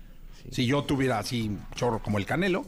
Sí. 0.44 0.50
Si 0.52 0.66
yo 0.68 0.84
tuviera 0.84 1.18
así 1.18 1.48
un 1.48 1.60
chorro 1.74 2.04
como 2.04 2.18
el 2.20 2.26
Canelo 2.28 2.66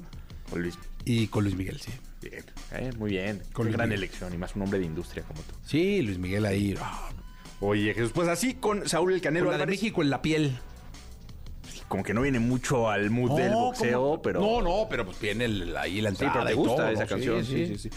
Con 0.49 0.61
Luis 0.63 0.79
y 1.03 1.27
con 1.27 1.43
Luis 1.43 1.55
Miguel, 1.55 1.79
sí. 1.79 1.91
Bien. 2.21 2.43
Eh, 2.71 2.91
muy 2.97 3.11
bien. 3.11 3.43
Con 3.53 3.71
gran 3.71 3.87
Miguel. 3.89 4.03
elección 4.03 4.33
y 4.33 4.37
más 4.37 4.55
un 4.55 4.63
hombre 4.63 4.79
de 4.79 4.85
industria 4.85 5.23
como 5.23 5.41
tú. 5.41 5.53
Sí, 5.63 6.01
Luis 6.01 6.17
Miguel 6.17 6.45
ahí. 6.47 6.75
ah, 6.81 7.11
Oye, 7.61 7.93
Jesús, 7.93 8.11
pues 8.13 8.27
así 8.27 8.53
con 8.55 8.87
Saúl 8.87 9.13
el 9.13 9.21
Canelo 9.21 9.45
con 9.45 9.51
la 9.53 9.57
de 9.57 9.63
Álvarez, 9.63 9.81
México 9.81 10.01
en 10.01 10.09
la 10.09 10.21
piel. 10.21 10.57
como 11.87 12.03
que 12.03 12.13
no 12.15 12.21
viene 12.23 12.39
mucho 12.39 12.89
al 12.89 13.09
mood 13.11 13.37
del 13.37 13.53
boxeo, 13.53 14.19
pero... 14.21 14.41
No, 14.41 14.61
no, 14.61 14.87
pero 14.89 15.05
pues 15.05 15.19
viene 15.19 15.45
el- 15.45 15.77
ahí 15.77 16.01
la 16.01 16.09
Sí, 16.09 16.15
entrada. 16.25 16.33
pero 16.33 16.45
te 16.47 16.51
y 16.53 16.55
gusta 16.55 16.75
todo, 16.77 16.89
esa 16.89 17.05
canción. 17.05 17.45
Sí, 17.45 17.67
sí, 17.67 17.77
sí. 17.77 17.89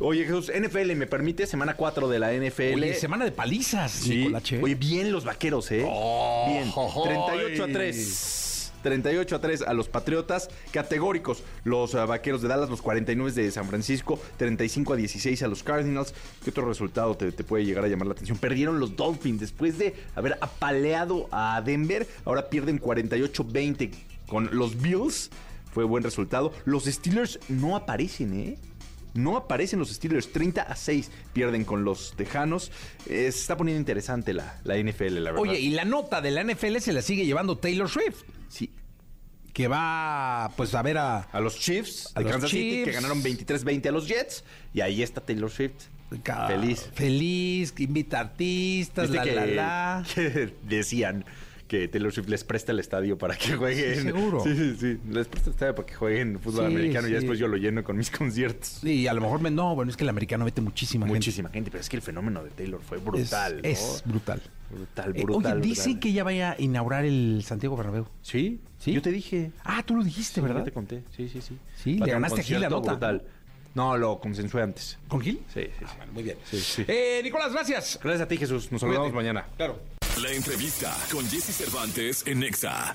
Oye, 0.00 0.24
Jesús, 0.24 0.50
NFL, 0.50 0.94
¿me 0.96 1.06
permite? 1.06 1.46
Semana 1.46 1.74
4 1.74 2.08
de 2.08 2.18
la 2.18 2.32
NFL. 2.32 2.74
Oye, 2.82 2.94
semana 2.94 3.24
de 3.26 3.32
palizas, 3.32 3.92
Sí. 3.92 4.16
Nicolache. 4.16 4.60
Oye, 4.62 4.74
bien 4.74 5.12
los 5.12 5.24
vaqueros, 5.24 5.70
¿eh? 5.72 5.84
Oh, 5.86 6.46
bien. 6.48 6.70
jojoy. 6.70 7.08
38 7.10 7.64
a 7.64 7.68
3. 7.68 7.96
38 8.84 9.34
a 9.34 9.40
3 9.40 9.62
a 9.62 9.72
los 9.72 9.88
Patriotas, 9.88 10.50
categóricos. 10.70 11.42
Los 11.64 11.94
ah, 11.94 12.06
vaqueros 12.06 12.42
de 12.42 12.48
Dallas, 12.48 12.70
los 12.70 12.82
49 12.82 13.32
de 13.32 13.50
San 13.50 13.66
Francisco, 13.66 14.20
35 14.36 14.92
a 14.92 14.96
16 14.96 15.42
a 15.42 15.48
los 15.48 15.62
Cardinals. 15.62 16.14
¿Qué 16.44 16.50
otro 16.50 16.68
resultado 16.68 17.16
te, 17.16 17.32
te 17.32 17.42
puede 17.42 17.64
llegar 17.64 17.84
a 17.84 17.88
llamar 17.88 18.06
la 18.06 18.12
atención? 18.12 18.38
Perdieron 18.38 18.78
los 18.78 18.94
Dolphins 18.94 19.40
después 19.40 19.78
de 19.78 19.94
haber 20.14 20.38
apaleado 20.40 21.28
a 21.32 21.60
Denver. 21.62 22.06
Ahora 22.24 22.50
pierden 22.50 22.80
48-20 22.80 23.90
con 24.28 24.50
los 24.52 24.80
Bills. 24.80 25.30
Fue 25.72 25.84
buen 25.84 26.04
resultado. 26.04 26.52
Los 26.66 26.84
Steelers 26.84 27.40
no 27.48 27.74
aparecen, 27.74 28.38
¿eh? 28.38 28.58
No 29.14 29.36
aparecen 29.36 29.78
los 29.78 29.90
Steelers, 29.90 30.32
30 30.32 30.62
a 30.62 30.74
6 30.74 31.10
pierden 31.32 31.64
con 31.64 31.84
los 31.84 32.14
Tejanos. 32.16 32.72
Eh, 33.06 33.30
se 33.30 33.40
está 33.40 33.56
poniendo 33.56 33.78
interesante 33.78 34.32
la, 34.32 34.60
la 34.64 34.76
NFL, 34.76 35.14
la 35.22 35.30
verdad. 35.30 35.40
Oye, 35.40 35.60
y 35.60 35.70
la 35.70 35.84
nota 35.84 36.20
de 36.20 36.32
la 36.32 36.42
NFL 36.42 36.78
se 36.78 36.92
la 36.92 37.00
sigue 37.00 37.24
llevando 37.24 37.56
Taylor 37.56 37.88
Swift, 37.88 38.24
sí, 38.48 38.70
que 39.52 39.68
va 39.68 40.50
pues 40.56 40.74
a 40.74 40.82
ver 40.82 40.98
a... 40.98 41.20
a 41.20 41.40
los 41.40 41.58
Chiefs 41.58 42.10
A 42.14 42.18
de 42.18 42.24
los 42.24 42.32
Kansas 42.32 42.50
City 42.50 42.84
que 42.84 42.92
ganaron 42.92 43.22
23-20 43.22 43.86
a 43.86 43.92
los 43.92 44.08
Jets 44.08 44.44
y 44.72 44.80
ahí 44.80 45.02
está 45.02 45.20
Taylor 45.20 45.50
Swift. 45.50 45.84
Feliz. 46.46 46.90
Feliz, 46.94 47.72
que 47.72 47.84
invita 47.84 48.20
artistas, 48.20 49.10
¿Viste 49.10 49.34
la, 49.34 49.44
que, 49.44 49.54
la, 49.54 50.00
la. 50.00 50.06
que 50.14 50.54
decían 50.62 51.24
que 51.78 51.88
Taylor 51.88 52.12
Swift 52.12 52.28
les 52.28 52.44
presta 52.44 52.72
el 52.72 52.78
estadio 52.78 53.18
para 53.18 53.36
que 53.36 53.54
jueguen. 53.56 53.94
Sí, 53.96 54.00
seguro. 54.02 54.40
Sí, 54.44 54.54
sí, 54.54 54.76
sí. 54.78 54.98
Les 55.10 55.26
presta 55.26 55.50
el 55.50 55.54
estadio 55.54 55.74
para 55.74 55.86
que 55.86 55.94
jueguen 55.94 56.38
fútbol 56.38 56.66
Sí, 56.68 56.72
americano 56.74 57.06
y 57.08 57.10
sí. 57.10 57.14
después 57.16 57.38
yo 57.38 57.48
lo 57.48 57.56
lleno 57.56 57.82
con 57.82 57.96
mis 57.96 58.10
conciertos. 58.18 58.82
Y 58.84 59.06
a 59.08 59.14
lo 59.14 59.20
mejor 59.20 59.40
me... 59.40 59.50
No, 59.50 59.74
bueno, 59.74 59.90
es 59.90 59.96
que 59.96 60.04
el 60.04 60.08
americano 60.10 60.44
mete 60.44 60.60
muchísima 60.60 61.06
gente. 61.06 61.18
Muchísima 61.18 61.50
gente, 61.50 61.70
pero 61.70 61.80
es 61.80 61.88
que 61.88 61.96
el 61.96 62.02
fenómeno 62.02 62.44
de 62.44 62.50
Taylor 62.50 62.80
fue 62.82 62.98
Es, 62.98 63.04
brutal. 63.04 63.56
¿no? 63.62 63.68
es 63.68 64.02
brutal. 64.04 64.42
Brutal, 64.70 65.12
Eh, 65.16 65.22
brutal. 65.22 65.58
oye, 65.58 65.68
dicen 65.68 65.84
brutal. 65.94 66.00
que 66.00 66.12
ya 66.12 66.24
vaya 66.24 66.50
a 66.52 66.60
inaugurar 66.62 67.04
el 67.04 67.42
Santiago 67.44 67.76
Bernabéu. 67.76 68.06
¿Sí? 68.22 68.60
¿Sí? 68.78 68.92
Yo 68.92 69.02
te 69.02 69.10
dije. 69.10 69.52
Ah, 69.64 69.82
tú 69.84 69.96
lo 69.96 70.02
dijiste, 70.04 70.34
Sí, 70.36 70.40
¿verdad? 70.40 70.58
yo 70.60 70.64
te 70.64 70.72
conté. 70.72 71.02
Sí, 71.16 71.28
sí, 71.28 71.40
sí. 71.40 71.56
Sí, 71.76 71.98
le 71.98 72.10
ganaste 72.12 72.40
a 72.40 72.44
Gil 72.44 72.60
la 72.60 72.68
nota. 72.68 72.92
brutal. 72.92 73.22
No, 73.74 73.96
lo 73.96 74.20
consensué 74.20 74.62
antes. 74.62 74.98
¿Con 75.08 75.20
Gil? 75.20 75.40
Sí, 75.52 75.62
sí, 75.62 75.70
sí. 75.80 75.84
Ah, 75.88 75.94
bueno, 75.96 76.12
muy 76.12 76.22
bien. 76.22 76.36
Sí, 76.44 76.58
sí. 76.60 76.84
Eh, 76.86 77.20
Nicolás, 77.24 77.52
gracias. 77.52 77.98
Gracias 78.02 78.22
a 78.22 78.28
ti, 78.28 78.36
Jesús. 78.36 78.70
Nos 78.70 78.80
saludamos 78.80 79.12
mañana. 79.12 79.46
Claro. 79.56 79.80
La 80.22 80.30
entrevista 80.30 80.96
con 81.10 81.28
Jesse 81.28 81.52
Cervantes 81.52 82.22
en 82.26 82.38
Nexa. 82.38 82.94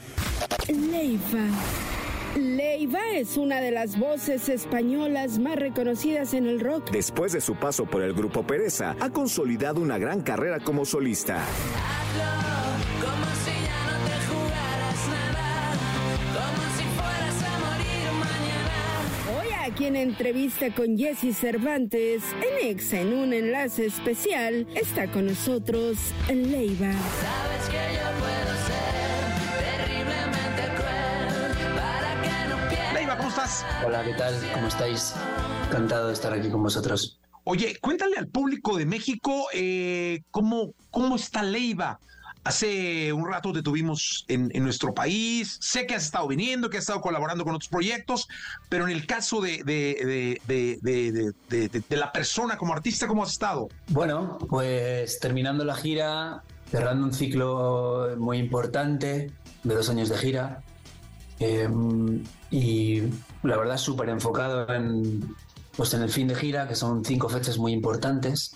Leiva. 0.69 1.49
Leiva 2.37 3.01
es 3.13 3.35
una 3.35 3.59
de 3.59 3.71
las 3.71 3.99
voces 3.99 4.47
españolas 4.47 5.37
más 5.37 5.57
reconocidas 5.57 6.33
en 6.33 6.47
el 6.47 6.61
rock. 6.61 6.91
Después 6.91 7.33
de 7.33 7.41
su 7.41 7.55
paso 7.55 7.85
por 7.85 8.03
el 8.03 8.13
grupo 8.13 8.47
Pereza, 8.47 8.95
ha 9.01 9.09
consolidado 9.09 9.81
una 9.81 9.97
gran 9.97 10.21
carrera 10.21 10.61
como 10.61 10.85
solista. 10.85 11.43
Aquí 19.79 19.85
en 19.85 19.95
entrevista 19.95 20.75
con 20.75 20.97
Jesse 20.97 21.33
Cervantes, 21.33 22.21
en 22.41 22.67
Exa 22.67 22.99
en 22.99 23.13
un 23.13 23.31
enlace 23.31 23.85
especial, 23.85 24.67
está 24.75 25.09
con 25.09 25.27
nosotros 25.27 25.97
Leiva. 26.27 26.91
Sabes 26.91 27.69
que 27.69 27.95
yo 27.95 28.03
puedo 28.19 28.51
ser 28.67 29.87
terriblemente 29.87 30.63
cruel 30.75 31.75
para 31.77 32.21
que 32.21 32.49
no 32.49 32.67
pierdas. 32.67 32.93
Leiva, 32.93 33.15
¿cómo 33.15 33.29
estás? 33.29 33.65
Hola, 33.85 34.03
¿qué 34.03 34.13
tal? 34.15 34.33
¿Cómo 34.53 34.67
estáis? 34.67 35.15
Encantado 35.69 36.07
de 36.07 36.13
estar 36.13 36.33
aquí 36.33 36.49
con 36.49 36.61
vosotros. 36.61 37.17
Oye, 37.45 37.77
cuéntale 37.79 38.17
al 38.17 38.27
público 38.27 38.75
de 38.75 38.85
México 38.85 39.47
eh, 39.53 40.23
cómo, 40.29 40.73
cómo 40.91 41.15
está 41.15 41.41
Leiva. 41.41 42.01
Hace 42.49 43.13
un 43.13 43.27
rato 43.27 43.53
te 43.53 43.61
tuvimos 43.61 44.25
en, 44.27 44.49
nuestro 44.63 44.91
país. 44.91 45.59
Sé 45.61 45.85
que 45.85 45.93
has 45.93 46.05
estado 46.05 46.27
viniendo, 46.27 46.67
que 46.71 46.77
has 46.77 46.81
estado 46.81 46.99
colaborando 46.99 47.43
con 47.43 47.53
otros 47.53 47.69
proyectos, 47.69 48.27
pero 48.69 48.85
en 48.87 48.89
el 48.89 49.05
caso 49.05 49.39
de, 49.39 49.61
de, 49.63 50.41
de, 50.47 51.83
de, 51.87 51.95
la 51.95 52.11
persona 52.11 52.57
como 52.57 52.73
artista, 52.73 53.05
¿cómo 53.05 53.21
has 53.21 53.33
estado? 53.33 53.67
Bueno, 53.89 54.39
pues 54.49 55.19
terminando 55.19 55.63
la 55.63 55.75
gira, 55.75 56.41
cerrando 56.71 57.05
un 57.05 57.13
ciclo 57.13 58.15
muy 58.17 58.39
importante 58.39 59.31
de 59.63 59.75
dos 59.75 59.87
años 59.91 60.09
de 60.09 60.17
gira. 60.17 60.63
eh, 61.39 61.69
y 62.49 63.01
la 63.43 63.57
verdad 63.57 63.77
súper 63.77 64.09
enfocado 64.09 64.73
en, 64.73 65.35
pues 65.77 65.93
en 65.93 66.01
el 66.01 66.09
fin 66.09 66.27
de 66.27 66.33
gira, 66.33 66.67
que 66.67 66.73
son 66.73 67.05
cinco 67.05 67.29
fechas 67.29 67.59
muy 67.59 67.73
importantes. 67.73 68.55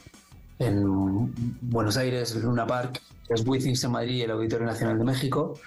En 0.60 1.34
Buenos 1.62 1.98
Aires, 1.98 2.36
Luna 2.36 2.66
Park, 2.66 3.02
los 3.30 3.46
Withings 3.46 3.84
en 3.84 3.92
Madrid 3.92 4.16
y 4.16 4.22
el 4.22 4.32
Auditorio 4.32 4.66
Nacional 4.66 4.98
de 4.98 5.04
México. 5.04 5.60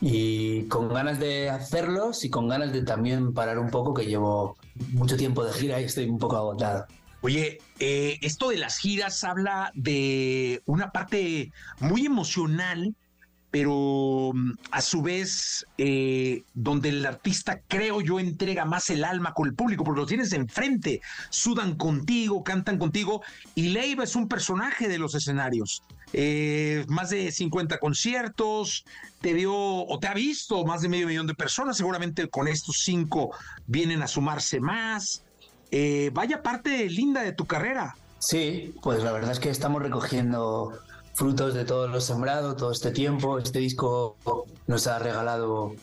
Y 0.00 0.62
con 0.64 0.88
ganas 0.88 1.18
de 1.18 1.50
hacerlos 1.50 2.24
y 2.24 2.30
con 2.30 2.48
ganas 2.48 2.72
de 2.72 2.82
también 2.82 3.34
parar 3.34 3.58
un 3.58 3.70
poco, 3.70 3.92
que 3.92 4.06
llevo 4.06 4.56
mucho 4.92 5.16
tiempo 5.16 5.44
de 5.44 5.52
gira 5.52 5.80
y 5.80 5.84
estoy 5.84 6.08
un 6.08 6.18
poco 6.18 6.36
agotado. 6.36 6.86
Oye, 7.22 7.58
eh, 7.78 8.18
esto 8.22 8.48
de 8.48 8.56
las 8.56 8.78
giras 8.78 9.24
habla 9.24 9.72
de 9.74 10.62
una 10.64 10.90
parte 10.90 11.52
muy 11.80 12.06
emocional 12.06 12.94
pero 13.50 14.32
mm, 14.34 14.52
a 14.70 14.80
su 14.80 15.02
vez, 15.02 15.66
eh, 15.78 16.44
donde 16.54 16.90
el 16.90 17.04
artista, 17.04 17.60
creo 17.66 18.00
yo, 18.00 18.20
entrega 18.20 18.64
más 18.64 18.90
el 18.90 19.04
alma 19.04 19.34
con 19.34 19.48
el 19.48 19.54
público, 19.54 19.84
porque 19.84 20.00
lo 20.00 20.06
tienes 20.06 20.32
enfrente, 20.32 21.00
sudan 21.30 21.76
contigo, 21.76 22.44
cantan 22.44 22.78
contigo, 22.78 23.22
y 23.54 23.70
Leiva 23.70 24.04
es 24.04 24.16
un 24.16 24.28
personaje 24.28 24.88
de 24.88 24.98
los 24.98 25.14
escenarios. 25.14 25.82
Eh, 26.12 26.84
más 26.88 27.10
de 27.10 27.30
50 27.30 27.78
conciertos, 27.78 28.84
te 29.20 29.32
vio 29.32 29.54
o 29.54 29.98
te 29.98 30.08
ha 30.08 30.14
visto 30.14 30.64
más 30.64 30.82
de 30.82 30.88
medio 30.88 31.06
millón 31.06 31.26
de 31.26 31.34
personas, 31.34 31.76
seguramente 31.76 32.28
con 32.28 32.48
estos 32.48 32.78
cinco 32.78 33.30
vienen 33.66 34.02
a 34.02 34.08
sumarse 34.08 34.60
más. 34.60 35.22
Eh, 35.70 36.10
vaya 36.12 36.42
parte 36.42 36.88
linda 36.88 37.22
de 37.22 37.32
tu 37.32 37.46
carrera. 37.46 37.96
Sí, 38.18 38.74
pues 38.82 39.02
la 39.02 39.12
verdad 39.12 39.32
es 39.32 39.40
que 39.40 39.50
estamos 39.50 39.82
recogiendo 39.82 40.78
frutos 41.20 41.52
de 41.52 41.66
todo 41.66 41.86
lo 41.86 42.00
sembrado 42.00 42.56
todo 42.56 42.72
este 42.72 42.92
tiempo. 42.92 43.38
Este 43.38 43.58
disco 43.58 44.16
nos 44.66 44.86
ha 44.86 44.98
regalado 44.98 45.74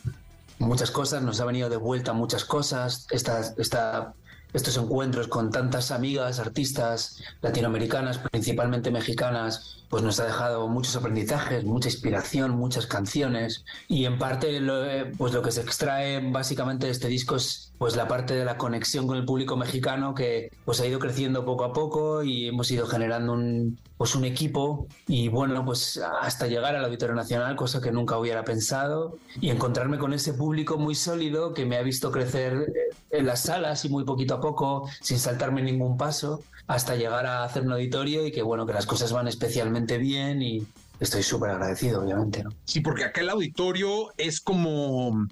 muchas 0.58 0.90
cosas, 0.90 1.22
nos 1.22 1.40
ha 1.40 1.44
venido 1.44 1.68
de 1.68 1.76
vuelta 1.76 2.12
muchas 2.12 2.44
cosas. 2.44 3.06
Esta, 3.12 3.54
esta, 3.56 4.14
estos 4.52 4.76
encuentros 4.76 5.28
con 5.28 5.52
tantas 5.52 5.92
amigas, 5.92 6.40
artistas 6.40 7.22
latinoamericanas, 7.40 8.18
principalmente 8.18 8.90
mexicanas, 8.90 9.77
pues 9.88 10.02
nos 10.02 10.20
ha 10.20 10.26
dejado 10.26 10.68
muchos 10.68 10.94
aprendizajes, 10.96 11.64
mucha 11.64 11.88
inspiración, 11.88 12.52
muchas 12.52 12.86
canciones. 12.86 13.64
Y 13.88 14.04
en 14.04 14.18
parte 14.18 14.60
lo, 14.60 14.84
eh, 14.84 15.10
pues 15.16 15.32
lo 15.32 15.42
que 15.42 15.50
se 15.50 15.62
extrae 15.62 16.20
básicamente 16.30 16.86
de 16.86 16.92
este 16.92 17.08
disco 17.08 17.36
es 17.36 17.72
pues 17.78 17.96
la 17.96 18.08
parte 18.08 18.34
de 18.34 18.44
la 18.44 18.58
conexión 18.58 19.06
con 19.06 19.16
el 19.16 19.24
público 19.24 19.56
mexicano 19.56 20.14
que 20.14 20.50
pues 20.64 20.80
ha 20.80 20.86
ido 20.86 20.98
creciendo 20.98 21.44
poco 21.44 21.64
a 21.64 21.72
poco 21.72 22.22
y 22.22 22.48
hemos 22.48 22.70
ido 22.70 22.86
generando 22.86 23.32
un 23.32 23.78
pues 23.96 24.14
un 24.14 24.24
equipo. 24.24 24.86
Y 25.06 25.28
bueno 25.28 25.64
pues 25.64 26.00
hasta 26.20 26.46
llegar 26.46 26.76
al 26.76 26.84
Auditorio 26.84 27.14
Nacional 27.14 27.56
cosa 27.56 27.80
que 27.80 27.90
nunca 27.90 28.18
hubiera 28.18 28.44
pensado. 28.44 29.16
Y 29.40 29.48
encontrarme 29.50 29.98
con 29.98 30.12
ese 30.12 30.34
público 30.34 30.76
muy 30.76 30.94
sólido 30.94 31.54
que 31.54 31.64
me 31.64 31.76
ha 31.76 31.82
visto 31.82 32.12
crecer 32.12 32.52
eh, 32.74 32.94
en 33.10 33.26
las 33.26 33.42
salas 33.42 33.84
y 33.86 33.88
muy 33.88 34.04
poquito 34.04 34.34
a 34.34 34.40
poco 34.40 34.88
sin 35.00 35.18
saltarme 35.18 35.62
ningún 35.62 35.96
paso 35.96 36.42
hasta 36.68 36.96
llegar 36.96 37.24
a 37.26 37.44
hacer 37.44 37.62
un 37.62 37.72
auditorio 37.72 38.26
y 38.26 38.30
que 38.30 38.42
bueno 38.42 38.66
que 38.66 38.74
las 38.74 38.84
cosas 38.84 39.10
van 39.10 39.26
especialmente 39.26 39.77
bien 39.86 40.42
y 40.42 40.66
estoy 41.00 41.22
súper 41.22 41.50
agradecido 41.50 42.02
obviamente 42.02 42.42
¿no? 42.42 42.50
Sí, 42.64 42.80
porque 42.80 43.04
acá 43.04 43.20
el 43.20 43.30
auditorio 43.30 44.12
es 44.16 44.40
como 44.40 45.26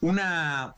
una 0.00 0.74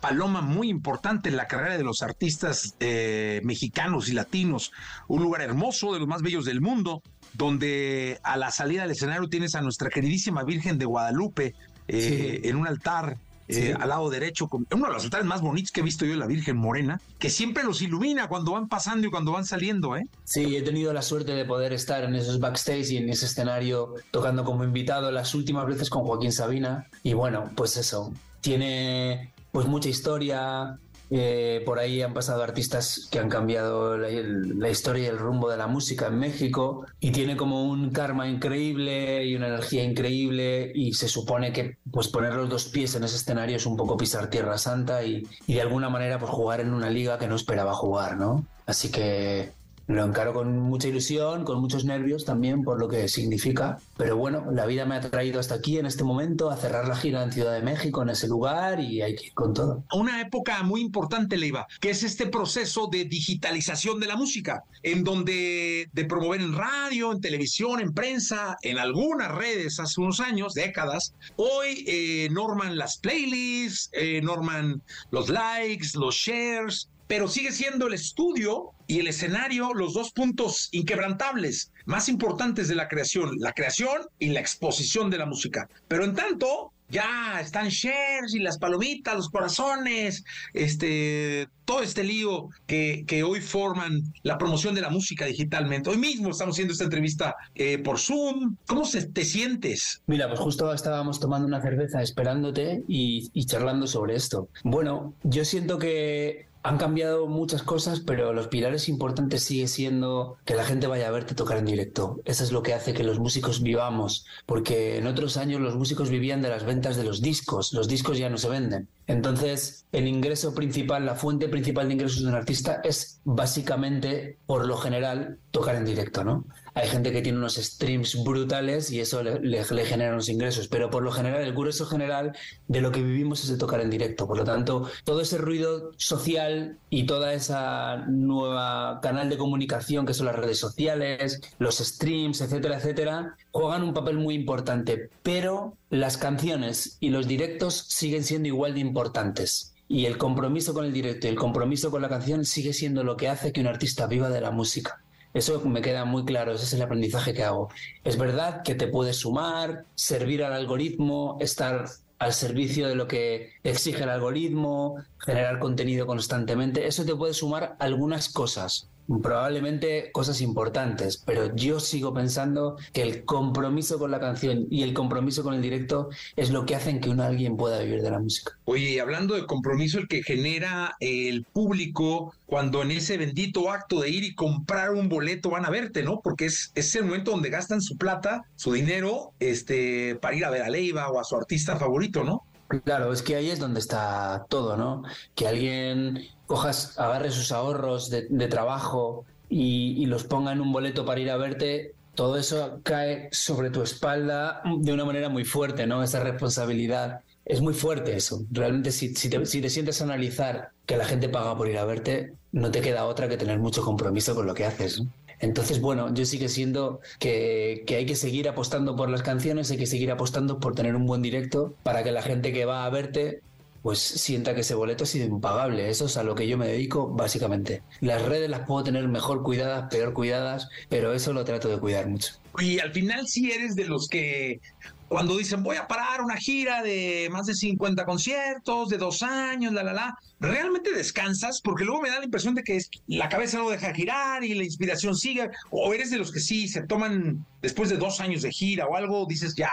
paloma 0.00 0.40
muy 0.40 0.68
importante 0.68 1.28
en 1.28 1.36
la 1.36 1.48
carrera 1.48 1.76
de 1.76 1.82
los 1.82 2.02
artistas 2.02 2.76
eh, 2.80 3.40
mexicanos 3.44 4.08
y 4.08 4.12
latinos. 4.12 4.72
Un 5.08 5.22
lugar 5.22 5.42
hermoso, 5.42 5.92
de 5.92 5.98
los 5.98 6.06
más 6.06 6.22
bellos 6.22 6.44
del 6.44 6.60
mundo, 6.60 7.02
donde 7.32 8.20
a 8.22 8.36
la 8.36 8.50
salida 8.50 8.82
del 8.82 8.92
escenario 8.92 9.28
tienes 9.28 9.54
a 9.54 9.62
nuestra 9.62 9.90
queridísima 9.90 10.44
Virgen 10.44 10.78
de 10.78 10.84
Guadalupe 10.84 11.54
eh, 11.88 12.40
en 12.44 12.56
un 12.56 12.66
altar. 12.68 13.18
Eh, 13.48 13.74
al 13.78 13.88
lado 13.88 14.10
derecho, 14.10 14.48
con 14.48 14.66
uno 14.72 14.86
de 14.86 14.92
los 14.92 15.04
altares 15.04 15.26
más 15.26 15.40
bonitos 15.40 15.72
que 15.72 15.80
he 15.80 15.84
visto 15.84 16.04
yo, 16.04 16.16
la 16.16 16.26
Virgen 16.26 16.56
Morena, 16.56 17.00
que 17.18 17.30
siempre 17.30 17.64
los 17.64 17.82
ilumina 17.82 18.28
cuando 18.28 18.52
van 18.52 18.68
pasando 18.68 19.06
y 19.06 19.10
cuando 19.10 19.32
van 19.32 19.44
saliendo, 19.44 19.96
¿eh? 19.96 20.06
Sí, 20.24 20.56
he 20.56 20.62
tenido 20.62 20.92
la 20.92 21.02
suerte 21.02 21.32
de 21.32 21.44
poder 21.44 21.72
estar 21.72 22.04
en 22.04 22.14
esos 22.14 22.40
backstage 22.40 22.90
y 22.90 22.96
en 22.98 23.08
ese 23.08 23.26
escenario 23.26 23.94
tocando 24.10 24.44
como 24.44 24.64
invitado 24.64 25.10
las 25.10 25.34
últimas 25.34 25.66
veces 25.66 25.90
con 25.90 26.04
Joaquín 26.04 26.32
Sabina. 26.32 26.88
Y 27.02 27.14
bueno, 27.14 27.50
pues 27.54 27.76
eso, 27.76 28.12
tiene 28.40 29.32
pues 29.52 29.66
mucha 29.66 29.88
historia. 29.88 30.78
Eh, 31.10 31.62
por 31.64 31.78
ahí 31.78 32.02
han 32.02 32.14
pasado 32.14 32.42
artistas 32.42 33.08
que 33.10 33.18
han 33.18 33.28
cambiado 33.28 33.96
la, 33.96 34.08
la 34.10 34.70
historia 34.70 35.04
y 35.04 35.06
el 35.06 35.18
rumbo 35.18 35.48
de 35.48 35.56
la 35.56 35.66
música 35.66 36.08
en 36.08 36.18
México 36.18 36.84
y 36.98 37.12
tiene 37.12 37.36
como 37.36 37.64
un 37.64 37.90
karma 37.90 38.28
increíble 38.28 39.24
y 39.24 39.36
una 39.36 39.48
energía 39.48 39.84
increíble 39.84 40.72
y 40.74 40.94
se 40.94 41.08
supone 41.08 41.52
que 41.52 41.76
pues 41.92 42.08
poner 42.08 42.34
los 42.34 42.48
dos 42.48 42.66
pies 42.66 42.94
en 42.96 43.04
ese 43.04 43.16
escenario 43.16 43.56
es 43.56 43.66
un 43.66 43.76
poco 43.76 43.96
pisar 43.96 44.30
tierra 44.30 44.58
santa 44.58 45.04
y, 45.04 45.22
y 45.46 45.54
de 45.54 45.62
alguna 45.62 45.88
manera 45.90 46.18
pues 46.18 46.30
jugar 46.30 46.60
en 46.60 46.72
una 46.72 46.90
liga 46.90 47.18
que 47.18 47.28
no 47.28 47.36
esperaba 47.36 47.72
jugar, 47.74 48.16
¿no? 48.16 48.44
Así 48.66 48.90
que 48.90 49.52
lo 49.86 50.04
encaro 50.04 50.32
con 50.32 50.58
mucha 50.58 50.88
ilusión, 50.88 51.44
con 51.44 51.60
muchos 51.60 51.84
nervios 51.84 52.24
también 52.24 52.62
por 52.62 52.80
lo 52.80 52.88
que 52.88 53.08
significa. 53.08 53.78
Pero 53.96 54.16
bueno, 54.16 54.50
la 54.52 54.66
vida 54.66 54.84
me 54.84 54.96
ha 54.96 55.00
traído 55.00 55.38
hasta 55.38 55.54
aquí 55.54 55.78
en 55.78 55.86
este 55.86 56.04
momento 56.04 56.50
a 56.50 56.56
cerrar 56.56 56.88
la 56.88 56.96
gira 56.96 57.22
en 57.22 57.32
Ciudad 57.32 57.52
de 57.52 57.62
México, 57.62 58.02
en 58.02 58.10
ese 58.10 58.28
lugar, 58.28 58.80
y 58.80 59.02
hay 59.02 59.14
que 59.14 59.26
ir 59.26 59.34
con 59.34 59.54
todo. 59.54 59.84
una 59.92 60.20
época 60.20 60.62
muy 60.62 60.80
importante, 60.80 61.36
Leiva, 61.36 61.66
que 61.80 61.90
es 61.90 62.02
este 62.02 62.26
proceso 62.26 62.88
de 62.90 63.04
digitalización 63.04 64.00
de 64.00 64.06
la 64.06 64.16
música, 64.16 64.64
en 64.82 65.04
donde 65.04 65.88
de 65.92 66.04
promover 66.04 66.40
en 66.40 66.54
radio, 66.54 67.12
en 67.12 67.20
televisión, 67.20 67.80
en 67.80 67.92
prensa, 67.92 68.56
en 68.62 68.78
algunas 68.78 69.32
redes 69.34 69.78
hace 69.78 70.00
unos 70.00 70.20
años, 70.20 70.54
décadas, 70.54 71.14
hoy 71.36 71.84
eh, 71.86 72.28
norman 72.30 72.76
las 72.76 72.98
playlists, 72.98 73.90
eh, 73.92 74.20
norman 74.22 74.82
los 75.10 75.28
likes, 75.28 75.88
los 75.94 76.14
shares, 76.14 76.88
pero 77.06 77.28
sigue 77.28 77.52
siendo 77.52 77.86
el 77.86 77.94
estudio 77.94 78.72
y 78.86 79.00
el 79.00 79.08
escenario 79.08 79.74
los 79.74 79.94
dos 79.94 80.12
puntos 80.12 80.68
inquebrantables 80.72 81.72
más 81.84 82.08
importantes 82.08 82.68
de 82.68 82.74
la 82.74 82.88
creación, 82.88 83.36
la 83.38 83.52
creación 83.52 84.02
y 84.18 84.28
la 84.28 84.40
exposición 84.40 85.10
de 85.10 85.18
la 85.18 85.26
música. 85.26 85.68
Pero 85.88 86.04
en 86.04 86.14
tanto, 86.14 86.72
ya 86.88 87.40
están 87.40 87.68
shares 87.68 88.34
y 88.34 88.38
las 88.38 88.58
palomitas, 88.58 89.14
los 89.16 89.28
corazones, 89.28 90.24
este, 90.52 91.48
todo 91.64 91.82
este 91.82 92.04
lío 92.04 92.48
que, 92.66 93.04
que 93.06 93.22
hoy 93.22 93.40
forman 93.40 94.02
la 94.22 94.38
promoción 94.38 94.74
de 94.74 94.82
la 94.82 94.90
música 94.90 95.24
digitalmente. 95.26 95.90
Hoy 95.90 95.98
mismo 95.98 96.30
estamos 96.30 96.54
haciendo 96.54 96.72
esta 96.72 96.84
entrevista 96.84 97.34
eh, 97.54 97.78
por 97.78 97.98
Zoom. 97.98 98.56
¿Cómo 98.66 98.84
se, 98.84 99.06
te 99.06 99.24
sientes? 99.24 100.02
Mira, 100.06 100.28
pues 100.28 100.40
justo 100.40 100.72
estábamos 100.72 101.18
tomando 101.18 101.46
una 101.46 101.60
cerveza 101.60 102.02
esperándote 102.02 102.82
y, 102.88 103.30
y 103.32 103.46
charlando 103.46 103.86
sobre 103.86 104.14
esto. 104.14 104.48
Bueno, 104.62 105.14
yo 105.24 105.44
siento 105.44 105.78
que 105.78 106.46
han 106.66 106.78
cambiado 106.78 107.28
muchas 107.28 107.62
cosas, 107.62 108.00
pero 108.00 108.32
los 108.32 108.48
pilares 108.48 108.88
importantes 108.88 109.44
sigue 109.44 109.68
siendo 109.68 110.36
que 110.44 110.56
la 110.56 110.64
gente 110.64 110.88
vaya 110.88 111.06
a 111.06 111.12
verte 111.12 111.36
tocar 111.36 111.58
en 111.58 111.64
directo. 111.64 112.20
Eso 112.24 112.42
es 112.42 112.50
lo 112.50 112.64
que 112.64 112.74
hace 112.74 112.92
que 112.92 113.04
los 113.04 113.20
músicos 113.20 113.62
vivamos, 113.62 114.26
porque 114.46 114.98
en 114.98 115.06
otros 115.06 115.36
años 115.36 115.60
los 115.60 115.76
músicos 115.76 116.10
vivían 116.10 116.42
de 116.42 116.48
las 116.48 116.64
ventas 116.64 116.96
de 116.96 117.04
los 117.04 117.22
discos, 117.22 117.72
los 117.72 117.86
discos 117.86 118.18
ya 118.18 118.30
no 118.30 118.36
se 118.36 118.48
venden. 118.48 118.88
Entonces, 119.06 119.86
el 119.92 120.08
ingreso 120.08 120.54
principal, 120.54 121.06
la 121.06 121.14
fuente 121.14 121.48
principal 121.48 121.86
de 121.86 121.94
ingresos 121.94 122.22
de 122.22 122.30
un 122.30 122.34
artista 122.34 122.80
es 122.82 123.20
básicamente, 123.22 124.36
por 124.46 124.66
lo 124.66 124.76
general, 124.76 125.38
tocar 125.52 125.76
en 125.76 125.84
directo, 125.84 126.24
¿no? 126.24 126.46
Hay 126.76 126.88
gente 126.88 127.10
que 127.10 127.22
tiene 127.22 127.38
unos 127.38 127.54
streams 127.54 128.22
brutales 128.22 128.90
y 128.90 129.00
eso 129.00 129.22
le, 129.22 129.64
genera 129.64 130.12
unos 130.12 130.28
ingresos, 130.28 130.68
pero 130.68 130.90
por 130.90 131.02
lo 131.02 131.10
general, 131.10 131.40
el 131.40 131.54
grueso 131.54 131.86
general 131.86 132.36
de 132.68 132.82
lo 132.82 132.92
que 132.92 133.02
vivimos 133.02 133.42
es 133.42 133.48
de 133.48 133.56
tocar 133.56 133.80
en 133.80 133.88
directo. 133.88 134.26
Por 134.26 134.36
lo 134.36 134.44
tanto, 134.44 134.86
todo 135.04 135.22
ese 135.22 135.38
ruido 135.38 135.92
social 135.96 136.78
y 136.90 137.06
toda 137.06 137.32
esa 137.32 138.04
nueva 138.08 139.00
canal 139.00 139.30
de 139.30 139.38
comunicación 139.38 140.04
que 140.04 140.12
son 140.12 140.26
las 140.26 140.36
redes 140.36 140.58
sociales, 140.58 141.40
los 141.58 141.78
streams, 141.78 142.42
etcétera, 142.42 142.76
etcétera, 142.76 143.36
juegan 143.52 143.82
un 143.82 143.94
papel 143.94 144.18
muy 144.18 144.34
importante, 144.34 145.08
pero 145.22 145.78
las 145.88 146.18
canciones 146.18 146.98
y 147.00 147.08
los 147.08 147.26
directos 147.26 147.86
siguen 147.88 148.22
siendo 148.22 148.48
igual 148.48 148.74
de 148.74 148.80
importantes. 148.80 149.72
Y 149.88 150.04
el 150.04 150.18
compromiso 150.18 150.74
con 150.74 150.84
el 150.84 150.92
directo 150.92 151.26
y 151.26 151.30
el 151.30 151.36
compromiso 151.36 151.90
con 151.90 152.02
la 152.02 152.10
canción 152.10 152.44
sigue 152.44 152.74
siendo 152.74 153.02
lo 153.02 153.16
que 153.16 153.30
hace 153.30 153.50
que 153.50 153.62
un 153.62 153.66
artista 153.66 154.06
viva 154.06 154.28
de 154.28 154.42
la 154.42 154.50
música. 154.50 155.00
Eso 155.36 155.60
me 155.66 155.82
queda 155.82 156.06
muy 156.06 156.24
claro, 156.24 156.52
ese 156.52 156.64
es 156.64 156.72
el 156.72 156.80
aprendizaje 156.80 157.34
que 157.34 157.44
hago. 157.44 157.68
Es 158.04 158.16
verdad 158.16 158.62
que 158.62 158.74
te 158.74 158.86
puedes 158.86 159.18
sumar, 159.18 159.84
servir 159.94 160.42
al 160.42 160.54
algoritmo, 160.54 161.36
estar 161.40 161.84
al 162.18 162.32
servicio 162.32 162.88
de 162.88 162.94
lo 162.94 163.06
que 163.06 163.50
exige 163.62 164.04
el 164.04 164.08
algoritmo, 164.08 164.96
generar 165.18 165.58
contenido 165.58 166.06
constantemente. 166.06 166.86
Eso 166.86 167.04
te 167.04 167.14
puede 167.14 167.34
sumar 167.34 167.76
algunas 167.80 168.30
cosas, 168.30 168.88
probablemente 169.22 170.10
cosas 170.12 170.40
importantes, 170.40 171.22
pero 171.24 171.54
yo 171.54 171.80
sigo 171.80 172.12
pensando 172.12 172.76
que 172.92 173.02
el 173.02 173.24
compromiso 173.24 173.98
con 173.98 174.10
la 174.10 174.20
canción 174.20 174.66
y 174.70 174.82
el 174.82 174.94
compromiso 174.94 175.42
con 175.42 175.54
el 175.54 175.62
directo 175.62 176.10
es 176.36 176.50
lo 176.50 176.66
que 176.66 176.74
hacen 176.74 177.00
que 177.00 177.10
un 177.10 177.20
alguien 177.20 177.56
pueda 177.56 177.80
vivir 177.80 178.02
de 178.02 178.10
la 178.10 178.18
música. 178.18 178.58
Oye, 178.64 178.90
y 178.90 178.98
hablando 178.98 179.34
de 179.34 179.46
compromiso, 179.46 179.98
el 179.98 180.08
que 180.08 180.22
genera 180.22 180.96
el 181.00 181.44
público 181.44 182.34
cuando 182.46 182.82
en 182.82 182.92
ese 182.92 183.16
bendito 183.16 183.70
acto 183.70 184.00
de 184.00 184.10
ir 184.10 184.24
y 184.24 184.34
comprar 184.34 184.92
un 184.92 185.08
boleto 185.08 185.50
van 185.50 185.64
a 185.64 185.70
verte, 185.70 186.02
¿no? 186.02 186.20
Porque 186.20 186.46
es, 186.46 186.72
es 186.74 186.94
el 186.94 187.04
momento 187.04 187.32
donde 187.32 187.50
gastan 187.50 187.80
su 187.80 187.96
plata, 187.96 188.44
su 188.56 188.72
dinero, 188.72 189.32
este, 189.40 190.16
para 190.16 190.36
ir 190.36 190.44
a 190.44 190.50
ver 190.50 190.62
a 190.62 190.70
Leiva 190.70 191.08
o 191.10 191.20
a 191.20 191.24
su 191.24 191.36
artista 191.36 191.76
favorito, 191.76 192.24
¿no? 192.24 192.44
Claro, 192.84 193.12
es 193.12 193.22
que 193.22 193.36
ahí 193.36 193.50
es 193.50 193.60
donde 193.60 193.80
está 193.80 194.46
todo, 194.48 194.76
¿no? 194.76 195.02
Que 195.34 195.46
alguien 195.46 196.26
cojas, 196.46 196.98
agarre 196.98 197.30
sus 197.30 197.52
ahorros 197.52 198.10
de, 198.10 198.48
trabajo 198.48 199.24
y, 199.48 200.04
los 200.06 200.24
ponga 200.24 200.52
en 200.52 200.60
un 200.60 200.72
boleto 200.72 201.04
para 201.04 201.20
ir 201.20 201.30
a 201.30 201.36
verte, 201.36 201.94
todo 202.14 202.36
eso 202.36 202.80
cae 202.82 203.28
sobre 203.30 203.70
tu 203.70 203.82
espalda 203.82 204.62
de 204.78 204.92
una 204.92 205.04
manera 205.04 205.28
muy 205.28 205.44
fuerte, 205.44 205.86
¿no? 205.86 206.02
Esa 206.02 206.20
responsabilidad. 206.20 207.20
Es 207.44 207.60
muy 207.60 207.74
fuerte 207.74 208.16
eso. 208.16 208.44
Realmente 208.50 208.90
si, 208.90 209.12
te, 209.12 209.46
si 209.46 209.60
te 209.60 209.70
sientes 209.70 210.02
analizar 210.02 210.70
que 210.84 210.96
la 210.96 211.04
gente 211.04 211.28
paga 211.28 211.56
por 211.56 211.68
ir 211.68 211.78
a 211.78 211.84
verte, 211.84 212.32
no 212.50 212.70
te 212.72 212.80
queda 212.80 213.04
otra 213.04 213.28
que 213.28 213.36
tener 213.36 213.60
mucho 213.60 213.82
compromiso 213.82 214.34
con 214.34 214.46
lo 214.46 214.54
que 214.54 214.64
haces. 214.64 215.02
Entonces, 215.38 215.80
bueno, 215.80 216.12
yo 216.14 216.24
sigue 216.24 216.48
siendo 216.48 217.00
que, 217.18 217.84
que 217.86 217.96
hay 217.96 218.06
que 218.06 218.16
seguir 218.16 218.48
apostando 218.48 218.96
por 218.96 219.10
las 219.10 219.22
canciones, 219.22 219.70
hay 219.70 219.78
que 219.78 219.86
seguir 219.86 220.10
apostando 220.10 220.60
por 220.60 220.74
tener 220.74 220.96
un 220.96 221.06
buen 221.06 221.22
directo 221.22 221.76
para 221.82 222.02
que 222.02 222.12
la 222.12 222.22
gente 222.22 222.52
que 222.52 222.64
va 222.64 222.84
a 222.86 222.90
verte 222.90 223.42
pues 223.86 224.00
sienta 224.00 224.52
que 224.52 224.62
ese 224.62 224.74
boleto 224.74 225.04
es 225.04 225.14
impagable. 225.14 225.88
Eso 225.88 226.06
es 226.06 226.16
a 226.16 226.24
lo 226.24 226.34
que 226.34 226.48
yo 226.48 226.58
me 226.58 226.66
dedico 226.66 227.06
básicamente. 227.06 227.84
Las 228.00 228.20
redes 228.22 228.50
las 228.50 228.66
puedo 228.66 228.82
tener 228.82 229.06
mejor 229.06 229.44
cuidadas, 229.44 229.88
peor 229.88 230.12
cuidadas, 230.12 230.68
pero 230.88 231.12
eso 231.12 231.32
lo 231.32 231.44
trato 231.44 231.68
de 231.68 231.78
cuidar 231.78 232.08
mucho. 232.08 232.32
Y 232.58 232.80
al 232.80 232.90
final 232.92 233.28
sí 233.28 233.52
eres 233.52 233.76
de 233.76 233.84
los 233.84 234.08
que 234.08 234.60
cuando 235.06 235.36
dicen 235.36 235.62
voy 235.62 235.76
a 235.76 235.86
parar 235.86 236.20
una 236.20 236.36
gira 236.36 236.82
de 236.82 237.28
más 237.30 237.46
de 237.46 237.54
50 237.54 238.04
conciertos, 238.04 238.88
de 238.88 238.98
dos 238.98 239.22
años, 239.22 239.72
la, 239.72 239.84
la, 239.84 239.92
la, 239.92 240.18
¿realmente 240.40 240.92
descansas? 240.92 241.60
Porque 241.62 241.84
luego 241.84 242.02
me 242.02 242.08
da 242.08 242.18
la 242.18 242.24
impresión 242.24 242.56
de 242.56 242.64
que 242.64 242.80
la 243.06 243.28
cabeza 243.28 243.58
no 243.58 243.70
deja 243.70 243.94
girar 243.94 244.42
y 244.42 244.52
la 244.54 244.64
inspiración 244.64 245.14
sigue. 245.14 245.48
O 245.70 245.94
eres 245.94 246.10
de 246.10 246.18
los 246.18 246.32
que 246.32 246.40
sí 246.40 246.66
se 246.66 246.82
toman 246.82 247.46
después 247.62 247.88
de 247.88 247.98
dos 247.98 248.18
años 248.18 248.42
de 248.42 248.50
gira 248.50 248.88
o 248.88 248.96
algo, 248.96 249.26
dices 249.26 249.54
ya, 249.54 249.70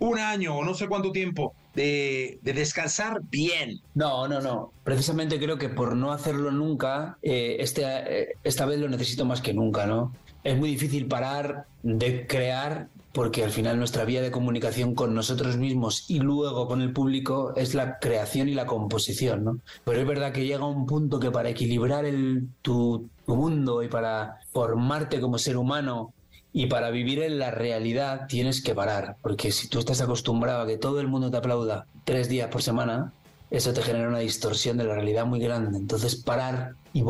un 0.00 0.18
año 0.18 0.54
o 0.54 0.64
no 0.66 0.74
sé 0.74 0.86
cuánto 0.86 1.12
tiempo 1.12 1.54
de, 1.74 2.38
de 2.42 2.52
descansar 2.52 3.20
bien. 3.30 3.80
No, 3.94 4.28
no, 4.28 4.40
no. 4.40 4.72
Precisamente 4.84 5.38
creo 5.38 5.58
que 5.58 5.68
por 5.68 5.96
no 5.96 6.12
hacerlo 6.12 6.50
nunca, 6.50 7.18
eh, 7.22 7.56
este, 7.60 7.82
eh, 7.84 8.36
esta 8.44 8.66
vez 8.66 8.78
lo 8.78 8.88
necesito 8.88 9.24
más 9.24 9.40
que 9.40 9.54
nunca, 9.54 9.86
¿no? 9.86 10.12
Es 10.42 10.56
muy 10.58 10.70
difícil 10.70 11.06
parar 11.06 11.66
de 11.82 12.26
crear 12.26 12.88
porque 13.12 13.44
al 13.44 13.50
final 13.50 13.78
nuestra 13.78 14.04
vía 14.04 14.20
de 14.20 14.32
comunicación 14.32 14.94
con 14.96 15.14
nosotros 15.14 15.56
mismos 15.56 16.10
y 16.10 16.18
luego 16.18 16.66
con 16.66 16.82
el 16.82 16.92
público 16.92 17.54
es 17.54 17.72
la 17.74 17.98
creación 18.00 18.48
y 18.48 18.54
la 18.54 18.66
composición, 18.66 19.44
¿no? 19.44 19.58
Pero 19.84 20.00
es 20.00 20.06
verdad 20.06 20.32
que 20.32 20.44
llega 20.44 20.66
un 20.66 20.84
punto 20.84 21.20
que 21.20 21.30
para 21.30 21.48
equilibrar 21.48 22.04
el, 22.04 22.48
tu 22.60 23.08
mundo 23.26 23.82
y 23.82 23.88
para 23.88 24.40
formarte 24.52 25.20
como 25.20 25.38
ser 25.38 25.56
humano 25.56 26.12
y 26.56 26.66
para 26.66 26.90
vivir 26.90 27.20
en 27.20 27.40
la 27.40 27.50
realidad 27.50 28.28
tienes 28.28 28.62
que 28.62 28.76
parar, 28.76 29.16
porque 29.20 29.50
si 29.50 29.66
tú 29.66 29.80
estás 29.80 30.00
acostumbrado 30.00 30.62
a 30.62 30.66
que 30.68 30.78
todo 30.78 31.00
el 31.00 31.08
mundo 31.08 31.28
te 31.28 31.36
aplauda 31.36 31.86
tres 32.04 32.28
días 32.28 32.48
por 32.48 32.62
semana, 32.62 33.12
eso 33.50 33.72
te 33.72 33.82
genera 33.82 34.08
una 34.08 34.20
distorsión 34.20 34.76
de 34.76 34.84
la 34.84 34.94
realidad 34.94 35.26
muy 35.26 35.40
grande. 35.40 35.76
Entonces 35.76 36.14
parar 36.14 36.76
y, 36.92 37.02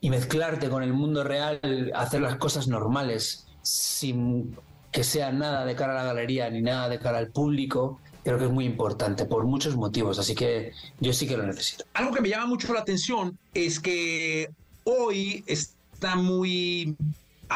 y 0.00 0.10
mezclarte 0.10 0.68
con 0.68 0.84
el 0.84 0.92
mundo 0.92 1.24
real, 1.24 1.90
hacer 1.96 2.20
las 2.20 2.36
cosas 2.36 2.68
normales, 2.68 3.48
sin 3.62 4.56
que 4.92 5.02
sea 5.02 5.32
nada 5.32 5.64
de 5.64 5.74
cara 5.74 5.92
a 5.92 6.04
la 6.04 6.04
galería 6.04 6.48
ni 6.48 6.62
nada 6.62 6.88
de 6.88 7.00
cara 7.00 7.18
al 7.18 7.32
público, 7.32 7.98
creo 8.22 8.38
que 8.38 8.44
es 8.44 8.52
muy 8.52 8.66
importante 8.66 9.24
por 9.24 9.46
muchos 9.46 9.74
motivos. 9.74 10.20
Así 10.20 10.36
que 10.36 10.70
yo 11.00 11.12
sí 11.12 11.26
que 11.26 11.36
lo 11.36 11.44
necesito. 11.44 11.86
Algo 11.94 12.14
que 12.14 12.20
me 12.20 12.28
llama 12.28 12.46
mucho 12.46 12.72
la 12.72 12.80
atención 12.80 13.36
es 13.52 13.80
que 13.80 14.48
hoy 14.84 15.42
está 15.48 16.14
muy 16.14 16.96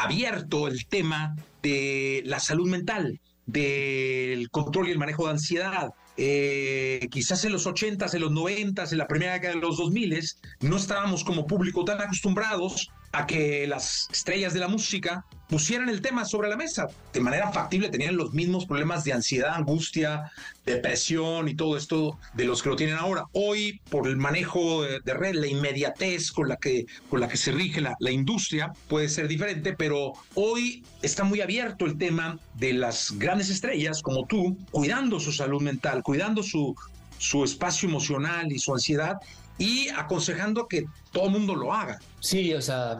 abierto 0.03 0.67
el 0.67 0.85
tema 0.87 1.35
de 1.61 2.21
la 2.25 2.39
salud 2.39 2.69
mental, 2.69 3.19
del 3.45 4.49
control 4.49 4.89
y 4.89 4.91
el 4.91 4.97
manejo 4.97 5.25
de 5.25 5.31
ansiedad. 5.31 5.89
Eh, 6.17 7.07
quizás 7.11 7.45
en 7.45 7.51
los 7.53 7.67
80s, 7.67 8.13
en 8.13 8.21
los 8.21 8.31
90s, 8.31 8.91
en 8.91 8.97
la 8.97 9.07
primera 9.07 9.33
década 9.33 9.53
de 9.53 9.61
los 9.61 9.79
2000s, 9.79 10.37
no 10.61 10.77
estábamos 10.77 11.23
como 11.23 11.45
público 11.45 11.85
tan 11.85 12.01
acostumbrados 12.01 12.89
a 13.11 13.25
que 13.25 13.67
las 13.67 14.09
estrellas 14.11 14.53
de 14.53 14.59
la 14.59 14.67
música 14.67 15.25
pusieran 15.47 15.89
el 15.89 16.01
tema 16.01 16.25
sobre 16.25 16.49
la 16.49 16.57
mesa. 16.57 16.87
De 17.13 17.19
manera 17.19 17.51
factible 17.51 17.89
tenían 17.89 18.17
los 18.17 18.33
mismos 18.33 18.65
problemas 18.65 19.03
de 19.03 19.13
ansiedad, 19.13 19.53
angustia, 19.53 20.31
depresión 20.65 21.47
y 21.47 21.55
todo 21.55 21.77
esto 21.77 22.17
de 22.33 22.45
los 22.45 22.61
que 22.61 22.69
lo 22.69 22.75
tienen 22.75 22.95
ahora. 22.95 23.25
Hoy, 23.31 23.79
por 23.89 24.07
el 24.07 24.17
manejo 24.17 24.83
de, 24.83 25.13
red, 25.13 25.35
la 25.35 25.47
inmediatez 25.47 26.31
con 26.31 26.49
la 26.49 26.57
que, 26.57 26.85
con 27.09 27.21
la 27.21 27.27
que 27.27 27.37
se 27.37 27.51
rige 27.51 27.81
la, 27.81 27.95
la 27.99 28.11
industria 28.11 28.71
puede 28.87 29.09
ser 29.09 29.27
diferente, 29.27 29.73
pero 29.73 30.13
hoy 30.35 30.83
está 31.01 31.23
muy 31.23 31.41
abierto 31.41 31.85
el 31.85 31.97
tema 31.97 32.39
de 32.55 32.73
las 32.73 33.13
grandes 33.17 33.49
estrellas 33.49 34.01
como 34.01 34.25
tú, 34.25 34.57
cuidando 34.71 35.19
su 35.19 35.31
salud 35.31 35.61
mental, 35.61 36.03
cuidando 36.03 36.43
su, 36.43 36.75
su 37.17 37.43
espacio 37.43 37.87
emocional 37.87 38.51
y 38.51 38.59
su 38.59 38.73
ansiedad 38.73 39.17
y 39.57 39.89
aconsejando 39.89 40.67
que 40.67 40.85
todo 41.11 41.25
el 41.25 41.31
mundo 41.31 41.55
lo 41.55 41.73
haga. 41.73 41.99
Sí, 42.19 42.53
o 42.53 42.61
sea, 42.61 42.99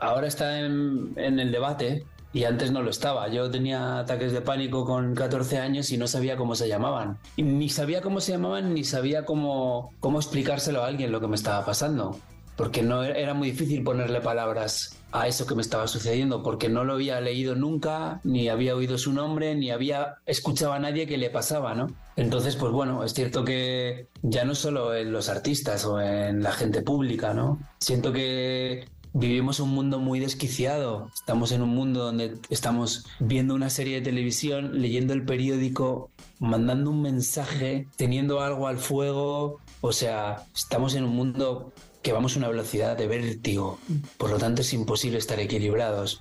ahora 0.00 0.26
está 0.26 0.60
en, 0.60 1.14
el 1.16 1.52
debate 1.52 2.04
y 2.32 2.44
antes 2.44 2.72
no 2.72 2.82
lo 2.82 2.90
estaba. 2.90 3.28
Yo 3.28 3.50
tenía 3.50 4.00
ataques 4.00 4.32
de 4.32 4.40
pánico 4.40 4.84
con 4.84 5.14
14 5.14 5.58
años 5.58 5.90
y 5.90 5.98
no 5.98 6.06
sabía 6.06 6.36
cómo 6.36 6.54
se 6.54 6.68
llamaban. 6.68 7.18
Ni 7.36 7.68
sabía 7.68 8.00
cómo 8.02 8.20
se 8.20 8.32
llamaban 8.32 8.74
ni 8.74 8.84
sabía 8.84 9.24
cómo, 9.24 9.92
cómo 10.00 10.18
explicárselo 10.18 10.82
a 10.82 10.88
alguien 10.88 11.12
lo 11.12 11.20
que 11.20 11.28
me 11.28 11.36
estaba 11.36 11.64
pasando. 11.64 12.18
Porque 12.56 12.82
no 12.82 13.02
era 13.02 13.18
era 13.18 13.34
muy 13.34 13.50
difícil 13.50 13.82
ponerle 13.82 14.20
palabras 14.20 14.96
a 15.14 15.28
eso 15.28 15.46
que 15.46 15.54
me 15.54 15.62
estaba 15.62 15.86
sucediendo, 15.86 16.42
porque 16.42 16.68
no 16.68 16.82
lo 16.82 16.94
había 16.94 17.20
leído 17.20 17.54
nunca, 17.54 18.20
ni 18.24 18.48
había 18.48 18.74
oído 18.74 18.98
su 18.98 19.12
nombre, 19.12 19.54
ni 19.54 19.70
había 19.70 20.16
escuchado 20.26 20.72
a 20.72 20.80
nadie 20.80 21.06
que 21.06 21.16
le 21.18 21.30
pasaba, 21.30 21.72
¿no? 21.76 21.94
Entonces, 22.16 22.56
pues 22.56 22.72
bueno, 22.72 23.04
es 23.04 23.14
cierto 23.14 23.44
que 23.44 24.08
ya 24.22 24.44
no 24.44 24.56
solo 24.56 24.92
en 24.92 25.12
los 25.12 25.28
artistas 25.28 25.84
o 25.84 26.00
en 26.00 26.42
la 26.42 26.50
gente 26.50 26.82
pública, 26.82 27.32
¿no? 27.32 27.60
Siento 27.78 28.12
que 28.12 28.88
vivimos 29.14 29.60
un 29.60 29.70
mundo 29.70 30.00
muy 30.00 30.20
desquiciado. 30.20 31.08
Estamos 31.14 31.52
en 31.52 31.62
un 31.62 31.70
mundo 31.70 32.04
donde 32.04 32.36
estamos 32.50 33.06
viendo 33.20 33.54
una 33.54 33.70
serie 33.70 33.96
de 33.96 34.02
televisión, 34.02 34.82
leyendo 34.82 35.14
el 35.14 35.24
periódico, 35.24 36.10
mandando 36.40 36.90
un 36.90 37.00
mensaje, 37.00 37.86
teniendo 37.96 38.40
algo 38.40 38.66
al 38.66 38.78
fuego. 38.78 39.60
O 39.80 39.92
sea, 39.92 40.44
estamos 40.54 40.94
en 40.96 41.04
un 41.04 41.14
mundo 41.14 41.72
que 42.02 42.12
vamos 42.12 42.34
a 42.34 42.40
una 42.40 42.48
velocidad 42.48 42.98
de 42.98 43.06
vértigo. 43.06 43.78
Por 44.18 44.30
lo 44.30 44.38
tanto, 44.38 44.62
es 44.62 44.72
imposible 44.74 45.18
estar 45.18 45.38
equilibrados. 45.38 46.20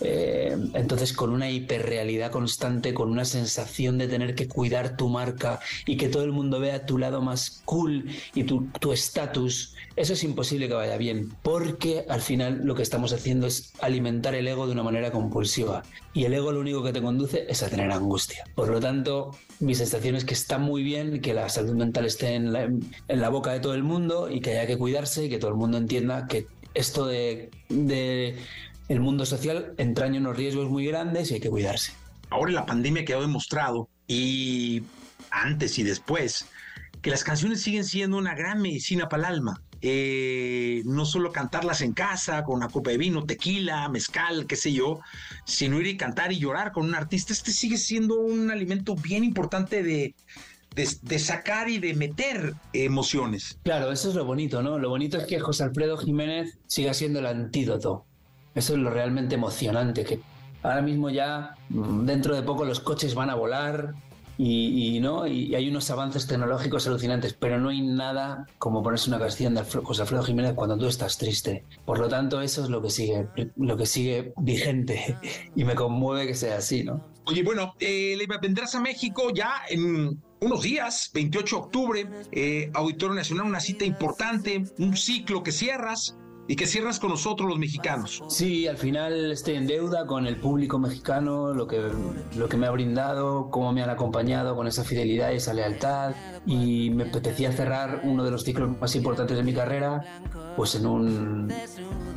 Eh, 0.00 0.56
entonces, 0.74 1.12
con 1.12 1.30
una 1.30 1.50
hiperrealidad 1.50 2.30
constante, 2.30 2.94
con 2.94 3.10
una 3.10 3.24
sensación 3.24 3.98
de 3.98 4.08
tener 4.08 4.34
que 4.34 4.48
cuidar 4.48 4.96
tu 4.96 5.08
marca 5.08 5.60
y 5.86 5.96
que 5.96 6.08
todo 6.08 6.24
el 6.24 6.32
mundo 6.32 6.60
vea 6.60 6.86
tu 6.86 6.98
lado 6.98 7.20
más 7.20 7.62
cool 7.64 8.06
y 8.34 8.44
tu 8.44 8.68
tu 8.80 8.92
estatus, 8.92 9.74
eso 9.96 10.12
es 10.12 10.22
imposible 10.24 10.68
que 10.68 10.74
vaya 10.74 10.96
bien, 10.96 11.32
porque 11.42 12.04
al 12.08 12.20
final 12.20 12.60
lo 12.64 12.74
que 12.74 12.82
estamos 12.82 13.12
haciendo 13.12 13.46
es 13.46 13.72
alimentar 13.80 14.34
el 14.34 14.46
ego 14.46 14.66
de 14.66 14.72
una 14.72 14.82
manera 14.82 15.10
compulsiva. 15.10 15.82
Y 16.14 16.24
el 16.24 16.34
ego 16.34 16.52
lo 16.52 16.60
único 16.60 16.82
que 16.82 16.92
te 16.92 17.02
conduce 17.02 17.46
es 17.48 17.62
a 17.62 17.68
tener 17.68 17.90
angustia. 17.90 18.44
Por 18.54 18.68
lo 18.68 18.80
tanto, 18.80 19.36
mi 19.60 19.74
sensación 19.74 20.16
es 20.16 20.24
que 20.24 20.34
está 20.34 20.58
muy 20.58 20.82
bien 20.82 21.20
que 21.20 21.34
la 21.34 21.48
salud 21.48 21.74
mental 21.74 22.06
esté 22.06 22.34
en 22.34 22.52
la, 22.52 22.64
en 22.64 23.20
la 23.20 23.28
boca 23.28 23.52
de 23.52 23.60
todo 23.60 23.74
el 23.74 23.82
mundo 23.82 24.30
y 24.30 24.40
que 24.40 24.52
haya 24.52 24.66
que 24.66 24.78
cuidarse 24.78 25.24
y 25.24 25.28
que 25.28 25.38
todo 25.38 25.50
el 25.50 25.56
mundo 25.56 25.78
entienda 25.78 26.26
que 26.26 26.46
esto 26.74 27.06
de, 27.06 27.50
de 27.68 28.36
el 28.88 29.00
mundo 29.00 29.26
social 29.26 29.74
entraña 29.76 30.18
unos 30.18 30.36
riesgos 30.36 30.70
muy 30.70 30.86
grandes 30.86 31.30
y 31.30 31.34
hay 31.34 31.40
que 31.40 31.50
cuidarse. 31.50 31.92
Ahora 32.30 32.52
la 32.52 32.66
pandemia 32.66 33.04
quedó 33.04 33.20
demostrado 33.20 33.88
y 34.06 34.82
antes 35.30 35.78
y 35.78 35.82
después 35.82 36.46
que 37.02 37.10
las 37.10 37.24
canciones 37.24 37.62
siguen 37.62 37.84
siendo 37.84 38.16
una 38.16 38.34
gran 38.34 38.60
medicina 38.60 39.08
para 39.08 39.28
el 39.28 39.34
alma. 39.34 39.62
Eh, 39.80 40.82
no 40.86 41.04
solo 41.04 41.30
cantarlas 41.30 41.82
en 41.82 41.92
casa 41.92 42.42
con 42.42 42.56
una 42.56 42.68
copa 42.68 42.90
de 42.90 42.98
vino, 42.98 43.24
tequila, 43.24 43.88
mezcal, 43.88 44.46
qué 44.46 44.56
sé 44.56 44.72
yo, 44.72 44.98
sino 45.44 45.78
ir 45.78 45.86
y 45.86 45.96
cantar 45.96 46.32
y 46.32 46.38
llorar 46.40 46.72
con 46.72 46.86
un 46.86 46.94
artista. 46.94 47.32
Este 47.32 47.52
sigue 47.52 47.76
siendo 47.76 48.18
un 48.18 48.50
alimento 48.50 48.96
bien 48.96 49.22
importante 49.22 49.84
de, 49.84 50.16
de, 50.74 50.88
de 51.02 51.18
sacar 51.20 51.68
y 51.68 51.78
de 51.78 51.94
meter 51.94 52.54
emociones. 52.72 53.60
Claro, 53.62 53.92
eso 53.92 54.08
es 54.08 54.16
lo 54.16 54.24
bonito, 54.24 54.62
¿no? 54.62 54.78
Lo 54.78 54.88
bonito 54.88 55.16
es 55.16 55.26
que 55.26 55.38
José 55.38 55.62
Alfredo 55.62 55.96
Jiménez 55.96 56.58
siga 56.66 56.92
siendo 56.92 57.20
el 57.20 57.26
antídoto. 57.26 58.07
Eso 58.58 58.74
es 58.74 58.80
lo 58.80 58.90
realmente 58.90 59.36
emocionante, 59.36 60.04
que 60.04 60.20
ahora 60.62 60.82
mismo 60.82 61.10
ya 61.10 61.54
mm, 61.68 62.04
dentro 62.04 62.34
de 62.34 62.42
poco 62.42 62.64
los 62.64 62.80
coches 62.80 63.14
van 63.14 63.30
a 63.30 63.36
volar 63.36 63.94
y, 64.36 64.96
y, 64.96 65.00
¿no? 65.00 65.26
y 65.26 65.54
hay 65.54 65.68
unos 65.68 65.90
avances 65.90 66.26
tecnológicos 66.26 66.86
alucinantes, 66.86 67.34
pero 67.34 67.58
no 67.58 67.70
hay 67.70 67.82
nada 67.82 68.46
como 68.58 68.82
ponerse 68.82 69.10
una 69.10 69.18
canción 69.18 69.54
de 69.54 69.62
José 69.62 70.02
Alfredo 70.02 70.22
Jiménez 70.22 70.54
cuando 70.54 70.76
tú 70.76 70.86
estás 70.86 71.18
triste. 71.18 71.64
Por 71.84 71.98
lo 71.98 72.08
tanto, 72.08 72.40
eso 72.40 72.62
es 72.62 72.70
lo 72.70 72.82
que 72.82 72.90
sigue, 72.90 73.28
lo 73.56 73.76
que 73.76 73.86
sigue 73.86 74.32
vigente 74.36 75.16
y 75.56 75.64
me 75.64 75.74
conmueve 75.74 76.26
que 76.26 76.34
sea 76.34 76.58
así, 76.58 76.84
¿no? 76.84 77.04
Oye, 77.26 77.42
bueno, 77.42 77.74
eh, 77.78 78.16
vendrás 78.40 78.74
a 78.74 78.80
México 78.80 79.30
ya 79.34 79.62
en 79.68 80.20
unos 80.40 80.62
días, 80.62 81.10
28 81.12 81.56
de 81.56 81.62
octubre, 81.62 82.08
eh, 82.32 82.70
Auditorio 82.74 83.14
Nacional, 83.14 83.46
una 83.46 83.60
cita 83.60 83.84
importante, 83.84 84.64
un 84.78 84.96
ciclo 84.96 85.42
que 85.42 85.52
cierras 85.52 86.16
y 86.48 86.56
que 86.56 86.66
cierras 86.66 86.98
con 86.98 87.10
nosotros 87.10 87.48
los 87.48 87.58
mexicanos. 87.58 88.24
Sí, 88.28 88.66
al 88.66 88.78
final 88.78 89.30
estoy 89.30 89.54
en 89.54 89.66
deuda 89.66 90.06
con 90.06 90.26
el 90.26 90.36
público 90.36 90.78
mexicano, 90.78 91.52
lo 91.52 91.66
que, 91.68 91.90
lo 92.36 92.48
que 92.48 92.56
me 92.56 92.66
ha 92.66 92.70
brindado, 92.70 93.50
cómo 93.50 93.72
me 93.72 93.82
han 93.82 93.90
acompañado 93.90 94.56
con 94.56 94.66
esa 94.66 94.82
fidelidad 94.82 95.30
y 95.32 95.36
esa 95.36 95.52
lealtad. 95.52 96.14
Y 96.46 96.90
me 96.90 97.04
apetecía 97.04 97.52
cerrar 97.52 98.00
uno 98.04 98.24
de 98.24 98.30
los 98.30 98.42
ciclos 98.44 98.70
más 98.80 98.96
importantes 98.96 99.36
de 99.36 99.42
mi 99.42 99.52
carrera, 99.52 100.22
pues 100.56 100.74
en 100.74 100.86
un, 100.86 101.52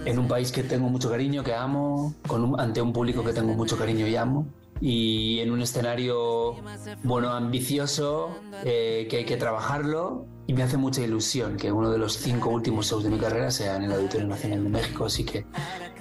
en 0.05 0.17
un 0.17 0.27
país 0.27 0.51
que 0.51 0.63
tengo 0.63 0.87
mucho 0.89 1.09
cariño, 1.11 1.43
que 1.43 1.53
amo, 1.53 2.15
con 2.25 2.43
un- 2.45 2.59
ante 2.59 2.81
un 2.81 2.93
público 2.93 3.23
que 3.23 3.33
tengo 3.33 3.53
mucho 3.53 3.77
cariño 3.77 4.07
y 4.07 4.15
amo. 4.15 4.47
Y 4.79 5.39
en 5.41 5.51
un 5.51 5.61
escenario, 5.61 6.55
bueno, 7.03 7.29
ambicioso, 7.33 8.29
eh, 8.63 9.05
que 9.11 9.17
hay 9.17 9.25
que 9.25 9.37
trabajarlo 9.37 10.25
y 10.51 10.53
me 10.53 10.63
hace 10.63 10.75
mucha 10.75 11.01
ilusión 11.01 11.55
que 11.55 11.71
uno 11.71 11.89
de 11.89 11.97
los 11.97 12.11
cinco 12.17 12.49
últimos 12.49 12.89
shows 12.89 13.05
de 13.05 13.09
mi 13.09 13.17
carrera 13.17 13.49
sea 13.51 13.77
en 13.77 13.83
el 13.83 13.93
Auditorio 13.93 14.27
Nacional 14.27 14.65
de 14.65 14.69
México. 14.69 15.05
Así 15.05 15.23
que 15.23 15.45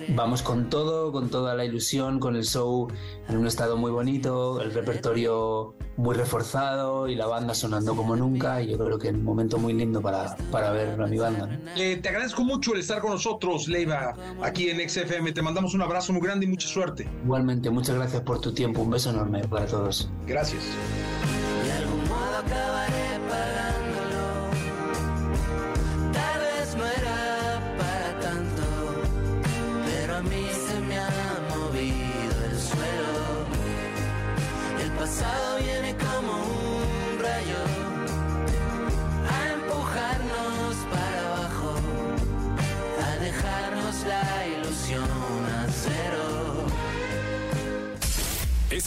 vamos 0.09 0.42
con 0.42 0.68
todo, 0.68 1.12
con 1.12 1.30
toda 1.30 1.55
la 1.55 1.64
ilusión, 1.64 2.18
con 2.18 2.34
el 2.34 2.42
show 2.42 2.88
en 3.28 3.36
un 3.36 3.46
estado 3.46 3.76
muy 3.76 3.92
bonito, 3.92 4.61
el 4.61 4.72
repertorio 4.72 5.76
muy 5.96 6.16
reforzado 6.16 7.07
y 7.07 7.14
la 7.14 7.28
banda 7.28 7.55
sonando 7.55 7.94
como 7.94 8.16
nunca. 8.16 8.61
Y 8.61 8.72
yo 8.72 8.78
creo 8.78 8.98
que 8.98 9.11
es 9.11 9.14
un 9.14 9.22
momento 9.22 9.57
muy 9.57 9.72
lindo 9.72 10.03
para, 10.03 10.36
para 10.51 10.72
ver 10.72 11.01
a 11.01 11.07
mi 11.07 11.18
banda. 11.18 11.48
Eh, 11.76 12.01
te 12.03 12.09
agradezco 12.09 12.42
mucho 12.42 12.74
el 12.74 12.80
estar 12.80 13.01
con 13.01 13.12
nosotros, 13.12 13.68
Leiva, 13.68 14.16
aquí 14.42 14.68
en 14.68 14.80
XFM. 14.88 15.30
Te 15.30 15.42
mandamos 15.42 15.74
un 15.74 15.82
abrazo 15.82 16.12
muy 16.12 16.22
grande 16.22 16.46
y 16.46 16.48
mucha 16.48 16.66
suerte. 16.66 17.09
Igualmente, 17.22 17.70
muchas 17.70 17.94
gracias 17.94 18.22
por 18.22 18.40
tu 18.40 18.53
tiempo. 18.53 18.82
Un 18.82 18.90
beso 18.90 19.11
enorme 19.11 19.46
para 19.46 19.66
todos. 19.66 20.11
Gracias. 20.26 20.64
De 21.64 21.72
algún 21.72 22.09
modo 22.09 22.38
acabaré 22.44 22.99